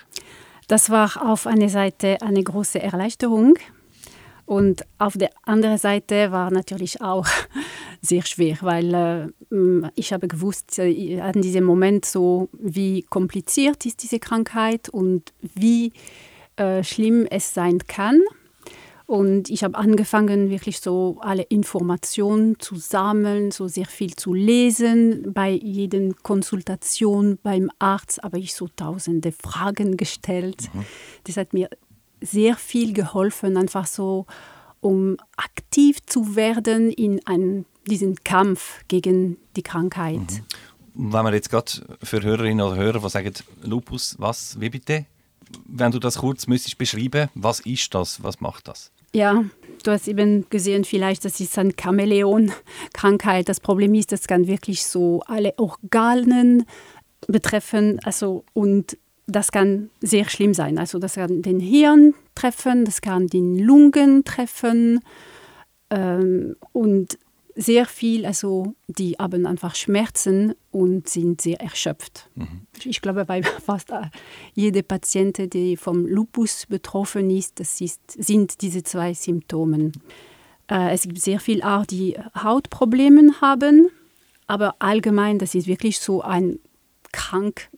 Das 0.66 0.90
war 0.90 1.24
auf 1.24 1.46
einer 1.46 1.68
Seite 1.68 2.20
eine 2.20 2.42
große 2.42 2.82
Erleichterung, 2.82 3.54
und 4.48 4.86
auf 4.96 5.12
der 5.18 5.28
anderen 5.42 5.76
Seite 5.76 6.32
war 6.32 6.50
natürlich 6.50 7.02
auch 7.02 7.26
sehr 8.00 8.24
schwer, 8.24 8.56
weil 8.62 8.94
äh, 9.52 9.90
ich 9.94 10.14
habe 10.14 10.26
gewusst 10.26 10.78
äh, 10.78 11.20
an 11.20 11.42
diesem 11.42 11.64
Moment 11.64 12.06
so, 12.06 12.48
wie 12.54 13.02
kompliziert 13.02 13.84
ist 13.84 14.02
diese 14.02 14.18
Krankheit 14.18 14.88
und 14.88 15.34
wie 15.42 15.92
äh, 16.56 16.82
schlimm 16.82 17.26
es 17.30 17.52
sein 17.52 17.80
kann. 17.88 18.22
Und 19.04 19.50
ich 19.50 19.64
habe 19.64 19.76
angefangen, 19.76 20.48
wirklich 20.48 20.80
so 20.80 21.18
alle 21.20 21.42
Informationen 21.42 22.58
zu 22.58 22.76
sammeln, 22.76 23.50
so 23.50 23.68
sehr 23.68 23.86
viel 23.86 24.16
zu 24.16 24.32
lesen. 24.32 25.34
Bei 25.34 25.50
jeder 25.50 26.14
Konsultation 26.22 27.38
beim 27.42 27.70
Arzt 27.78 28.22
habe 28.22 28.38
ich 28.38 28.54
so 28.54 28.66
tausende 28.74 29.30
Fragen 29.30 29.98
gestellt. 29.98 30.70
Mhm. 30.72 30.86
Das 31.24 31.36
hat 31.36 31.52
mir 31.52 31.68
sehr 32.20 32.56
viel 32.56 32.92
geholfen, 32.92 33.56
einfach 33.56 33.86
so, 33.86 34.26
um 34.80 35.16
aktiv 35.36 35.98
zu 36.06 36.36
werden 36.36 36.90
in 36.90 37.24
einem, 37.26 37.64
diesem 37.86 38.16
Kampf 38.24 38.84
gegen 38.88 39.36
die 39.56 39.62
Krankheit. 39.62 40.18
Mhm. 40.94 41.12
Wenn 41.12 41.24
wir 41.24 41.34
jetzt 41.34 41.50
gerade 41.50 41.70
für 42.02 42.22
Hörerinnen 42.22 42.64
oder 42.64 42.76
Hörer, 42.76 43.00
die 43.00 43.08
sagen, 43.08 43.32
Lupus, 43.62 44.16
was, 44.18 44.60
wie 44.60 44.68
bitte? 44.68 45.06
Wenn 45.64 45.92
du 45.92 45.98
das 45.98 46.18
kurz 46.18 46.46
müsstest 46.46 46.76
beschreiben, 46.76 47.28
was 47.34 47.60
ist 47.60 47.94
das, 47.94 48.22
was 48.22 48.40
macht 48.40 48.68
das? 48.68 48.90
Ja, 49.14 49.44
du 49.84 49.90
hast 49.90 50.08
eben 50.08 50.48
gesehen, 50.50 50.84
vielleicht, 50.84 51.24
das 51.24 51.40
ist 51.40 51.56
eine 51.56 51.72
Chamäleon-Krankheit. 51.72 53.48
Das 53.48 53.60
Problem 53.60 53.94
ist, 53.94 54.12
das 54.12 54.26
kann 54.26 54.46
wirklich 54.46 54.84
so 54.86 55.22
alle 55.26 55.54
Organe 55.56 56.66
betreffen, 57.26 58.00
also 58.04 58.44
und 58.52 58.98
das 59.28 59.52
kann 59.52 59.90
sehr 60.00 60.28
schlimm 60.28 60.54
sein. 60.54 60.78
Also 60.78 60.98
das 60.98 61.14
kann 61.14 61.42
den 61.42 61.60
Hirn 61.60 62.14
treffen, 62.34 62.84
das 62.84 63.00
kann 63.02 63.26
den 63.28 63.58
Lungen 63.58 64.24
treffen 64.24 65.00
ähm, 65.90 66.56
und 66.72 67.18
sehr 67.54 67.86
viel, 67.86 68.24
also 68.24 68.74
die 68.86 69.16
haben 69.18 69.44
einfach 69.44 69.74
Schmerzen 69.74 70.54
und 70.70 71.08
sind 71.08 71.40
sehr 71.40 71.60
erschöpft. 71.60 72.30
Mhm. 72.36 72.66
Ich 72.84 73.02
glaube, 73.02 73.24
bei 73.24 73.42
fast 73.66 73.92
jeder 74.54 74.82
Patient, 74.82 75.52
die 75.52 75.76
vom 75.76 76.06
Lupus 76.06 76.66
betroffen 76.66 77.30
ist, 77.30 77.60
das 77.60 77.80
ist, 77.80 78.00
sind 78.12 78.62
diese 78.62 78.84
zwei 78.84 79.12
Symptome. 79.12 79.92
Äh, 80.70 80.94
es 80.94 81.02
gibt 81.02 81.20
sehr 81.20 81.40
viele 81.40 81.66
auch, 81.66 81.84
die 81.84 82.16
Hautprobleme 82.40 83.40
haben, 83.40 83.90
aber 84.46 84.76
allgemein, 84.78 85.38
das 85.38 85.54
ist 85.54 85.66
wirklich 85.66 85.98
so 85.98 86.22
ein 86.22 86.60
krank 87.12 87.68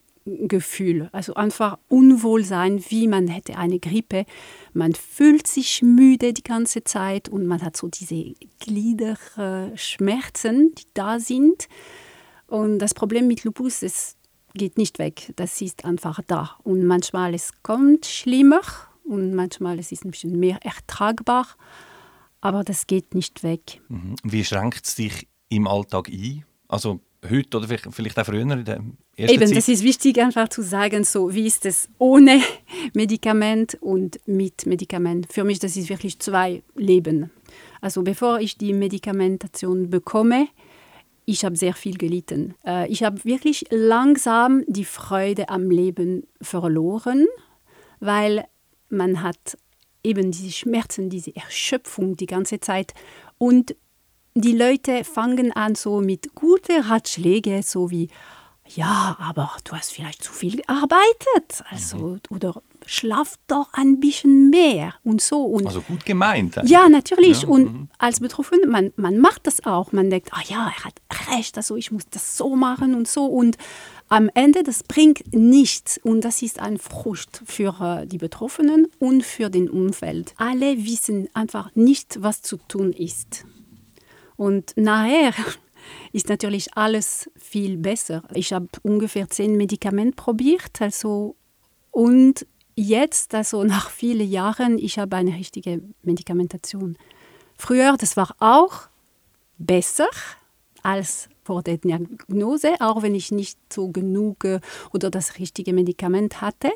Gefühl, 0.49 1.11
also 1.13 1.35
einfach 1.35 1.79
Unwohlsein, 1.89 2.83
wie 2.89 3.07
man 3.09 3.29
hätte 3.29 3.57
eine 3.57 3.79
Grippe. 3.79 4.25
Man 4.73 4.95
fühlt 4.95 5.47
sich 5.47 5.83
müde 5.83 6.33
die 6.33 6.43
ganze 6.43 6.83
Zeit 6.85 7.29
und 7.29 7.47
man 7.47 7.61
hat 7.63 7.77
so 7.77 7.89
diese 7.89 8.33
Gliederschmerzen, 8.59 10.75
die 10.75 10.87
da 10.95 11.21
sind. 11.21 11.69
Und 12.47 12.79
das 12.79 12.95
Problem 12.95 13.29
mit 13.29 13.45
Lupus, 13.45 13.83
es 13.83 14.17
geht 14.55 14.79
nicht 14.79 14.99
weg. 14.99 15.33
Das 15.37 15.61
ist 15.61 15.85
einfach 15.85 16.21
da. 16.27 16.57
Und 16.65 16.85
manchmal 16.85 17.35
es 17.35 17.63
kommt 17.63 18.07
schlimmer 18.07 18.63
und 19.05 19.35
manchmal 19.35 19.79
es 19.79 19.93
ist 19.93 20.05
ein 20.05 20.11
bisschen 20.11 20.39
mehr 20.39 20.59
ertragbar, 20.65 21.47
aber 22.41 22.65
das 22.65 22.87
geht 22.87 23.15
nicht 23.15 23.43
weg. 23.43 23.81
Mhm. 23.89 24.15
Wie 24.23 24.45
schränkt 24.45 24.87
es 24.87 24.95
dich 24.95 25.29
im 25.49 25.67
Alltag 25.67 26.09
ein? 26.09 26.45
Also 26.69 27.01
heute 27.29 27.59
oder 27.59 27.69
vielleicht 27.69 28.19
auch 28.19 28.25
früher 28.27 28.41
in 28.41 28.65
der 28.65 28.81
ersten 29.17 29.35
Eben, 29.35 29.47
Zeit? 29.47 29.57
das 29.57 29.69
ist 29.69 29.83
wichtig 29.83 30.21
einfach 30.21 30.49
zu 30.49 30.63
sagen, 30.63 31.05
so 31.05 31.35
wie 31.35 31.47
ist 31.47 31.67
es 31.67 31.89
ohne 31.99 32.41
Medikament 32.95 33.77
und 33.81 34.21
mit 34.27 34.67
Medikament. 34.67 35.33
Für 35.33 35.45
mich 35.45 35.59
das 35.59 35.77
ist 35.77 35.89
wirklich 35.89 36.19
zwei 36.19 36.63
Leben. 36.75 37.31
Also 37.81 38.03
bevor 38.03 38.41
ich 38.41 38.57
die 38.57 38.73
Medikamentation 38.73 39.91
bekomme, 39.91 40.49
ich 41.25 41.45
habe 41.45 41.57
sehr 41.57 41.75
viel 41.75 41.97
gelitten. 41.97 42.55
Äh, 42.67 42.89
ich 42.89 43.03
habe 43.03 43.25
wirklich 43.25 43.67
langsam 43.71 44.65
die 44.67 44.85
Freude 44.85 45.49
am 45.49 45.71
Leben 45.71 46.27
verloren, 46.41 47.27
weil 48.01 48.45
man 48.89 49.23
hat 49.23 49.57
eben 50.03 50.33
diese 50.33 50.51
Schmerzen, 50.51 51.11
diese 51.11 51.35
Erschöpfung 51.37 52.17
die 52.17 52.27
ganze 52.27 52.61
Zeit 52.61 52.95
und 53.39 53.77
die 54.35 54.57
Leute 54.57 55.05
fangen 55.05 55.53
an 55.53 55.75
so 55.75 56.01
mit 56.01 56.35
guten 56.35 56.83
Ratschlägen, 56.83 57.63
so 57.63 57.91
wie, 57.91 58.09
ja, 58.67 59.17
aber 59.19 59.51
du 59.65 59.73
hast 59.73 59.93
vielleicht 59.93 60.23
zu 60.23 60.33
viel 60.33 60.59
gearbeitet, 60.59 61.65
also, 61.71 61.97
mhm. 61.97 62.21
oder 62.31 62.63
schlaf 62.87 63.37
doch 63.47 63.69
ein 63.73 64.01
bisschen 64.01 64.51
mehr 64.51 64.95
und 65.05 65.21
so. 65.21 65.45
Und 65.45 65.67
also 65.67 65.81
gut 65.81 66.05
gemeint. 66.05 66.57
Eigentlich. 66.57 66.73
Ja, 66.73 66.89
natürlich. 66.89 67.43
Ja. 67.43 67.49
Und 67.49 67.73
mhm. 67.73 67.89
als 67.99 68.21
Betroffene, 68.21 68.67
man, 68.67 68.93
man 68.97 69.19
macht 69.19 69.47
das 69.47 69.65
auch. 69.67 69.93
Man 69.93 70.11
denkt, 70.11 70.31
ah 70.33 70.43
ja, 70.47 70.73
er 70.77 70.85
hat 70.85 70.95
recht, 71.33 71.57
also 71.57 71.77
ich 71.77 71.91
muss 71.91 72.05
das 72.11 72.37
so 72.37 72.57
machen 72.57 72.95
und 72.95 73.09
so. 73.09 73.27
Und 73.27 73.59
am 74.09 74.31
Ende, 74.35 74.63
das 74.63 74.83
bringt 74.83 75.35
nichts. 75.35 75.99
Und 76.03 76.23
das 76.23 76.43
ist 76.43 76.59
ein 76.59 76.79
Frust 76.79 77.43
für 77.45 77.77
äh, 77.81 78.07
die 78.07 78.19
Betroffenen 78.19 78.89
und 78.99 79.25
für 79.25 79.51
den 79.51 79.69
Umfeld. 79.69 80.35
Alle 80.37 80.85
wissen 80.85 81.29
einfach 81.35 81.75
nicht, 81.75 82.23
was 82.23 82.43
zu 82.43 82.57
tun 82.69 82.93
ist. 82.93 83.45
Und 84.41 84.73
nachher 84.77 85.35
ist 86.15 86.31
natürlich 86.31 86.75
alles 86.75 87.31
viel 87.37 87.77
besser. 87.77 88.23
Ich 88.33 88.55
habe 88.55 88.69
ungefähr 88.83 89.29
zehn 89.29 89.59
Medikamente 89.59 90.17
probiert, 90.17 90.81
also 90.81 91.37
und 91.91 92.47
jetzt, 92.75 93.35
also 93.35 93.65
nach 93.77 93.91
vielen 93.91 94.27
Jahren, 94.27 94.79
ich 94.79 94.99
habe 94.99 95.17
eine 95.17 95.35
richtige 95.35 95.83
Medikamentation. 96.03 96.97
Früher, 97.59 97.95
das 97.99 98.17
war 98.17 98.35
auch 98.39 98.89
besser 99.59 100.09
als 100.83 101.29
vor 101.45 101.63
der 101.63 101.77
Diagnose, 101.77 102.81
auch 102.81 103.03
wenn 103.03 103.15
ich 103.15 103.31
nicht 103.33 103.59
so 103.71 103.89
genug 103.89 104.45
äh, 104.45 104.61
oder 104.95 105.11
das 105.11 105.39
richtige 105.39 105.75
Medikament 105.75 106.41
hatte. 106.41 106.71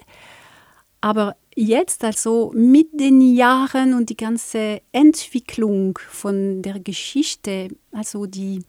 Aber 1.05 1.37
jetzt, 1.55 2.03
also 2.03 2.51
mit 2.55 2.99
den 2.99 3.21
Jahren 3.21 3.93
und 3.93 4.09
die 4.09 4.17
ganze 4.17 4.81
Entwicklung 4.91 5.99
von 6.09 6.63
der 6.63 6.81
Geschichte, 6.81 7.69
also 7.93 8.25
die 8.25 8.63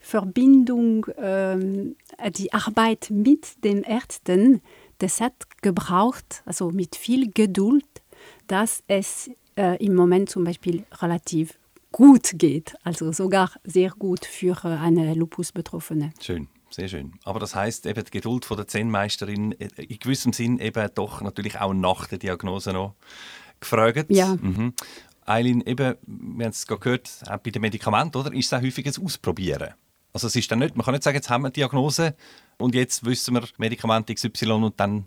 Verbindung, 0.00 1.04
ähm, 1.18 1.96
die 2.34 2.50
Arbeit 2.54 3.08
mit 3.10 3.62
den 3.62 3.82
Ärzten, 3.82 4.62
das 5.00 5.20
hat 5.20 5.34
gebraucht, 5.60 6.42
also 6.46 6.70
mit 6.70 6.96
viel 6.96 7.30
Geduld, 7.30 7.84
dass 8.46 8.82
es 8.86 9.30
äh, 9.58 9.76
im 9.84 9.94
Moment 9.94 10.30
zum 10.30 10.44
Beispiel 10.44 10.84
relativ 11.02 11.58
gut 11.90 12.32
geht, 12.36 12.74
also 12.84 13.12
sogar 13.12 13.50
sehr 13.64 13.90
gut 13.90 14.24
für 14.24 14.56
äh, 14.64 14.68
eine 14.68 15.12
Lupus-Betroffene. 15.12 16.14
Schön. 16.22 16.48
Sehr 16.74 16.88
schön. 16.88 17.12
Aber 17.24 17.38
das 17.38 17.54
heißt 17.54 17.86
eben 17.86 18.02
die 18.04 18.10
Geduld 18.10 18.44
von 18.44 18.56
der 18.56 18.66
Zen-Meisterin 18.66 19.52
äh, 19.60 19.68
in 19.76 19.98
gewissem 19.98 20.32
Sinn 20.32 20.58
eben 20.58 20.88
doch 20.94 21.20
natürlich 21.20 21.58
auch 21.60 21.74
nach 21.74 22.06
der 22.06 22.18
Diagnose 22.18 22.72
noch 22.72 22.94
gefragt. 23.60 24.06
Ja. 24.08 24.36
Mhm. 24.40 24.74
Eileen, 25.24 25.60
eben, 25.62 25.96
wir 26.06 26.44
haben 26.44 26.50
es 26.50 26.66
gerade 26.66 26.80
gehört, 26.80 27.10
auch 27.28 27.38
bei 27.38 27.50
den 27.50 27.62
Medikamenten, 27.62 28.16
oder? 28.16 28.32
Ist 28.32 28.46
es 28.46 28.52
auch 28.58 28.62
häufig 28.62 28.86
ein 28.86 29.04
Ausprobieren? 29.04 29.74
Also 30.12 30.26
es 30.26 30.36
ist 30.36 30.50
dann 30.50 30.58
nicht, 30.58 30.76
man 30.76 30.84
kann 30.84 30.92
nicht 30.92 31.04
sagen, 31.04 31.16
jetzt 31.16 31.30
haben 31.30 31.42
wir 31.42 31.46
eine 31.46 31.52
Diagnose 31.52 32.14
und 32.58 32.74
jetzt 32.74 33.04
wissen 33.04 33.34
wir 33.34 33.44
Medikament 33.56 34.08
XY 34.14 34.52
und 34.52 34.80
dann 34.80 35.06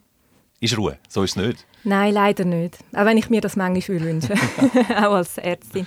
ist 0.66 0.78
Ruhe. 0.78 0.98
So 1.08 1.24
ist 1.24 1.32
es 1.32 1.36
nicht. 1.38 1.66
Nein, 1.84 2.14
leider 2.14 2.46
nicht. 2.46 2.78
Auch 2.94 3.06
wenn 3.06 3.18
ich 3.18 3.30
mir 3.30 3.42
das 3.42 3.56
manchmal 3.56 4.02
wünsche, 4.02 4.34
auch 4.98 5.14
als 5.14 5.38
Ärztin. 5.38 5.86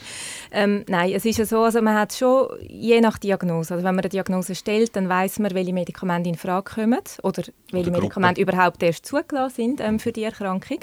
Ähm, 0.51 0.85
nein, 0.89 1.13
es 1.13 1.25
ist 1.25 1.39
ja 1.39 1.45
so, 1.45 1.63
also 1.63 1.83
man 1.83 1.97
hat 1.97 2.13
schon 2.13 2.49
je 2.67 3.01
nach 3.01 3.19
Diagnose, 3.19 3.75
also 3.75 3.85
wenn 3.85 3.95
man 3.95 4.05
eine 4.05 4.09
Diagnose 4.09 4.55
stellt, 4.55 4.95
dann 4.97 5.09
weiß 5.09 5.41
man, 5.41 5.53
welche 5.55 5.73
Medikamente 5.73 6.31
in 6.31 6.37
Frage 6.37 6.75
kommen 6.75 7.01
oder 7.23 7.43
welche 7.73 7.91
oder 7.91 8.01
Medikamente 8.01 8.41
überhaupt 8.41 8.83
erst 8.83 9.07
zugelassen 9.07 9.57
sind 9.57 9.81
ähm, 9.81 9.99
für 9.99 10.13
die 10.13 10.23
Erkrankung. 10.23 10.79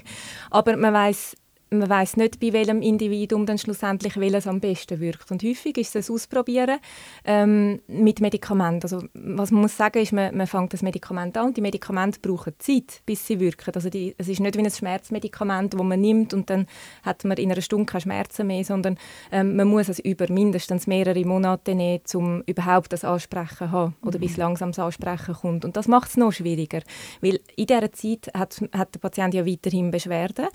Aber 0.51 0.75
man 0.75 0.93
weiß 0.93 1.38
man 1.69 1.89
weiß 1.89 2.17
nicht, 2.17 2.39
bei 2.39 2.54
welchem 2.54 2.82
Individuum 2.82 3.45
dann 3.45 3.58
schlussendlich 3.58 4.17
welches 4.17 4.47
am 4.47 4.60
besten 4.60 4.99
wirkt. 4.99 5.32
Und 5.32 5.43
häufig 5.43 5.78
ist 5.78 5.95
es 5.95 6.10
Ausprobieren 6.10 6.80
ähm, 7.25 7.82
mit 7.88 8.21
Medikamenten. 8.21 8.84
Also, 8.84 9.04
was 9.13 9.51
man 9.51 9.62
muss 9.62 9.75
sagen 9.75 9.99
ist, 10.01 10.13
man, 10.13 10.36
man 10.36 10.47
fängt 10.47 10.73
das 10.73 10.82
Medikament 10.82 11.38
an 11.38 11.47
und 11.47 11.58
die 11.58 11.62
Medikamente 11.62 12.19
brauchen 12.19 12.54
Zeit, 12.60 13.01
bis 13.06 13.25
sie 13.25 13.39
wirken. 13.39 13.73
Also 13.73 13.89
die, 13.89 14.15
es 14.17 14.28
ist 14.28 14.39
nicht 14.39 14.58
wie 14.58 14.63
ein 14.63 14.69
Schmerzmedikament, 14.69 15.73
das 15.73 15.82
man 15.82 15.99
nimmt 15.99 16.34
und 16.34 16.49
dann 16.49 16.67
hat 17.04 17.23
man 17.25 17.38
in 17.38 17.51
einer 17.51 17.62
Stunde 17.62 17.86
keine 17.86 18.01
Schmerzen 18.01 18.47
mehr, 18.47 18.63
sondern 18.63 18.97
ähm, 19.32 19.56
man 19.56 19.67
muss 19.67 19.89
es 19.89 19.99
über 19.99 20.32
mindestens 20.32 20.88
mehrere 20.88 21.25
Monate 21.25 21.75
nehmen, 21.75 22.01
um 22.13 22.43
überhaupt 22.45 22.93
das 22.93 23.04
Ansprechen 23.04 23.58
zu 23.58 23.71
haben 23.71 23.95
oder 24.04 24.17
mhm. 24.17 24.21
bis 24.21 24.38
langsam 24.38 24.71
das 24.71 24.80
Ansprechen 24.80 25.34
kommt. 25.34 25.65
Und 25.65 25.75
das 25.78 25.88
macht 25.88 26.10
es 26.10 26.17
noch 26.17 26.32
schwieriger, 26.32 26.82
weil 27.21 27.39
in 27.56 27.65
dieser 27.65 27.91
Zeit 27.91 28.32
hat, 28.34 28.62
hat 28.71 28.93
der 28.93 28.99
Patient 28.99 29.34
ja 29.34 29.45
weiterhin 29.45 29.91
Beschwerden. 29.91 30.47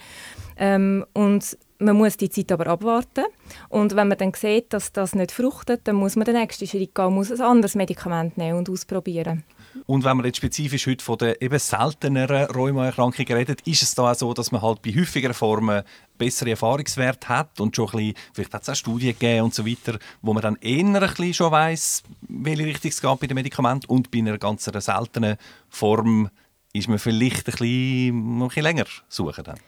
Ähm, 0.60 1.04
und 1.14 1.56
man 1.78 1.96
muss 1.96 2.18
die 2.18 2.28
Zeit 2.28 2.52
aber 2.52 2.66
abwarten. 2.66 3.24
Und 3.70 3.96
wenn 3.96 4.08
man 4.08 4.18
dann 4.18 4.34
sieht, 4.34 4.72
dass 4.72 4.92
das 4.92 5.14
nicht 5.14 5.32
fruchtet, 5.32 5.80
dann 5.84 5.96
muss 5.96 6.14
man 6.14 6.26
den 6.26 6.36
nächsten 6.36 6.66
Schritt 6.66 6.94
gehen, 6.94 7.14
muss 7.14 7.32
ein 7.32 7.40
anderes 7.40 7.74
Medikament 7.74 8.36
nehmen 8.36 8.58
und 8.58 8.68
ausprobieren. 8.68 9.42
Und 9.86 10.04
wenn 10.04 10.16
man 10.16 10.26
jetzt 10.26 10.36
spezifisch 10.36 10.86
heute 10.86 11.02
von 11.02 11.16
den 11.16 11.36
eben 11.40 11.58
selteneren 11.58 12.50
Rheumaerkrankungen 12.50 13.32
redet, 13.32 13.60
ist 13.66 13.82
es 13.82 13.94
da 13.94 14.10
auch 14.10 14.14
so, 14.14 14.34
dass 14.34 14.52
man 14.52 14.60
halt 14.60 14.82
bei 14.82 14.90
häufigeren 14.90 15.32
Formen 15.32 15.82
bessere 16.18 16.50
Erfahrungswerte 16.50 17.28
hat 17.28 17.60
und 17.60 17.74
schon 17.74 17.86
ein 17.86 17.92
bisschen, 17.92 18.14
vielleicht 18.34 18.54
hat 18.54 18.62
es 18.62 18.68
auch 18.68 18.74
Studien 18.74 19.12
gegeben 19.12 19.44
und 19.44 19.54
so 19.54 19.66
weiter, 19.66 19.98
wo 20.22 20.34
man 20.34 20.42
dann 20.42 20.56
eher 20.56 20.84
ein 20.84 20.92
bisschen 20.92 21.34
schon 21.34 21.52
weiss, 21.52 22.02
welche 22.28 22.66
Richtung 22.66 22.90
es 22.90 23.00
geht 23.00 23.20
bei 23.20 23.26
den 23.26 23.36
Medikamenten 23.36 23.86
und 23.86 24.10
bei 24.10 24.18
einer 24.18 24.38
ganz 24.38 24.64
seltenen 24.64 25.36
Form 25.68 26.28
ist 26.72 26.88
man 26.88 26.98
vielleicht 26.98 27.48
ein 27.48 27.52
bisschen, 27.52 28.38
ein 28.38 28.48
bisschen 28.48 28.62
länger 28.62 28.86
suchen 29.08 29.44
dann. 29.44 29.58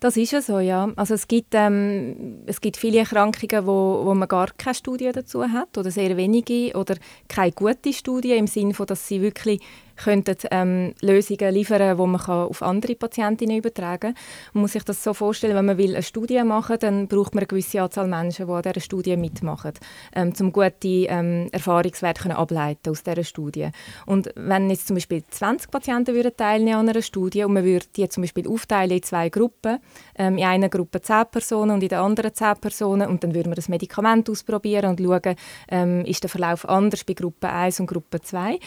Das 0.00 0.16
ist 0.16 0.30
ja 0.30 0.40
so, 0.40 0.60
ja. 0.60 0.92
Also 0.94 1.14
es 1.14 1.26
gibt, 1.26 1.54
ähm, 1.54 2.42
es 2.46 2.60
gibt 2.60 2.76
viele 2.76 3.00
Erkrankungen, 3.00 3.66
wo, 3.66 4.02
wo 4.04 4.14
man 4.14 4.28
gar 4.28 4.48
keine 4.56 4.74
Studie 4.74 5.10
dazu 5.12 5.42
hat 5.42 5.76
oder 5.76 5.90
sehr 5.90 6.16
wenige 6.16 6.76
oder 6.76 6.94
keine 7.28 7.50
gute 7.50 7.92
Studie 7.92 8.36
im 8.36 8.46
Sinne 8.46 8.74
dass 8.74 9.08
sie 9.08 9.20
wirklich 9.20 9.60
könnten 10.02 10.36
ähm, 10.50 10.94
Lösungen 11.00 11.52
liefern, 11.52 11.96
die 11.96 12.06
man 12.06 12.20
auf 12.20 12.62
andere 12.62 12.94
Patientinnen 12.94 13.58
übertragen 13.58 14.14
kann. 14.14 14.14
Man 14.52 14.62
muss 14.62 14.72
sich 14.72 14.84
das 14.84 15.02
so 15.02 15.14
vorstellen, 15.14 15.56
wenn 15.56 15.66
man 15.66 15.78
will 15.78 15.94
eine 15.94 16.02
Studie 16.02 16.42
machen 16.42 16.72
will, 16.72 16.78
dann 16.78 17.08
braucht 17.08 17.34
man 17.34 17.40
eine 17.42 17.46
gewisse 17.46 17.82
Anzahl 17.82 18.06
Menschen, 18.06 18.46
die 18.46 18.52
an 18.52 18.62
dieser 18.62 18.80
Studie 18.80 19.16
mitmachen, 19.16 19.72
ähm, 20.14 20.32
um 20.40 20.52
gute 20.52 20.72
ähm, 20.82 21.48
Erfahrungswerte 21.52 22.36
ableiten 22.36 22.90
aus 22.90 23.02
dieser 23.02 23.24
Studie. 23.24 23.68
Und 24.06 24.30
wenn 24.34 24.70
jetzt 24.70 24.86
zum 24.86 24.96
Beispiel 24.96 25.22
20 25.28 25.70
Patienten 25.70 26.14
würden 26.14 26.36
teilnehmen 26.36 26.80
an 26.80 26.88
einer 26.88 27.02
Studie 27.02 27.44
und 27.44 27.52
man 27.52 27.64
würde 27.64 27.86
die 27.96 28.08
zum 28.08 28.22
Beispiel 28.22 28.48
aufteilen 28.48 28.90
in 28.90 29.02
zwei 29.02 29.28
Gruppen, 29.28 29.78
ähm, 30.16 30.38
in 30.38 30.44
einer 30.44 30.68
Gruppe 30.68 31.00
10 31.00 31.26
Personen 31.30 31.72
und 31.72 31.82
in 31.82 31.88
der 31.88 32.02
anderen 32.02 32.34
10 32.34 32.56
Personen 32.60 33.08
und 33.08 33.24
dann 33.24 33.34
würden 33.34 33.50
wir 33.50 33.56
das 33.56 33.68
Medikament 33.68 34.28
ausprobieren 34.30 34.90
und 34.90 35.00
schauen, 35.00 35.36
ähm, 35.70 36.04
ist 36.04 36.22
der 36.22 36.30
Verlauf 36.30 36.68
anders 36.68 37.04
bei 37.04 37.14
Gruppe 37.14 37.48
1 37.48 37.80
und 37.80 37.86
Gruppe 37.86 38.20
2, 38.20 38.58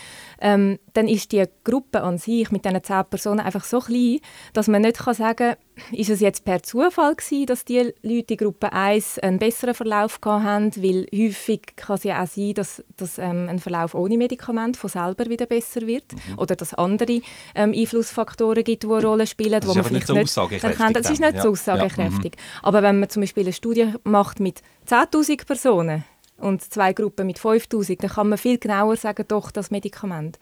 ähm, 0.42 0.80
dann 0.94 1.08
ist 1.08 1.21
ist 1.22 1.32
die 1.32 1.44
Gruppe 1.64 2.02
an 2.02 2.18
sich 2.18 2.52
mit 2.52 2.66
diesen 2.66 2.84
zehn 2.84 3.06
Personen 3.10 3.40
einfach 3.40 3.64
so 3.64 3.80
klein, 3.80 4.20
dass 4.54 4.68
man 4.68 4.82
nicht 4.82 4.98
sagen 4.98 5.36
kann, 5.36 5.56
ist 5.92 6.10
es 6.10 6.20
jetzt 6.20 6.46
per 6.46 6.62
Zufall 6.64 7.16
gewesen, 7.16 7.46
dass 7.46 7.66
die 7.66 7.94
Leute 8.02 8.34
in 8.34 8.38
Gruppe 8.38 8.74
1 8.74 9.20
einen 9.20 9.40
besseren 9.40 9.74
Verlauf 9.74 10.20
haben, 10.26 10.76
weil 10.78 11.08
häufig 11.14 11.62
kann 11.76 11.96
es 11.96 12.04
ja 12.04 12.22
auch 12.22 12.28
sein, 12.28 12.54
dass, 12.54 12.84
dass 12.98 13.18
ähm, 13.18 13.48
ein 13.50 13.60
Verlauf 13.60 13.96
ohne 13.96 14.18
Medikament 14.18 14.78
von 14.78 14.90
selber 14.90 15.28
wieder 15.28 15.46
besser 15.46 15.82
wird 15.88 16.14
mhm. 16.14 16.40
oder 16.40 16.56
dass 16.56 16.74
andere 16.74 17.22
ähm, 17.56 17.74
Einflussfaktoren 17.74 18.64
gibt, 18.64 18.84
die 18.84 18.88
eine 18.88 19.04
Rolle 19.04 19.28
spielen, 19.28 19.60
das 19.60 19.70
wo 19.70 19.74
man 19.74 19.84
vielleicht 19.84 20.10
nicht 20.10 20.30
so 20.30 20.48
erkennt. 20.50 20.96
Das 20.96 21.10
ist 21.10 21.20
nicht 21.20 21.36
ja. 21.36 21.42
so 21.42 21.50
aussagekräftig. 21.50 22.36
Ja. 22.36 22.42
Mhm. 22.42 22.66
Aber 22.66 22.84
wenn 22.84 23.00
man 23.00 23.10
zum 23.10 23.22
Beispiel 23.22 23.44
eine 23.44 23.54
Studie 23.54 23.94
macht 24.04 24.40
mit 24.40 24.62
10'000 24.88 25.46
Personen 25.46 26.04
und 26.38 26.62
zwei 26.62 26.94
Gruppen 26.94 27.28
mit 27.28 27.40
5'000, 27.40 28.02
dann 28.02 28.10
kann 28.10 28.30
man 28.30 28.38
viel 28.38 28.58
genauer 28.58 28.98
sagen, 28.98 29.26
doch, 29.28 29.52
das 29.52 29.72
Medikament. 29.72 30.38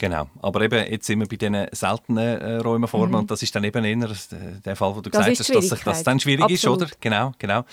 Genau, 0.00 0.30
aber 0.40 0.62
eben 0.62 0.90
jetzt 0.90 1.06
sind 1.06 1.20
wir 1.20 1.28
bei 1.28 1.36
diesen 1.36 1.66
seltenen 1.72 2.40
äh, 2.40 2.56
Rheumaformen 2.56 3.10
mhm. 3.10 3.18
und 3.18 3.30
das 3.30 3.42
ist 3.42 3.54
dann 3.54 3.64
eben 3.64 3.84
eher 3.84 4.08
der 4.64 4.74
Fall, 4.74 4.96
wo 4.96 5.02
du 5.02 5.10
das 5.10 5.26
gesagt 5.26 5.38
hast, 5.38 5.54
dass 5.54 5.68
sich 5.68 5.84
das 5.84 6.02
dann 6.02 6.18
schwierig 6.18 6.44
Absolut. 6.44 6.80
ist, 6.80 6.88
oder? 6.88 6.96
Genau, 7.00 7.32
genau. 7.38 7.64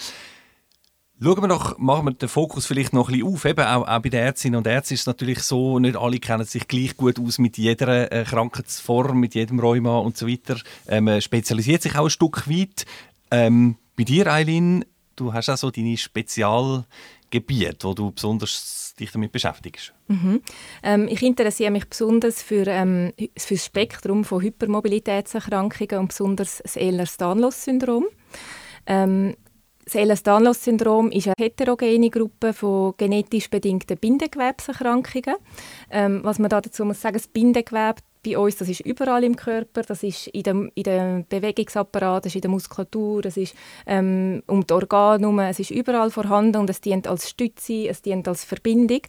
Schauen 1.22 1.42
wir 1.42 1.48
doch, 1.48 1.78
machen 1.78 2.08
wir 2.08 2.12
den 2.12 2.28
Fokus 2.28 2.66
vielleicht 2.66 2.92
noch 2.92 3.08
ein 3.08 3.14
bisschen 3.14 3.34
auf. 3.34 3.46
Eben 3.46 3.66
auch, 3.66 3.88
auch 3.88 4.02
bei 4.02 4.10
den 4.10 4.20
Ärztinnen 4.20 4.58
und 4.58 4.68
Ärzten 4.68 4.96
ist 4.96 5.00
es 5.00 5.08
natürlich 5.08 5.40
so, 5.40 5.80
nicht 5.80 5.96
alle 5.96 6.20
kennen 6.20 6.44
sich 6.44 6.68
gleich 6.68 6.98
gut 6.98 7.18
aus 7.18 7.40
mit 7.40 7.58
jeder 7.58 8.12
äh, 8.12 8.26
Krankheitsform, 8.26 9.18
mit 9.22 9.34
jedem 9.34 9.62
Rheuma 9.62 9.98
und 10.00 10.18
so 10.18 10.28
weiter. 10.28 10.58
Ähm, 10.90 11.22
spezialisiert 11.22 11.82
sich 11.82 11.96
auch 11.96 12.04
ein 12.04 12.10
Stück 12.10 12.50
weit. 12.50 12.86
Ähm, 13.32 13.78
bei 13.96 14.04
dir, 14.04 14.28
Eileen, 14.28 14.84
du 15.16 15.32
hast 15.32 15.48
auch 15.48 15.56
so 15.56 15.72
deine 15.72 15.96
Spezialgebiete, 15.96 17.88
wo 17.88 17.94
du 17.94 18.12
besonders 18.12 18.87
dich 19.00 19.12
damit 19.12 19.32
beschäftigst? 19.32 19.94
Mhm. 20.08 20.42
Ähm, 20.84 21.08
ich 21.08 21.22
interessiere 21.24 21.72
mich 21.72 21.88
besonders 21.88 22.42
für, 22.42 22.66
ähm, 22.68 23.14
für 23.38 23.56
das 23.56 23.66
Spektrum 23.66 24.24
von 24.24 24.42
Hypermobilitätserkrankungen 24.42 26.00
und 26.00 26.08
besonders 26.10 26.60
das 26.64 26.76
Ehlers-Danlos-Syndrom. 26.76 28.06
Ähm, 28.86 29.36
das 29.86 29.96
Ehlers-Danlos-Syndrom 29.96 31.12
ist 31.12 31.28
eine 31.28 31.36
heterogene 31.40 32.10
Gruppe 32.10 32.52
von 32.52 32.94
genetisch 32.98 33.50
bedingten 33.50 33.98
Bindegewebserkrankungen. 33.98 35.38
Ähm, 35.90 36.20
was 36.24 36.40
man 36.40 36.50
dazu 36.50 36.84
muss 36.84 37.02
sagen, 37.02 37.14
das 37.14 37.28
Bindegewebe 37.28 38.02
bei 38.28 38.38
uns, 38.38 38.58
das 38.58 38.70
ist 38.70 38.82
überall 38.82 39.24
im 39.24 39.36
Körper, 39.36 39.82
das 39.84 40.04
ist 40.04 40.28
in 40.28 40.44
dem, 40.44 40.72
in 40.76 40.84
dem 40.84 41.26
Bewegungsapparat, 41.28 42.26
das 42.26 42.32
ist 42.32 42.36
in 42.36 42.42
der 42.42 42.52
Muskulatur, 42.52 43.22
das 43.22 43.38
ist 43.38 43.56
ähm, 43.86 44.44
um 44.48 44.66
die 44.66 44.74
Organe 44.74 45.22
herum, 45.22 45.40
es 45.40 45.60
ist 45.60 45.72
überall 45.72 46.12
vorhanden 46.12 46.58
und 46.58 46.70
es 46.70 46.82
dient 46.82 47.08
als 47.08 47.30
Stütze, 47.30 47.88
es 47.88 48.02
dient 48.02 48.28
als 48.28 48.44
Verbindung. 48.44 49.02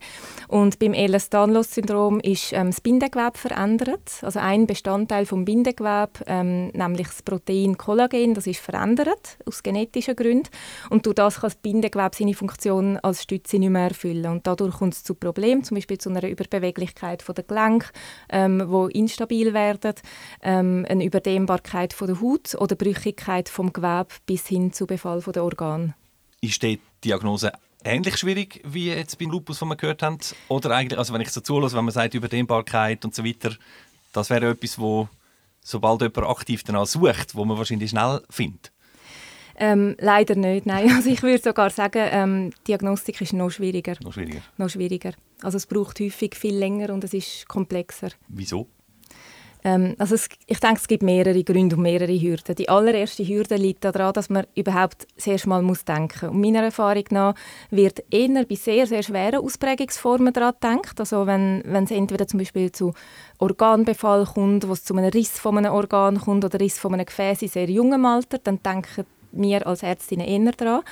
Und 0.46 0.78
beim 0.78 0.94
Ehlers-Danlos-Syndrom 0.94 2.20
ist 2.20 2.52
ähm, 2.52 2.68
das 2.68 2.80
Bindegewebe 2.80 3.36
verändert, 3.36 4.20
also 4.22 4.38
ein 4.38 4.66
Bestandteil 4.66 5.26
vom 5.26 5.44
Bindegewebe, 5.44 6.24
ähm, 6.26 6.68
nämlich 6.68 7.08
das 7.08 7.22
Protein 7.22 7.76
Kollagen, 7.76 8.34
das 8.34 8.46
ist 8.46 8.60
verändert 8.60 9.38
aus 9.46 9.62
genetischen 9.62 10.14
Gründen. 10.14 10.48
Und 10.90 11.06
durch 11.06 11.16
das 11.16 11.36
kann 11.40 11.50
das 11.50 11.56
Bindegewebe 11.56 12.14
seine 12.14 12.34
Funktion 12.34 12.98
als 12.98 13.22
Stütze 13.24 13.58
nicht 13.58 13.70
mehr 13.70 13.88
erfüllen. 13.88 14.26
Und 14.26 14.46
dadurch 14.46 14.76
kommt 14.76 14.94
es 14.94 15.02
zu 15.04 15.14
Problemen, 15.14 15.64
zum 15.64 15.76
Beispiel 15.76 15.98
zu 15.98 16.10
einer 16.10 16.28
Überbeweglichkeit 16.28 17.24
der 17.26 17.44
Gelenke, 17.44 17.88
ähm, 18.30 18.62
wo 18.66 18.88
instabil 19.08 19.54
werden, 19.54 19.94
ähm, 20.42 20.86
eine 20.88 21.04
Überdehnbarkeit 21.04 21.92
von 21.92 22.08
der 22.08 22.20
Haut 22.20 22.54
oder 22.54 22.76
Brüchigkeit 22.76 23.48
vom 23.48 23.72
Gewebe 23.72 24.08
bis 24.26 24.46
hin 24.46 24.72
zu 24.72 24.86
Befall 24.86 25.22
von 25.22 25.32
der 25.32 25.44
Organ. 25.44 25.94
Ist 26.40 26.62
die 26.62 26.78
Diagnose 27.04 27.52
ähnlich 27.84 28.16
schwierig 28.18 28.60
wie 28.64 28.88
jetzt 28.88 29.18
beim 29.18 29.30
Lupus, 29.30 29.60
was 29.60 29.68
wir 29.68 29.76
gehört 29.76 30.02
haben? 30.02 30.18
Oder 30.48 30.70
eigentlich, 30.70 30.98
also 30.98 31.14
wenn 31.14 31.20
ich 31.20 31.30
so 31.30 31.40
zulasse, 31.40 31.76
wenn 31.76 31.84
man 31.84 31.94
sagt 31.94 32.14
Überdehnbarkeit 32.14 33.04
und 33.04 33.14
so 33.14 33.24
weiter, 33.24 33.56
das 34.12 34.30
wäre 34.30 34.50
etwas, 34.50 34.78
wo 34.78 35.08
sobald 35.62 36.02
jemand 36.02 36.28
aktiv 36.28 36.62
danach 36.64 36.86
sucht, 36.86 37.34
wo 37.34 37.44
man 37.44 37.58
wahrscheinlich 37.58 37.90
schnell 37.90 38.22
findet? 38.30 38.72
Ähm, 39.60 39.96
leider 39.98 40.36
nicht, 40.36 40.66
nein. 40.66 40.90
Also 40.96 41.10
ich 41.10 41.22
würde 41.22 41.42
sogar 41.42 41.70
sagen, 41.70 42.02
ähm, 42.10 42.52
Diagnostik 42.66 43.20
ist 43.20 43.32
noch 43.32 43.50
schwieriger. 43.50 43.96
Noch 44.02 44.12
schwieriger? 44.12 44.40
Noch 44.56 44.70
schwieriger. 44.70 45.12
Also 45.42 45.56
es 45.56 45.66
braucht 45.66 46.00
häufig 46.00 46.36
viel 46.36 46.56
länger 46.56 46.92
und 46.92 47.04
es 47.04 47.12
ist 47.12 47.48
komplexer. 47.48 48.10
Wieso? 48.28 48.68
Ähm, 49.64 49.94
also 49.98 50.14
es, 50.14 50.28
ich 50.46 50.60
denke, 50.60 50.78
es 50.80 50.88
gibt 50.88 51.02
mehrere 51.02 51.42
Gründe 51.42 51.76
und 51.76 51.82
mehrere 51.82 52.20
Hürden. 52.20 52.54
Die 52.54 52.68
allererste 52.68 53.26
Hürde 53.26 53.56
liegt 53.56 53.84
daran, 53.84 54.12
dass 54.12 54.30
man 54.30 54.46
überhaupt 54.54 55.06
zuerst 55.16 55.46
mal 55.46 55.62
muss 55.62 55.84
denken 55.84 56.26
muss. 56.26 56.34
Und 56.34 56.40
meiner 56.40 56.62
Erfahrung 56.62 57.04
nach 57.10 57.34
wird 57.70 58.04
eher 58.10 58.44
bei 58.44 58.54
sehr, 58.54 58.86
sehr 58.86 59.02
schweren 59.02 59.42
Ausprägungsformen 59.42 60.32
daran 60.32 60.54
gedacht. 60.54 61.00
Also 61.00 61.26
wenn, 61.26 61.62
wenn 61.64 61.84
es 61.84 61.90
entweder 61.90 62.26
zum 62.26 62.38
Beispiel 62.38 62.70
zu 62.72 62.92
Organbefall 63.38 64.26
kommt, 64.26 64.68
wo 64.68 64.72
es 64.72 64.84
zu 64.84 64.94
einem 64.94 65.10
Riss 65.10 65.38
von 65.38 65.58
einem 65.58 65.72
Organ 65.72 66.18
kommt 66.20 66.44
oder 66.44 66.60
Riss 66.60 66.78
von 66.78 66.94
einem 66.94 67.06
Gefäß 67.06 67.42
in 67.42 67.48
sehr 67.48 67.68
jungem 67.68 68.04
Alter, 68.06 68.38
dann 68.38 68.62
denken 68.62 69.06
wir 69.32 69.66
als 69.66 69.82
Ärztinnen 69.82 70.26
eher 70.26 70.52
daran. 70.52 70.82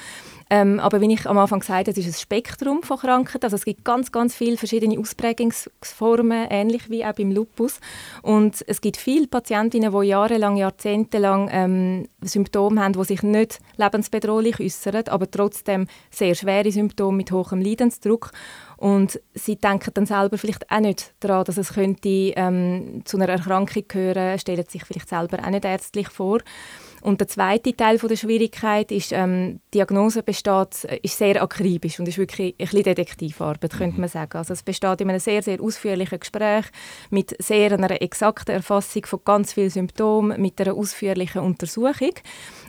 Ähm, 0.49 0.79
aber 0.79 1.01
wie 1.01 1.13
ich 1.13 1.27
am 1.27 1.39
Anfang 1.39 1.59
gesagt 1.61 1.89
habe, 1.89 1.91
es 1.91 2.07
ist 2.07 2.17
ein 2.17 2.21
Spektrum 2.21 2.83
von 2.83 2.99
Krankheiten. 2.99 3.45
Also 3.45 3.57
es 3.57 3.65
gibt 3.65 3.85
ganz, 3.85 4.13
ganz 4.13 4.35
viele 4.37 4.57
verschiedene 4.57 4.99
Ausprägungsformen, 4.99 6.47
ähnlich 6.51 6.89
wie 6.89 7.05
auch 7.05 7.15
beim 7.15 7.33
Lupus. 7.33 7.81
Und 8.23 8.65
es 8.69 8.81
gibt 8.81 8.97
viele 8.97 9.27
Patientinnen, 9.27 9.93
die 9.93 10.07
jahrelang, 10.07 10.57
jahrzehntelang 10.57 11.49
ähm, 11.51 12.09
Symptome 12.23 12.81
haben, 12.81 12.93
die 12.93 13.05
sich 13.05 13.23
nicht 13.25 13.59
lebensbedrohlich 13.77 14.61
äußern, 14.61 15.09
aber 15.09 15.29
trotzdem 15.29 15.89
sehr 16.11 16.35
schwere 16.37 16.71
Symptome 16.71 17.17
mit 17.17 17.33
hohem 17.33 17.61
Leidensdruck. 17.61 18.31
Und 18.77 19.21
sie 19.35 19.57
denken 19.57 19.91
dann 19.95 20.07
selber 20.07 20.39
vielleicht 20.39 20.71
auch 20.71 20.81
nicht 20.81 21.15
daran, 21.21 21.45
dass 21.45 21.57
es 21.57 21.73
könnte 21.73 22.09
ähm, 22.09 23.03
zu 23.05 23.17
einer 23.17 23.29
Erkrankung 23.29 23.85
gehören, 23.89 24.39
stellen 24.39 24.67
sich 24.69 24.85
vielleicht 24.85 25.09
selber 25.09 25.39
auch 25.45 25.51
nicht 25.51 25.65
ärztlich 25.65 26.09
vor. 26.09 26.41
Und 27.07 27.21
der 27.21 27.29
zweite 27.29 27.77
Teil 27.77 28.01
von 28.01 28.09
der 28.09 28.17
Schwierigkeit 28.17 28.91
ist, 28.91 29.13
ähm, 29.13 29.61
die 29.73 29.79
Diagnose 29.79 30.25
besteht, 30.25 30.85
äh, 30.87 30.99
ist 31.05 31.17
sehr 31.17 31.41
akribisch 31.41 32.01
und 32.01 32.09
ist 32.09 32.19
wirklich 32.19 32.57
ein 32.59 32.67
bisschen 32.67 32.83
Detektivarbeit, 32.83 33.75
könnte 33.79 34.01
man 34.01 34.09
sagen. 34.09 34.37
Also 34.37 34.55
es 34.55 34.65
besteht 34.65 35.01
in 35.01 35.11
einem 35.11 35.21
sehr, 35.21 35.41
sehr 35.41 35.63
ausführlichen 35.63 36.19
Gespräch 36.19 36.65
mit 37.11 37.37
sehr 37.41 37.71
einer 37.71 38.03
exakten 38.03 38.57
Erfassung 38.57 39.07
von 39.07 39.21
ganz 39.25 39.53
vielen 39.53 39.71
Symptomen, 39.71 40.43
mit 40.43 40.61
einer 40.61 40.75
ausführlichen 40.75 41.43
Untersuchung. 41.43 42.11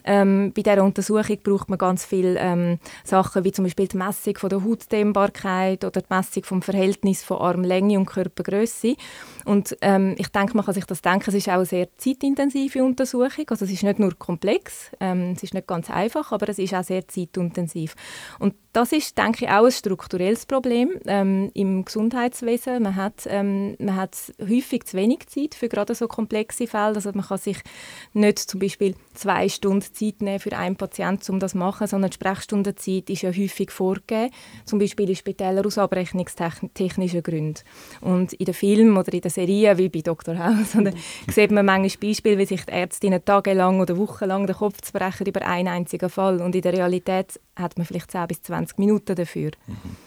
Ähm, 0.06 0.54
bei 0.56 0.62
dieser 0.62 0.84
Untersuchung 0.84 1.38
braucht 1.42 1.70
man 1.70 1.80
ganz 1.80 2.06
viele 2.06 2.38
ähm, 2.38 2.78
Sachen, 3.04 3.44
wie 3.44 3.52
zum 3.52 3.66
Beispiel 3.66 3.88
die 3.88 3.98
Messung 3.98 4.38
von 4.38 4.50
der 4.50 4.64
Hautdehnbarkeit 4.64 5.84
oder 5.84 6.02
die 6.02 6.14
Messung 6.14 6.44
vom 6.44 6.62
Verhältnis 6.62 7.24
von 7.24 7.40
Armlänge 7.40 7.98
und 7.98 8.06
Körpergröße. 8.06 8.98
Und 9.46 9.76
ähm, 9.82 10.14
ich 10.20 10.28
denke, 10.28 10.56
man 10.56 10.64
kann 10.64 10.76
sich 10.76 10.86
das 10.86 11.02
denken, 11.02 11.26
es 11.30 11.34
ist 11.34 11.50
auch 11.50 11.54
eine 11.54 11.66
sehr 11.66 11.88
zeitintensive 11.98 12.84
Untersuchung. 12.84 13.46
Also 13.50 13.66
es 13.66 13.72
ist 13.72 13.82
nicht 13.82 13.98
nur 13.98 14.14
komplex, 14.28 14.92
ähm, 15.00 15.32
es 15.36 15.44
ist 15.44 15.54
nicht 15.54 15.68
ganz 15.68 15.90
einfach, 15.90 16.34
aber 16.34 16.50
es 16.50 16.60
ist 16.60 16.74
auch 16.74 16.84
sehr 16.84 17.08
zeitintensiv. 17.08 17.96
Und 18.40 18.56
das 18.78 18.92
ist, 18.92 19.18
denke 19.18 19.46
ich, 19.46 19.50
auch 19.50 19.66
ein 19.66 19.72
strukturelles 19.72 20.46
Problem 20.46 20.92
ähm, 21.08 21.50
im 21.56 21.84
Gesundheitswesen. 21.84 22.84
Man 22.84 22.96
hat, 22.96 23.26
ähm, 23.26 23.76
man 23.80 23.96
hat 23.96 24.16
häufig 24.40 24.86
zu 24.86 24.96
wenig 24.98 25.26
Zeit 25.26 25.56
für 25.56 25.68
gerade 25.68 25.96
so 25.96 26.08
komplexe 26.08 26.68
Fälle. 26.68 26.94
Also 26.94 27.10
man 27.16 27.26
kann 27.26 27.40
sich 27.40 27.58
nicht 28.14 28.38
zum 28.38 28.60
Beispiel 28.60 28.94
zwei 29.16 29.50
Stunden 29.50 29.82
Zeit 29.82 30.22
nehmen 30.22 30.40
für 30.40 30.56
einen 30.56 30.76
Patienten, 30.76 31.32
um 31.32 31.40
das 31.40 31.54
zu 31.54 31.58
machen, 31.58 31.88
sondern 31.88 32.12
die 32.12 32.16
Sprechstundenzeit 32.16 33.10
ist 33.10 33.24
ja 33.24 33.32
häufig 33.32 33.72
vorgegeben, 33.72 34.32
zum 34.66 34.78
Beispiel 34.78 35.10
in 35.10 35.16
Spitälern 35.16 35.66
aus 35.66 35.80
abrechnungstechnischen 35.80 37.24
Gründen. 37.24 37.64
Und 38.02 38.34
in 38.34 38.46
den 38.46 38.54
Filmen 38.54 38.96
oder 38.96 39.12
in 39.12 39.22
den 39.22 39.32
Serien, 39.32 39.80
wie 39.80 39.90
bei 39.90 40.02
Dr. 40.02 40.38
House, 40.38 40.78
sieht 41.34 41.50
man 41.50 41.66
manchmal 41.66 42.10
Beispiele, 42.10 42.38
wie 42.38 42.46
sich 42.46 42.64
die 42.64 42.74
Ärztinnen 42.74 43.26
tagelang 43.26 43.80
oder 43.80 43.98
wochenlang 43.98 44.46
den 44.46 44.56
Kopf 44.56 44.82
zu 44.82 44.94
brechen 44.94 45.26
über 45.26 45.42
einen 45.48 45.68
einzigen 45.68 46.12
Fall. 46.12 46.42
Und 46.42 46.54
in 46.54 46.62
der 46.62 46.74
Realität 46.74 47.40
hat 47.58 47.78
man 47.78 47.86
vielleicht 47.86 48.12
10 48.12 48.28
bis 48.28 48.42
20 48.44 48.68
20 48.68 48.80
Minuten 48.80 49.16
dafür. 49.16 49.52
Mhm. 49.68 50.07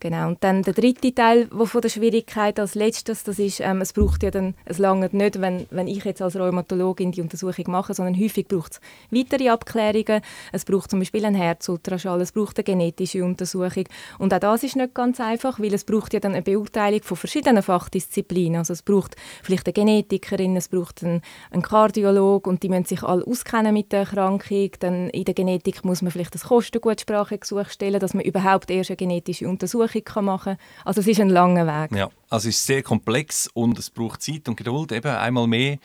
Genau. 0.00 0.28
Und 0.28 0.44
dann 0.44 0.62
der 0.62 0.74
dritte 0.74 1.12
Teil 1.12 1.48
von 1.48 1.80
der 1.80 1.88
Schwierigkeit 1.88 2.60
als 2.60 2.76
letztes, 2.76 3.24
das 3.24 3.38
ist, 3.40 3.58
ähm, 3.58 3.80
es 3.80 3.92
braucht 3.92 4.22
ja 4.22 4.30
dann, 4.30 4.54
es 4.64 4.78
lange 4.78 5.08
nicht, 5.10 5.40
wenn, 5.40 5.66
wenn 5.70 5.88
ich 5.88 6.04
jetzt 6.04 6.22
als 6.22 6.36
Rheumatologin 6.36 7.10
die 7.10 7.20
Untersuchung 7.20 7.64
mache, 7.68 7.94
sondern 7.94 8.18
häufig 8.18 8.46
braucht 8.46 8.72
es 8.72 8.80
weitere 9.10 9.48
Abklärungen. 9.48 10.22
Es 10.52 10.64
braucht 10.64 10.90
zum 10.90 11.00
Beispiel 11.00 11.24
ein 11.24 11.34
Herzultraschall, 11.34 12.20
es 12.20 12.30
braucht 12.30 12.58
eine 12.58 12.64
genetische 12.64 13.24
Untersuchung. 13.24 13.84
Und 14.18 14.32
auch 14.32 14.38
das 14.38 14.62
ist 14.62 14.76
nicht 14.76 14.94
ganz 14.94 15.18
einfach, 15.18 15.58
weil 15.58 15.74
es 15.74 15.84
braucht 15.84 16.14
ja 16.14 16.20
dann 16.20 16.32
eine 16.32 16.42
Beurteilung 16.42 17.02
von 17.02 17.16
verschiedenen 17.16 17.62
Fachdisziplinen. 17.62 18.58
Also 18.58 18.74
es 18.74 18.82
braucht 18.82 19.16
vielleicht 19.42 19.66
eine 19.66 19.72
Genetikerin, 19.72 20.56
es 20.56 20.68
braucht 20.68 21.02
einen, 21.02 21.22
einen 21.50 21.62
Kardiolog 21.62 22.46
und 22.46 22.62
die 22.62 22.68
müssen 22.68 22.84
sich 22.84 23.02
alle 23.02 23.26
auskennen 23.26 23.74
mit 23.74 23.90
der 23.90 24.00
Erkrankung. 24.00 24.70
Dann 24.78 25.10
in 25.10 25.24
der 25.24 25.34
Genetik 25.34 25.84
muss 25.84 26.02
man 26.02 26.12
vielleicht 26.12 26.34
das 26.34 26.44
Kostengutsprachegesuch 26.44 27.70
stellen, 27.70 27.98
dass 27.98 28.14
man 28.14 28.24
überhaupt 28.24 28.70
erst 28.70 28.90
eine 28.90 28.96
genetische 28.96 29.48
Untersuchung 29.48 29.87
Untersuchung 29.94 30.24
machen 30.24 30.56
kann. 30.56 30.66
Also 30.84 31.00
es 31.00 31.06
ist 31.06 31.20
ein 31.20 31.30
langer 31.30 31.66
Weg. 31.66 31.96
Ja, 31.96 32.10
also 32.30 32.48
es 32.48 32.56
ist 32.56 32.66
sehr 32.66 32.82
komplex 32.82 33.48
und 33.54 33.78
es 33.78 33.90
braucht 33.90 34.22
Zeit 34.22 34.48
und 34.48 34.56
Geduld. 34.56 34.92
Eben 34.92 35.14
einmal 35.14 35.46
mehr 35.46 35.78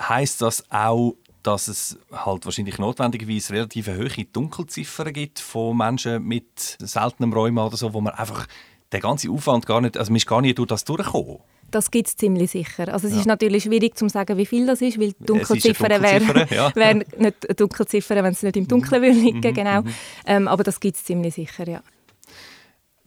heißt 0.00 0.42
das 0.42 0.64
auch, 0.70 1.14
dass 1.42 1.68
es 1.68 1.98
halt 2.10 2.44
wahrscheinlich 2.46 2.78
notwendigerweise 2.78 3.52
relativ 3.52 3.88
hohe 3.88 4.24
Dunkelziffern 4.32 5.12
gibt 5.12 5.38
von 5.38 5.76
Menschen 5.76 6.24
mit 6.24 6.76
seltenem 6.80 7.32
Rheuma 7.32 7.66
oder 7.66 7.76
so, 7.76 7.92
wo 7.92 8.00
man 8.00 8.14
einfach 8.14 8.46
den 8.92 9.00
ganzen 9.00 9.30
Aufwand 9.30 9.66
gar 9.66 9.80
nicht, 9.80 9.96
also 9.96 10.10
man 10.10 10.16
ist 10.16 10.26
gar 10.26 10.40
nicht 10.40 10.58
durch 10.58 10.68
das 10.68 10.84
durchgekommen. 10.84 11.38
Das 11.70 11.90
gibt 11.90 12.06
es 12.06 12.16
ziemlich 12.16 12.52
sicher. 12.52 12.92
Also 12.92 13.08
es 13.08 13.14
ja. 13.14 13.20
ist 13.20 13.26
natürlich 13.26 13.64
schwierig 13.64 13.96
zu 13.96 14.08
sagen, 14.08 14.38
wie 14.38 14.46
viel 14.46 14.64
das 14.64 14.80
ist, 14.80 14.98
weil 14.98 15.12
Dunkelziffern 15.18 16.02
wären 16.02 16.46
ja. 16.50 16.74
wär 16.74 16.94
nicht 16.94 17.60
Dunkelziffern, 17.60 18.22
wenn 18.22 18.32
es 18.32 18.42
nicht 18.42 18.56
im 18.56 18.68
Dunkeln 18.68 19.02
mhm. 19.02 19.24
liegen 19.24 19.42
würde. 19.42 19.50
Mhm. 19.50 19.54
Genau. 19.54 19.82
Mhm. 19.82 19.94
Ähm, 20.26 20.48
aber 20.48 20.62
das 20.62 20.78
gibt 20.78 20.96
es 20.96 21.04
ziemlich 21.04 21.34
sicher, 21.34 21.68
ja 21.68 21.82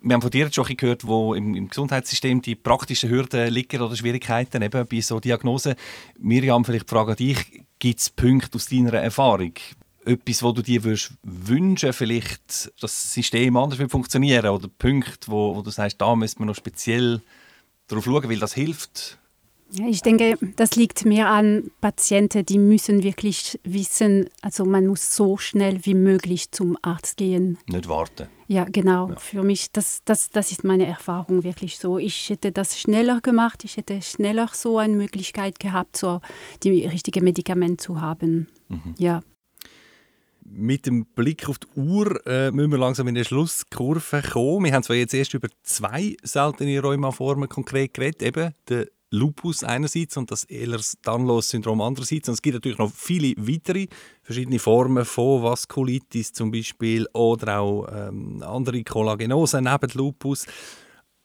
wir 0.08 0.14
haben 0.14 0.22
von 0.22 0.32
dir 0.32 0.52
schon 0.52 0.66
gehört, 0.66 1.06
wo 1.06 1.34
im, 1.34 1.54
im, 1.54 1.68
Gesundheitssystem 1.70 2.42
die 2.42 2.56
praktischen 2.56 3.10
Hürden 3.10 3.54
liegen 3.54 3.82
oder 3.82 3.96
Schwierigkeiten 3.96 4.62
eben 4.62 4.88
bei 4.88 5.02
so 5.02 5.20
Diagnosen. 5.20 5.76
Miriam, 6.18 6.64
vielleicht 6.64 6.90
frage 6.90 7.16
dich, 7.16 7.64
gibt 7.80 8.00
es 8.00 8.10
Punkte 8.10 8.56
aus 8.56 8.68
deiner 8.68 8.94
Erfahrung, 8.94 9.54
etwas, 10.06 10.44
wo 10.44 10.54
du 10.54 10.62
dir 10.62 10.84
würdest 10.84 11.14
wünschen, 11.24 11.92
vielleicht 11.92 12.72
das 12.80 13.14
System 13.14 13.58
anders 13.58 13.80
wird 13.80 13.92
funktionieren? 13.92 14.48
Oder 14.48 14.70
Punkte, 14.70 15.28
wo, 15.30 15.56
wo 15.56 15.62
du 15.62 15.70
sagst, 15.70 16.00
da 16.00 16.16
müssen 16.16 16.40
wir 16.40 16.46
noch 16.46 16.56
speziell 16.56 17.22
darauf 17.88 18.06
schauen, 18.06 18.30
weil 18.30 18.40
das 18.40 18.54
hilft 18.54 19.18
ich 19.74 20.02
denke, 20.02 20.38
das 20.56 20.76
liegt 20.76 21.06
mehr 21.06 21.30
an 21.30 21.72
Patienten, 21.82 22.46
die 22.46 22.58
müssen 22.58 23.04
wirklich 23.04 23.60
wissen, 23.64 24.30
also 24.42 24.66
man 24.66 24.88
muss 24.88 25.16
so 25.16 25.38
schnell 25.38 25.86
wie 25.86 25.94
möglich 25.94 26.52
zum 26.52 26.78
Arzt 26.82 27.18
gehen. 27.18 27.58
Nicht 27.68 27.90
warten. 27.90 28.28
Ja, 28.48 28.64
genau. 28.64 29.10
Ja. 29.10 29.16
Für 29.18 29.44
mich, 29.44 29.72
das, 29.72 30.02
das, 30.06 30.30
das 30.30 30.52
ist 30.52 30.64
meine 30.64 30.86
Erfahrung 30.86 31.44
wirklich 31.44 31.80
so. 31.80 31.98
Ich 31.98 32.30
hätte 32.30 32.54
das 32.54 32.80
schneller 32.80 33.20
gemacht, 33.20 33.66
ich 33.66 33.76
hätte 33.76 34.02
schneller 34.02 34.50
so 34.54 34.78
eine 34.78 34.96
Möglichkeit 34.96 35.60
gehabt, 35.60 35.98
so 35.98 36.22
die 36.64 36.86
richtige 36.86 37.22
Medikamente 37.22 37.84
zu 37.84 38.00
haben. 38.00 38.48
Mhm. 38.70 38.96
Ja. 38.98 39.22
Mit 40.50 40.86
dem 40.86 41.06
Blick 41.08 41.50
auf 41.50 41.60
die 41.60 41.68
Uhr 41.76 42.26
äh, 42.26 42.52
müssen 42.52 42.72
wir 42.72 42.78
langsam 42.78 43.10
in 43.10 43.16
die 43.16 43.26
Schlusskurve 43.26 44.22
kommen. 44.22 44.64
Wir 44.64 44.74
haben 44.74 44.84
zwar 44.84 44.96
jetzt 44.96 45.14
erst 45.14 45.34
über 45.34 45.50
zwei 45.64 46.16
seltene 46.24 46.80
Rheumaformen 46.80 47.50
konkret 47.50 47.94
geredet, 47.94 48.22
eben 48.22 48.54
der 48.70 48.88
Lupus 49.10 49.64
einerseits 49.64 50.18
und 50.18 50.32
das 50.32 50.44
Ehlers-Danlos-Syndrom 50.46 51.82
andererseits. 51.82 52.28
Und 52.28 52.36
es 52.36 52.42
gibt 52.42 52.56
natürlich 52.56 52.78
noch 52.78 52.92
viele 52.92 53.34
weitere 53.38 53.88
verschiedene 54.22 54.60
Formen 54.60 55.06
von 55.06 55.44
Vaskulitis 55.44 56.34
zum 56.34 56.52
Beispiel 56.52 57.08
oder 57.14 57.60
auch 57.60 57.88
ähm, 57.92 58.44
andere 58.44 58.84
Kollagenosen 58.84 59.64
neben 59.64 59.92
Lupus. 59.94 60.46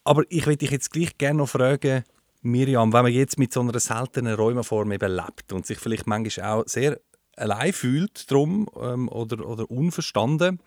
Aber 0.05 0.23
ich 0.29 0.47
würde 0.47 0.59
dich 0.59 0.71
jetzt 0.71 0.93
gleich 0.93 1.17
gerne 1.19 1.39
noch 1.39 1.49
fragen, 1.49 2.05
Miriam, 2.43 2.93
wenn 2.93 3.05
man 3.05 3.13
jetzt 3.13 3.39
mit 3.39 3.53
so 3.53 3.61
einer 3.61 3.79
seltenen 3.79 4.35
Rheumaform 4.35 4.93
eben 4.93 5.13
lebt 5.13 5.53
und 5.53 5.65
sich 5.67 5.79
vielleicht 5.79 6.07
manchmal 6.07 6.47
auch 6.47 6.65
sehr 6.67 7.01
allein 7.37 7.73
fühlt 7.73 8.31
drum 8.31 8.69
ähm, 8.81 9.09
oder, 9.09 9.47
oder 9.47 9.71
unverstanden, 9.71 10.61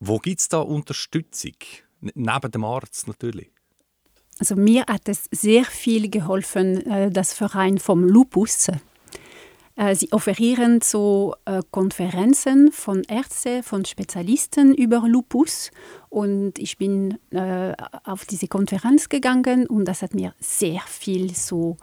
wo 0.00 0.18
gibt 0.18 0.40
es 0.40 0.48
da 0.48 0.58
Unterstützung? 0.58 1.54
Neben 2.00 2.50
dem 2.50 2.64
Arzt 2.64 3.08
natürlich. 3.08 3.50
Also 4.38 4.54
mir 4.54 4.84
hat 4.86 5.08
es 5.08 5.28
sehr 5.30 5.64
viel 5.64 6.10
geholfen, 6.10 6.86
äh, 6.86 7.10
das 7.10 7.32
Verein 7.32 7.78
vom 7.78 8.04
Lupus. 8.04 8.68
Äh, 9.76 9.94
sie 9.94 10.12
offerieren 10.12 10.80
so 10.82 11.34
äh, 11.46 11.62
Konferenzen 11.70 12.70
von 12.70 13.02
Ärzten, 13.04 13.62
von 13.62 13.84
Spezialisten 13.86 14.74
über 14.74 15.04
Lupus. 15.06 15.70
Und 16.10 16.58
ich 16.58 16.78
bin 16.78 17.18
auf 18.04 18.24
diese 18.24 18.48
Konferenz 18.48 19.10
gegangen 19.10 19.66
und 19.66 19.84
das 19.84 20.00
hat 20.00 20.14
mir 20.14 20.34
sehr 20.40 20.80
viel 20.86 21.34
so 21.34 21.76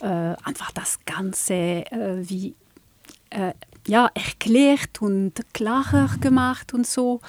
einfach 0.00 0.70
das 0.70 0.98
Ganze 1.04 1.84
wie 2.22 2.54
ja, 3.86 4.10
erklärt 4.14 5.02
und 5.02 5.34
klarer 5.52 6.08
gemacht 6.22 6.72
und 6.72 6.86
so. 6.86 7.20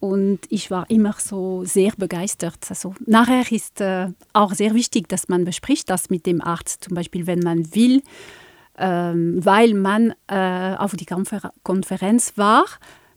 Und 0.00 0.40
ich 0.48 0.70
war 0.70 0.88
immer 0.88 1.14
so 1.18 1.64
sehr 1.64 1.92
begeistert. 1.96 2.58
Also 2.70 2.94
nachher 3.06 3.52
ist 3.52 3.80
äh, 3.82 4.08
auch 4.32 4.54
sehr 4.54 4.74
wichtig, 4.74 5.08
dass 5.08 5.28
man 5.28 5.44
bespricht 5.44 5.90
das 5.90 6.08
mit 6.08 6.24
dem 6.24 6.40
Arzt. 6.40 6.84
Zum 6.84 6.94
Beispiel, 6.94 7.26
wenn 7.26 7.40
man 7.40 7.74
will, 7.74 8.02
ähm, 8.78 9.44
weil 9.44 9.74
man 9.74 10.14
äh, 10.26 10.74
auf 10.76 10.96
die 10.96 11.04
Konfer 11.04 11.52
Konferenz 11.62 12.32
war. 12.36 12.64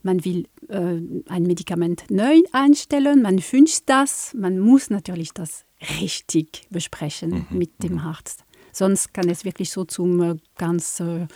Man 0.06 0.26
will 0.26 0.48
äh, 0.68 1.00
ein 1.30 1.44
Medikament 1.44 2.04
neu 2.10 2.42
einstellen, 2.52 3.22
man 3.22 3.40
wünscht 3.40 3.84
das, 3.86 4.34
man 4.38 4.60
muss 4.60 4.90
natürlich 4.90 5.34
das 5.34 5.64
richtig 6.02 6.68
besprechen 6.70 7.48
mhm. 7.50 7.58
mit 7.58 7.82
dem 7.82 7.94
mhm. 7.94 8.00
Arzt. 8.00 8.44
Sonst 8.74 9.14
kann 9.14 9.30
es 9.30 9.46
wirklich 9.46 9.72
so 9.72 9.86
zum 9.86 10.22
äh, 10.22 10.36
ganz 10.58 11.00
äh, 11.00 11.28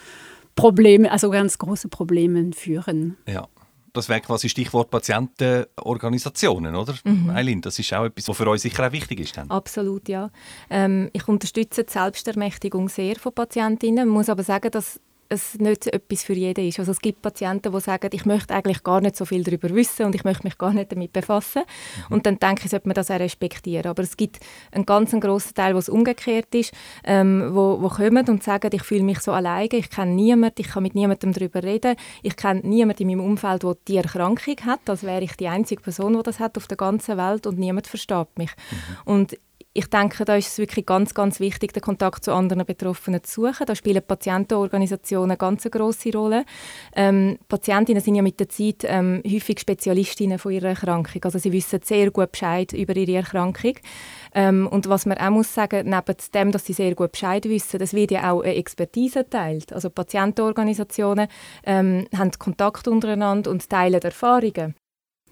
Probleme, 0.55 1.09
also 1.09 1.29
ganz 1.29 1.57
große 1.57 1.87
Problemen 1.87 2.51
führen. 2.51 3.15
Ja. 3.25 3.47
Das 3.97 4.09
wäre 4.09 4.21
quasi 4.21 4.47
Stichwort 4.47 4.91
Patientenorganisationen, 4.91 6.75
oder? 6.75 6.93
Mhm. 7.03 7.31
Eileen, 7.31 7.61
das 7.61 7.79
ist 7.79 7.91
auch 7.93 8.05
etwas, 8.05 8.27
was 8.27 8.37
für 8.37 8.47
euch 8.47 8.61
sicher 8.61 8.87
auch 8.87 8.91
wichtig 8.91 9.19
ist. 9.19 9.35
Dann. 9.37 9.49
Absolut, 9.49 10.07
ja. 10.07 10.29
Ähm, 10.69 11.09
ich 11.13 11.27
unterstütze 11.27 11.83
die 11.83 11.91
Selbstermächtigung 11.91 12.89
sehr 12.89 13.15
von 13.15 13.33
Patientinnen, 13.33 14.07
muss 14.07 14.29
aber 14.29 14.43
sagen, 14.43 14.69
dass 14.69 14.99
es 15.29 15.55
nicht 15.59 15.87
etwas 15.87 16.23
für 16.23 16.33
jeden 16.33 16.67
ist. 16.67 16.79
Also 16.79 16.91
es 16.91 16.99
gibt 16.99 17.21
Patienten, 17.21 17.71
die 17.71 17.79
sagen, 17.79 18.09
ich 18.11 18.25
möchte 18.25 18.53
eigentlich 18.53 18.83
gar 18.83 19.01
nicht 19.01 19.15
so 19.15 19.25
viel 19.25 19.43
darüber 19.43 19.69
wissen 19.69 20.05
und 20.05 20.15
ich 20.15 20.23
möchte 20.23 20.43
mich 20.45 20.57
gar 20.57 20.73
nicht 20.73 20.91
damit 20.91 21.13
befassen. 21.13 21.63
Mhm. 22.09 22.15
Und 22.15 22.25
dann 22.25 22.39
denke 22.39 22.63
ich, 22.65 22.71
sollte 22.71 22.87
man 22.87 22.95
das 22.95 23.11
auch 23.11 23.19
respektieren. 23.19 23.87
Aber 23.87 24.03
es 24.03 24.17
gibt 24.17 24.39
einen 24.71 24.85
ganz 24.85 25.11
grossen 25.11 25.53
Teil, 25.55 25.73
wo 25.73 25.79
es 25.79 25.89
umgekehrt 25.89 26.53
ist, 26.55 26.73
ähm, 27.03 27.49
wo, 27.53 27.81
wo 27.81 27.89
kommen 27.89 28.27
und 28.27 28.43
sagen, 28.43 28.69
ich 28.73 28.83
fühle 28.83 29.03
mich 29.03 29.19
so 29.19 29.31
alleine, 29.31 29.69
ich 29.71 29.89
kenne 29.89 30.13
niemanden, 30.13 30.61
ich 30.61 30.67
kann 30.67 30.83
mit 30.83 30.95
niemandem 30.95 31.33
darüber 31.33 31.63
reden, 31.63 31.95
ich 32.23 32.35
kenne 32.35 32.61
niemanden 32.63 33.03
in 33.03 33.07
meinem 33.09 33.25
Umfeld, 33.25 33.63
der 33.63 33.77
die 33.87 33.97
Erkrankung 33.97 34.55
hat, 34.65 34.89
als 34.89 35.03
wäre 35.03 35.23
ich 35.23 35.35
die 35.37 35.47
einzige 35.47 35.81
Person, 35.81 36.13
die 36.17 36.23
das 36.23 36.39
hat 36.39 36.57
auf 36.57 36.67
der 36.67 36.77
ganzen 36.77 37.17
Welt 37.17 37.47
und 37.47 37.57
niemand 37.57 37.87
versteht 37.87 38.37
mich. 38.37 38.51
Mhm. 38.71 38.77
Und 39.05 39.37
ich 39.77 39.91
denke, 39.91 40.25
da 40.25 40.35
ist 40.35 40.47
es 40.47 40.57
wirklich 40.57 40.87
ganz, 40.87 41.13
ganz 41.13 41.39
wichtig, 41.39 41.71
den 41.71 41.83
Kontakt 41.83 42.23
zu 42.23 42.33
anderen 42.33 42.65
Betroffenen 42.65 43.23
zu 43.23 43.41
suchen. 43.41 43.67
Da 43.67 43.75
spielen 43.75 44.01
Patientenorganisationen 44.01 45.29
eine 45.29 45.37
ganz 45.37 45.65
große 45.69 46.11
Rolle. 46.13 46.45
Ähm, 46.95 47.37
Patientinnen 47.47 48.01
sind 48.01 48.15
ja 48.15 48.23
mit 48.23 48.39
der 48.39 48.49
Zeit 48.49 48.83
ähm, 48.85 49.21
häufig 49.23 49.59
Spezialistinnen 49.59 50.39
von 50.39 50.51
ihrer 50.51 50.69
Erkrankung. 50.69 51.23
Also 51.23 51.37
sie 51.37 51.51
wissen 51.51 51.81
sehr 51.83 52.09
gut 52.09 52.31
Bescheid 52.31 52.73
über 52.73 52.95
ihre 52.95 53.17
Erkrankung. 53.17 53.75
Ähm, 54.33 54.67
und 54.67 54.89
was 54.89 55.05
man 55.05 55.19
auch 55.19 55.29
muss 55.29 55.53
sagen, 55.53 55.87
neben 55.87 56.17
dem, 56.33 56.51
dass 56.51 56.65
sie 56.65 56.73
sehr 56.73 56.95
gut 56.95 57.11
Bescheid 57.11 57.45
wissen, 57.45 57.79
es 57.79 57.93
wird 57.93 58.09
ja 58.09 58.31
auch 58.31 58.41
eine 58.41 58.55
Expertise 58.55 59.25
geteilt. 59.25 59.73
Also 59.73 59.91
Patientenorganisationen 59.91 61.27
ähm, 61.63 62.07
haben 62.17 62.31
Kontakt 62.39 62.87
untereinander 62.87 63.51
und 63.51 63.69
teilen 63.69 64.01
Erfahrungen. 64.01 64.73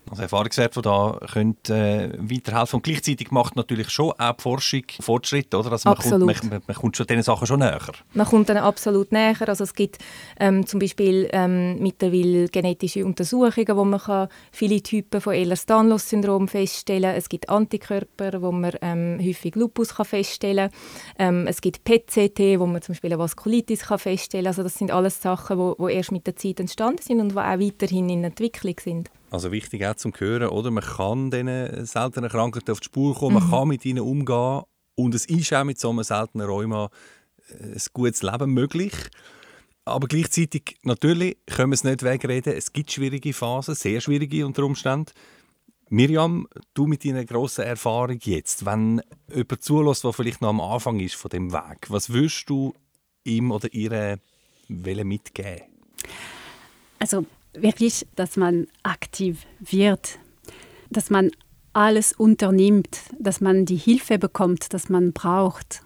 Also 0.09 0.21
Erfahrungswerte, 0.21 0.81
die 0.81 0.83
da 0.83 1.19
können, 1.31 1.57
äh, 1.69 2.09
weiterhelfen. 2.19 2.77
Und 2.77 2.83
gleichzeitig 2.83 3.31
macht 3.31 3.55
natürlich 3.55 3.89
schon 3.89 4.11
auch 4.11 4.33
die 4.33 4.41
Forschung 4.41 4.83
Fortschritte, 4.99 5.57
oder? 5.57 5.71
Also 5.71 5.89
man, 5.89 5.97
kommt, 5.97 6.49
man, 6.49 6.61
man, 6.67 6.75
kommt 6.75 6.97
schon 6.97 7.07
diesen 7.07 7.23
Sachen 7.23 7.47
schon 7.47 7.59
näher. 7.59 7.81
Man 8.13 8.27
kommt 8.27 8.49
dann 8.49 8.57
absolut 8.57 9.11
näher. 9.11 9.35
Also 9.47 9.63
es 9.63 9.73
gibt 9.73 9.97
ähm, 10.39 10.65
zum 10.65 10.79
Beispiel 10.79 11.27
ähm, 11.31 11.79
mittlerweile 11.79 12.47
genetische 12.49 13.05
Untersuchungen, 13.05 13.75
wo 13.75 13.83
man 13.83 13.99
kann 13.99 14.27
viele 14.51 14.81
Typen 14.81 15.21
von 15.21 15.33
Ehlers-Danlos-Syndrom 15.33 16.47
feststellen 16.47 17.11
kann. 17.11 17.17
Es 17.17 17.29
gibt 17.29 17.49
Antikörper, 17.49 18.41
wo 18.41 18.51
man 18.51 18.73
ähm, 18.81 19.19
häufig 19.23 19.55
Lupus 19.55 19.95
kann 19.95 20.05
feststellen 20.05 20.69
kann. 21.17 21.39
Ähm, 21.41 21.47
es 21.47 21.61
gibt 21.61 21.83
PCT, 21.83 22.59
wo 22.59 22.65
man 22.65 22.81
zum 22.81 22.93
Beispiel 22.93 23.13
eine 23.13 23.19
Vaskulitis 23.19 23.81
kann 23.81 23.99
feststellen 23.99 24.45
kann. 24.45 24.51
Also 24.51 24.63
das 24.63 24.75
sind 24.75 24.91
alles 24.91 25.21
Sachen, 25.21 25.75
die 25.79 25.93
erst 25.93 26.11
mit 26.11 26.27
der 26.27 26.35
Zeit 26.35 26.59
entstanden 26.59 27.01
sind 27.01 27.19
und 27.19 27.31
die 27.31 27.37
auch 27.37 27.59
weiterhin 27.59 28.09
in 28.09 28.23
Entwicklung 28.23 28.75
sind. 28.79 29.09
Also 29.31 29.51
wichtig 29.51 29.85
auch 29.85 29.95
zum 29.95 30.13
Hören, 30.17 30.49
oder? 30.49 30.71
Man 30.71 30.83
kann 30.83 31.31
diesen 31.31 31.85
seltenen 31.85 32.29
Krankheiten 32.29 32.71
auf 32.71 32.79
die 32.79 32.85
Spur 32.85 33.15
kommen, 33.15 33.35
mhm. 33.35 33.41
man 33.41 33.49
kann 33.49 33.67
mit 33.67 33.85
ihnen 33.85 34.01
umgehen 34.01 34.63
und 34.95 35.15
es 35.15 35.25
ist 35.25 35.53
auch 35.53 35.63
mit 35.63 35.79
so 35.79 35.89
einem 35.89 36.03
seltenen 36.03 36.47
Rheuma 36.47 36.89
äh, 37.49 37.73
ein 37.73 37.81
gutes 37.93 38.21
Leben 38.21 38.51
möglich. 38.51 38.93
Aber 39.83 40.07
gleichzeitig, 40.07 40.79
natürlich 40.81 41.37
können 41.45 41.71
wir 41.71 41.75
es 41.75 41.83
nicht 41.83 42.01
wegreden, 42.01 42.53
es 42.53 42.73
gibt 42.73 42.91
schwierige 42.91 43.33
Phasen, 43.33 43.75
sehr 43.75 44.01
schwierige 44.01 44.45
unter 44.45 44.63
Umständen. 44.63 45.11
Miriam, 45.89 46.47
du 46.73 46.87
mit 46.87 47.05
deiner 47.05 47.25
grossen 47.25 47.65
Erfahrung 47.65 48.17
jetzt, 48.23 48.65
wenn 48.65 49.01
jemand 49.31 49.63
zulässt, 49.63 50.03
der 50.03 50.13
vielleicht 50.13 50.41
noch 50.41 50.49
am 50.49 50.61
Anfang 50.61 50.99
ist 50.99 51.15
von 51.15 51.29
dem 51.29 51.53
Weg, 51.53 51.89
was 51.89 52.09
würdest 52.09 52.49
du 52.49 52.73
ihm 53.23 53.51
oder 53.51 53.71
ihr 53.71 54.19
mitgeben? 54.67 55.61
Also 56.97 57.25
wirklich, 57.61 58.07
dass 58.15 58.37
man 58.37 58.67
aktiv 58.83 59.45
wird, 59.59 60.19
dass 60.89 61.09
man 61.09 61.31
alles 61.73 62.13
unternimmt, 62.13 62.99
dass 63.19 63.41
man 63.41 63.65
die 63.65 63.75
Hilfe 63.75 64.17
bekommt, 64.17 64.73
dass 64.73 64.89
man 64.89 65.11
braucht. 65.11 65.81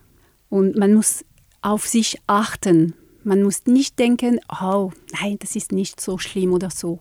Und 0.50 0.76
man 0.78 0.94
muss 0.94 1.26
auf 1.62 1.88
sich 1.88 2.18
achten. 2.28 2.94
Man 3.24 3.44
muss 3.44 3.66
nicht 3.66 3.98
denken, 3.98 4.40
oh, 4.62 4.92
nein, 5.20 5.38
das 5.40 5.56
ist 5.56 5.72
nicht 5.72 6.00
so 6.00 6.18
schlimm 6.18 6.54
oder 6.54 6.70
so. 6.70 7.00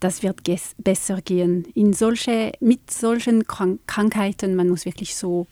Das 0.00 0.22
wird 0.22 0.42
besser 0.78 1.22
gehen. 1.22 1.64
In 1.74 1.92
solche, 1.92 2.52
mit 2.60 2.90
solchen 2.90 3.46
Krank 3.46 3.80
Krankheiten, 3.86 4.56
man 4.56 4.68
muss 4.68 4.84
wirklich 4.84 5.14
so 5.14 5.46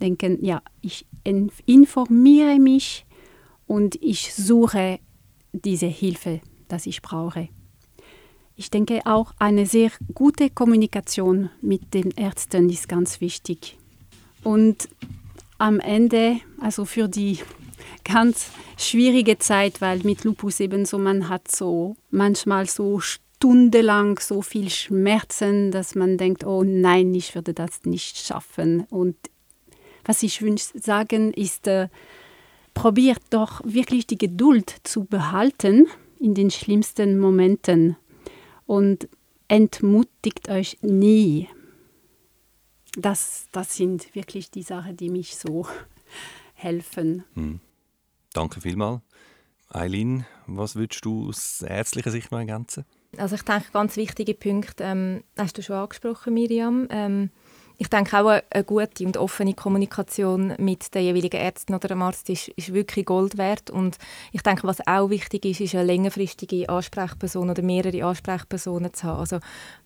denken, 0.00 0.44
ja, 0.44 0.62
ich 0.80 1.06
informiere 1.66 2.58
mich 2.58 3.06
und 3.66 3.96
ich 4.02 4.34
suche 4.34 4.98
diese 5.52 5.86
Hilfe, 5.86 6.40
die 6.70 6.88
ich 6.88 7.02
brauche. 7.02 7.48
Ich 8.60 8.70
denke 8.70 9.00
auch 9.06 9.32
eine 9.38 9.64
sehr 9.64 9.90
gute 10.12 10.50
Kommunikation 10.50 11.48
mit 11.62 11.94
den 11.94 12.10
Ärzten 12.10 12.68
ist 12.68 12.90
ganz 12.90 13.22
wichtig. 13.22 13.78
Und 14.44 14.86
am 15.56 15.80
Ende, 15.80 16.40
also 16.60 16.84
für 16.84 17.08
die 17.08 17.38
ganz 18.04 18.50
schwierige 18.76 19.38
Zeit, 19.38 19.80
weil 19.80 20.00
mit 20.00 20.24
Lupus 20.24 20.60
eben 20.60 20.84
so, 20.84 20.98
man 20.98 21.30
hat 21.30 21.50
so 21.50 21.96
manchmal 22.10 22.66
so 22.66 23.00
stundenlang 23.00 24.18
so 24.18 24.42
viel 24.42 24.68
Schmerzen, 24.68 25.70
dass 25.70 25.94
man 25.94 26.18
denkt, 26.18 26.44
oh 26.44 26.62
nein, 26.62 27.14
ich 27.14 27.34
würde 27.34 27.54
das 27.54 27.86
nicht 27.86 28.18
schaffen. 28.18 28.84
Und 28.90 29.16
was 30.04 30.22
ich 30.22 30.42
wünsche 30.42 30.78
sagen 30.78 31.32
ist, 31.32 31.66
äh, 31.66 31.88
probiert 32.74 33.22
doch 33.30 33.62
wirklich 33.64 34.06
die 34.06 34.18
Geduld 34.18 34.70
zu 34.84 35.06
behalten 35.06 35.86
in 36.18 36.34
den 36.34 36.50
schlimmsten 36.50 37.18
Momenten 37.18 37.96
und 38.70 39.08
entmutigt 39.48 40.48
euch 40.48 40.78
nie. 40.80 41.48
Das, 42.92 43.48
das 43.50 43.74
sind 43.74 44.14
wirklich 44.14 44.52
die 44.52 44.62
Sachen, 44.62 44.96
die 44.96 45.10
mich 45.10 45.36
so 45.36 45.66
helfen. 46.54 47.24
Hm. 47.34 47.58
Danke 48.32 48.60
vielmals. 48.60 49.00
Eileen, 49.70 50.24
was 50.46 50.76
würdest 50.76 51.04
du 51.04 51.30
aus 51.30 51.62
ärztlicher 51.62 52.12
Sicht 52.12 52.30
noch 52.30 52.38
ergänzen? 52.38 52.84
Also 53.16 53.34
ich 53.34 53.42
denke, 53.42 53.72
ganz 53.72 53.96
wichtige 53.96 54.34
Punkte 54.34 54.84
ähm, 54.84 55.24
hast 55.36 55.58
du 55.58 55.64
schon 55.64 55.74
angesprochen, 55.74 56.34
Miriam. 56.34 56.86
Ähm, 56.90 57.30
ich 57.80 57.88
denke 57.88 58.18
auch, 58.18 58.28
eine 58.28 58.64
gute 58.64 59.06
und 59.06 59.16
offene 59.16 59.54
Kommunikation 59.54 60.52
mit 60.58 60.94
den 60.94 61.02
jeweiligen 61.02 61.40
Ärzten 61.40 61.74
oder 61.74 61.88
dem 61.88 62.02
Arzt 62.02 62.28
ist, 62.28 62.48
ist 62.48 62.74
wirklich 62.74 63.06
Gold 63.06 63.38
wert. 63.38 63.70
Und 63.70 63.96
ich 64.32 64.42
denke, 64.42 64.66
was 64.66 64.86
auch 64.86 65.08
wichtig 65.08 65.46
ist, 65.46 65.62
ist 65.62 65.74
eine 65.74 65.84
längerfristige 65.84 66.68
Ansprechperson 66.68 67.48
oder 67.48 67.62
mehrere 67.62 68.04
Ansprechpersonen 68.04 68.92
zu 68.92 69.04
haben. 69.04 69.20
Also 69.20 69.38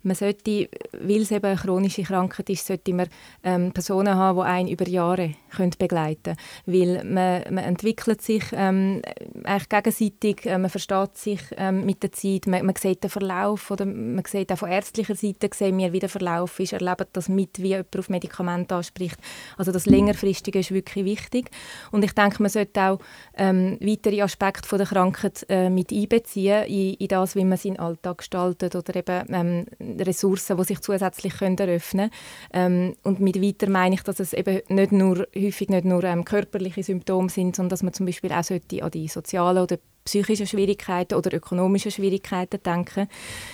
man 0.03 0.17
sollte, 0.17 0.69
weil 0.93 1.23
es 1.23 1.31
eben 1.31 1.47
eine 1.47 1.57
chronische 1.57 2.03
Krankheit 2.03 2.51
ist, 2.51 2.67
sollte 2.67 2.93
man 2.93 3.07
ähm, 3.45 3.71
Personen 3.71 4.17
haben, 4.17 4.39
die 4.39 4.45
einen 4.45 4.69
über 4.71 4.89
Jahre 4.89 5.37
können 5.55 5.71
begleiten 5.79 6.35
können. 6.35 6.37
Weil 6.67 7.05
man, 7.05 7.55
man 7.55 7.63
entwickelt 7.63 8.23
sich 8.23 8.43
ähm, 8.55 9.03
eigentlich 9.45 9.69
gegenseitig, 9.69 10.47
äh, 10.47 10.59
man 10.59 10.69
versteht 10.69 11.17
sich 11.17 11.41
ähm, 11.57 11.87
mit 11.87 12.03
der 12.03 12.11
Zeit, 12.11 12.49
man, 12.49 12.67
man 12.67 12.75
sieht 12.75 13.05
den 13.05 13.11
Verlauf 13.11 13.71
oder 13.71 13.87
man 13.87 14.25
sieht 14.27 14.51
auch 14.51 14.59
von 14.59 14.69
ärztlicher 14.69 15.15
Seite, 15.15 15.49
sehen 15.55 15.79
wir, 15.79 15.93
wie 15.93 16.01
der 16.01 16.09
Verlauf 16.09 16.59
ist, 16.59 16.73
erleben 16.73 17.07
das 17.13 17.29
mit, 17.29 17.63
wie 17.63 17.84
jemand 17.85 17.99
auf 17.99 18.09
Medikamente 18.09 18.75
anspricht. 18.75 19.17
Also 19.57 19.73
das 19.73 19.87
längerfristige 19.87 20.59
ist 20.59 20.73
wirklich 20.73 21.05
wichtig. 21.05 21.51
Und 21.91 22.05
ich 22.05 22.13
denke, 22.13 22.43
man 22.43 22.51
sollte 22.51 22.81
auch 22.83 22.99
ähm, 23.37 23.79
weitere 23.81 24.23
Aspekte 24.23 24.69
von 24.69 24.79
der 24.79 24.87
Krankheit 24.87 25.47
äh, 25.49 25.71
mit 25.71 25.93
einbeziehen 25.93 26.65
in, 26.65 26.95
in, 26.95 27.09
das, 27.09 27.37
wie 27.37 27.45
man 27.45 27.59
seinen 27.59 27.79
Alltag 27.79 28.19
gestaltet 28.19 28.75
oder 28.75 28.97
eben 28.97 29.25
ähm, 29.29 29.67
Ressourcen, 30.01 30.57
die 30.57 30.65
sich 30.65 30.81
zusätzlich 30.81 31.39
können 31.39 31.59
eröffnen 31.59 32.11
können. 32.11 32.11
Ähm, 32.53 32.97
und 33.03 33.21
mit 33.21 33.41
weiter 33.41 33.69
meine 33.71 33.95
ich, 33.95 34.03
dass 34.03 34.21
es 34.21 34.33
eben 34.33 34.61
nicht 34.69 34.93
nur, 34.93 35.27
häufig 35.37 35.69
nicht 35.69 35.85
nur 35.85 36.05
ähm, 36.05 36.25
körperliche 36.25 36.83
Symptome 36.83 37.29
sind, 37.29 37.57
sondern 37.57 37.71
dass 37.71 37.83
man 37.83 37.93
zum 37.93 38.07
Beispiel 38.07 38.33
auch 38.33 38.45
sollte 38.45 38.83
an 38.83 38.91
die 38.91 39.09
sozialen 39.09 39.63
oder 39.63 39.79
psychischen 40.05 40.47
Schwierigkeiten 40.47 41.15
oder 41.15 41.33
ökonomischen 41.33 41.91
Schwierigkeiten 41.91 42.63
denken. 42.63 43.09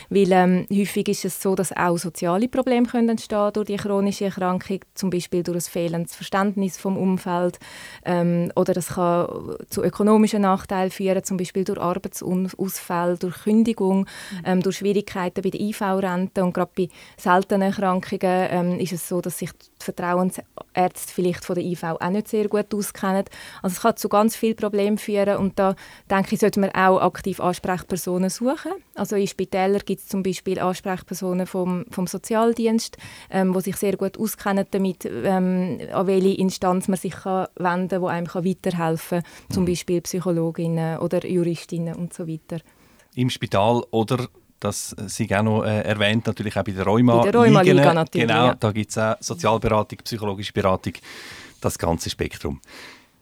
Weil 0.08 0.32
ähm, 0.32 0.66
häufig 0.72 1.08
ist 1.08 1.24
es 1.24 1.40
so, 1.40 1.54
dass 1.54 1.76
auch 1.76 1.98
soziale 1.98 2.48
Probleme 2.48 2.86
können 2.86 3.10
entstehen 3.10 3.52
durch 3.52 3.66
die 3.66 3.76
chronische 3.76 4.26
Erkrankung, 4.26 4.80
zum 4.94 5.10
Beispiel 5.10 5.42
durch 5.42 5.56
ein 5.56 5.70
fehlendes 5.70 6.14
Verständnis 6.14 6.78
vom 6.78 6.96
Umfeld 6.96 7.58
ähm, 8.04 8.50
oder 8.56 8.74
das 8.74 8.88
kann 8.88 9.56
zu 9.68 9.82
ökonomischen 9.82 10.42
Nachteilen 10.42 10.90
führen, 10.90 11.24
zum 11.24 11.36
Beispiel 11.36 11.64
durch 11.64 11.80
Arbeitsausfälle, 11.80 13.16
durch 13.16 13.44
Kündigung, 13.44 14.06
ähm, 14.44 14.62
durch 14.62 14.78
Schwierigkeiten 14.78 15.42
bei 15.42 15.50
der 15.50 15.60
IV-Rente 15.60 16.44
und 16.44 16.52
gerade 16.52 16.72
bei 16.76 16.88
seltenen 17.16 17.62
Erkrankungen 17.62 18.48
ähm, 18.50 18.80
ist 18.80 18.92
es 18.92 19.08
so, 19.08 19.20
dass 19.20 19.38
sich 19.38 19.50
die 19.80 19.84
Vertrauensärzte 19.84 21.12
vielleicht 21.12 21.44
von 21.44 21.54
der 21.54 21.64
IV 21.64 21.84
auch 21.84 22.10
nicht 22.10 22.28
sehr 22.28 22.48
gut 22.48 22.74
auskennen. 22.74 23.24
Also 23.62 23.74
es 23.74 23.80
kann 23.80 23.96
zu 23.96 24.08
ganz 24.08 24.36
vielen 24.36 24.56
Problemen 24.56 24.98
führen 24.98 25.38
und 25.38 25.58
da 25.58 25.74
denke 26.10 26.34
ich, 26.34 26.40
sollte 26.40 26.60
man 26.60 26.70
auch 26.70 27.00
aktiv 27.00 27.40
Ansprechpersonen 27.40 28.30
suchen. 28.30 28.72
Also 28.94 29.16
in 29.16 29.26
Spitälern 29.26 29.82
gibt 29.84 30.02
es 30.02 30.08
zum 30.08 30.22
Beispiel 30.22 30.58
Ansprechpersonen 30.58 31.46
vom, 31.46 31.84
vom 31.90 32.06
Sozialdienst, 32.06 32.96
ähm, 33.30 33.52
die 33.52 33.60
sich 33.60 33.76
sehr 33.76 33.96
gut 33.96 34.18
auskennen 34.18 34.66
damit, 34.70 35.04
ähm, 35.06 35.78
an 35.92 36.06
welche 36.06 36.34
Instanz 36.40 36.88
man 36.88 36.98
sich 36.98 37.14
kann 37.14 37.46
wenden 37.56 37.88
kann, 37.88 38.02
die 38.02 38.08
einem 38.08 38.26
kann 38.26 38.44
weiterhelfen 38.44 39.22
kann, 39.22 39.54
zum 39.54 39.62
mhm. 39.64 39.68
Beispiel 39.68 40.00
Psychologinnen 40.02 40.98
oder 40.98 41.26
Juristinnen 41.26 41.94
und 41.94 42.14
so 42.14 42.28
weiter. 42.28 42.58
Im 43.14 43.30
Spital 43.30 43.82
oder 43.90 44.28
das 44.60 44.94
Sie 45.06 45.34
auch 45.34 45.42
noch 45.42 45.64
äh, 45.64 45.80
erwähnt, 45.80 46.26
natürlich 46.26 46.56
auch 46.56 46.62
bei 46.62 46.72
der 46.72 46.84
Rheuma. 46.84 47.22
Bei 47.22 47.30
der 47.30 47.40
Rheuma-Liga 47.40 47.94
natürlich. 47.94 48.28
Genau, 48.28 48.46
ja. 48.46 48.54
da 48.54 48.72
gibt 48.72 48.90
es 48.90 48.98
auch 48.98 49.16
Sozialberatung, 49.20 49.98
psychologische 50.04 50.52
Beratung, 50.52 50.92
das 51.60 51.78
ganze 51.78 52.10
Spektrum. 52.10 52.60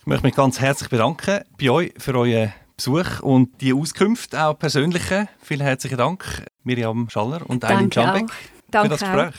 Ich 0.00 0.06
möchte 0.06 0.26
mich 0.26 0.34
ganz 0.34 0.60
herzlich 0.60 0.90
bedanken 0.90 1.40
bei 1.58 1.70
euch 1.70 1.92
für 1.98 2.14
euren 2.14 2.52
Besuch 2.76 3.20
und 3.20 3.60
die 3.60 3.72
Auskünfte, 3.72 4.44
auch 4.44 4.58
persönliche. 4.58 5.28
Vielen 5.40 5.62
herzlichen 5.62 5.98
Dank, 5.98 6.46
Miriam 6.62 7.08
Schaller 7.10 7.48
und 7.48 7.64
Eileen 7.64 7.90
Schambeck, 7.90 8.30
für 8.70 8.88
das 8.88 9.00
Gespräch. 9.00 9.34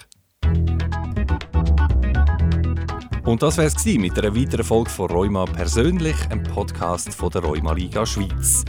Und 3.26 3.44
das 3.44 3.58
wäre 3.58 3.68
es 3.68 3.86
mit 3.86 4.18
einer 4.18 4.36
weiteren 4.36 4.66
Folge 4.66 4.90
von 4.90 5.12
Rheuma 5.12 5.46
persönlich, 5.46 6.16
einem 6.32 6.44
Podcast 6.44 7.14
von 7.14 7.30
der 7.30 7.44
Rheuma 7.44 7.74
Liga 7.74 8.06
Schweiz. 8.06 8.66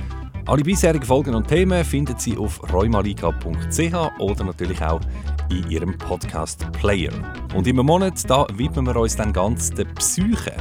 Alle 0.51 0.65
bisherigen 0.65 1.05
Folgen 1.05 1.37
und 1.37 1.47
Themen 1.47 1.85
finden 1.85 2.19
Sie 2.19 2.37
auf 2.37 2.61
reumaliga.ch 2.73 4.19
oder 4.19 4.43
natürlich 4.45 4.83
auch 4.83 5.01
in 5.49 5.71
Ihrem 5.71 5.97
Podcast-Player. 5.97 7.13
Und 7.55 7.69
im 7.69 7.77
Monat 7.77 8.29
da 8.29 8.49
widmen 8.55 8.85
wir 8.85 8.97
uns 8.97 9.15
dann 9.15 9.33
ganz 9.33 9.71
der 9.71 9.85
Psyche. 9.85 10.53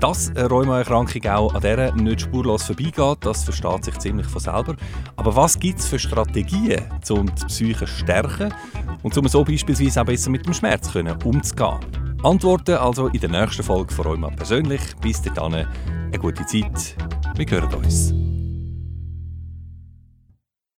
Dass 0.00 0.34
eine 0.34 0.48
Rheumaerkrankung 0.48 1.26
auch 1.26 1.52
an 1.52 1.60
der 1.60 1.94
nicht 1.96 2.22
spurlos 2.22 2.62
vorbeigeht, 2.62 3.18
das 3.20 3.44
versteht 3.44 3.84
sich 3.84 3.98
ziemlich 3.98 4.26
von 4.26 4.40
selber. 4.40 4.74
Aber 5.16 5.36
was 5.36 5.58
gibt 5.58 5.80
es 5.80 5.86
für 5.86 5.98
Strategien, 5.98 6.80
um 7.10 7.26
die 7.26 7.44
Psyche 7.44 7.84
zu 7.84 7.86
stärken 7.88 8.54
und 9.02 9.18
um 9.18 9.28
so 9.28 9.44
beispielsweise 9.44 10.00
auch 10.00 10.06
besser 10.06 10.30
mit 10.30 10.46
dem 10.46 10.54
Schmerz 10.54 10.90
können, 10.90 11.18
umzugehen? 11.24 11.76
Antworten 12.22 12.76
also 12.76 13.08
in 13.08 13.20
der 13.20 13.28
nächsten 13.28 13.64
Folge 13.64 13.92
von 13.92 14.06
Rheuma 14.06 14.30
persönlich. 14.30 14.80
Bis 15.02 15.20
dahin 15.20 15.66
eine 16.06 16.18
gute 16.18 16.46
Zeit. 16.46 16.96
Wir 17.36 17.50
hören 17.50 17.74
uns. 17.74 18.14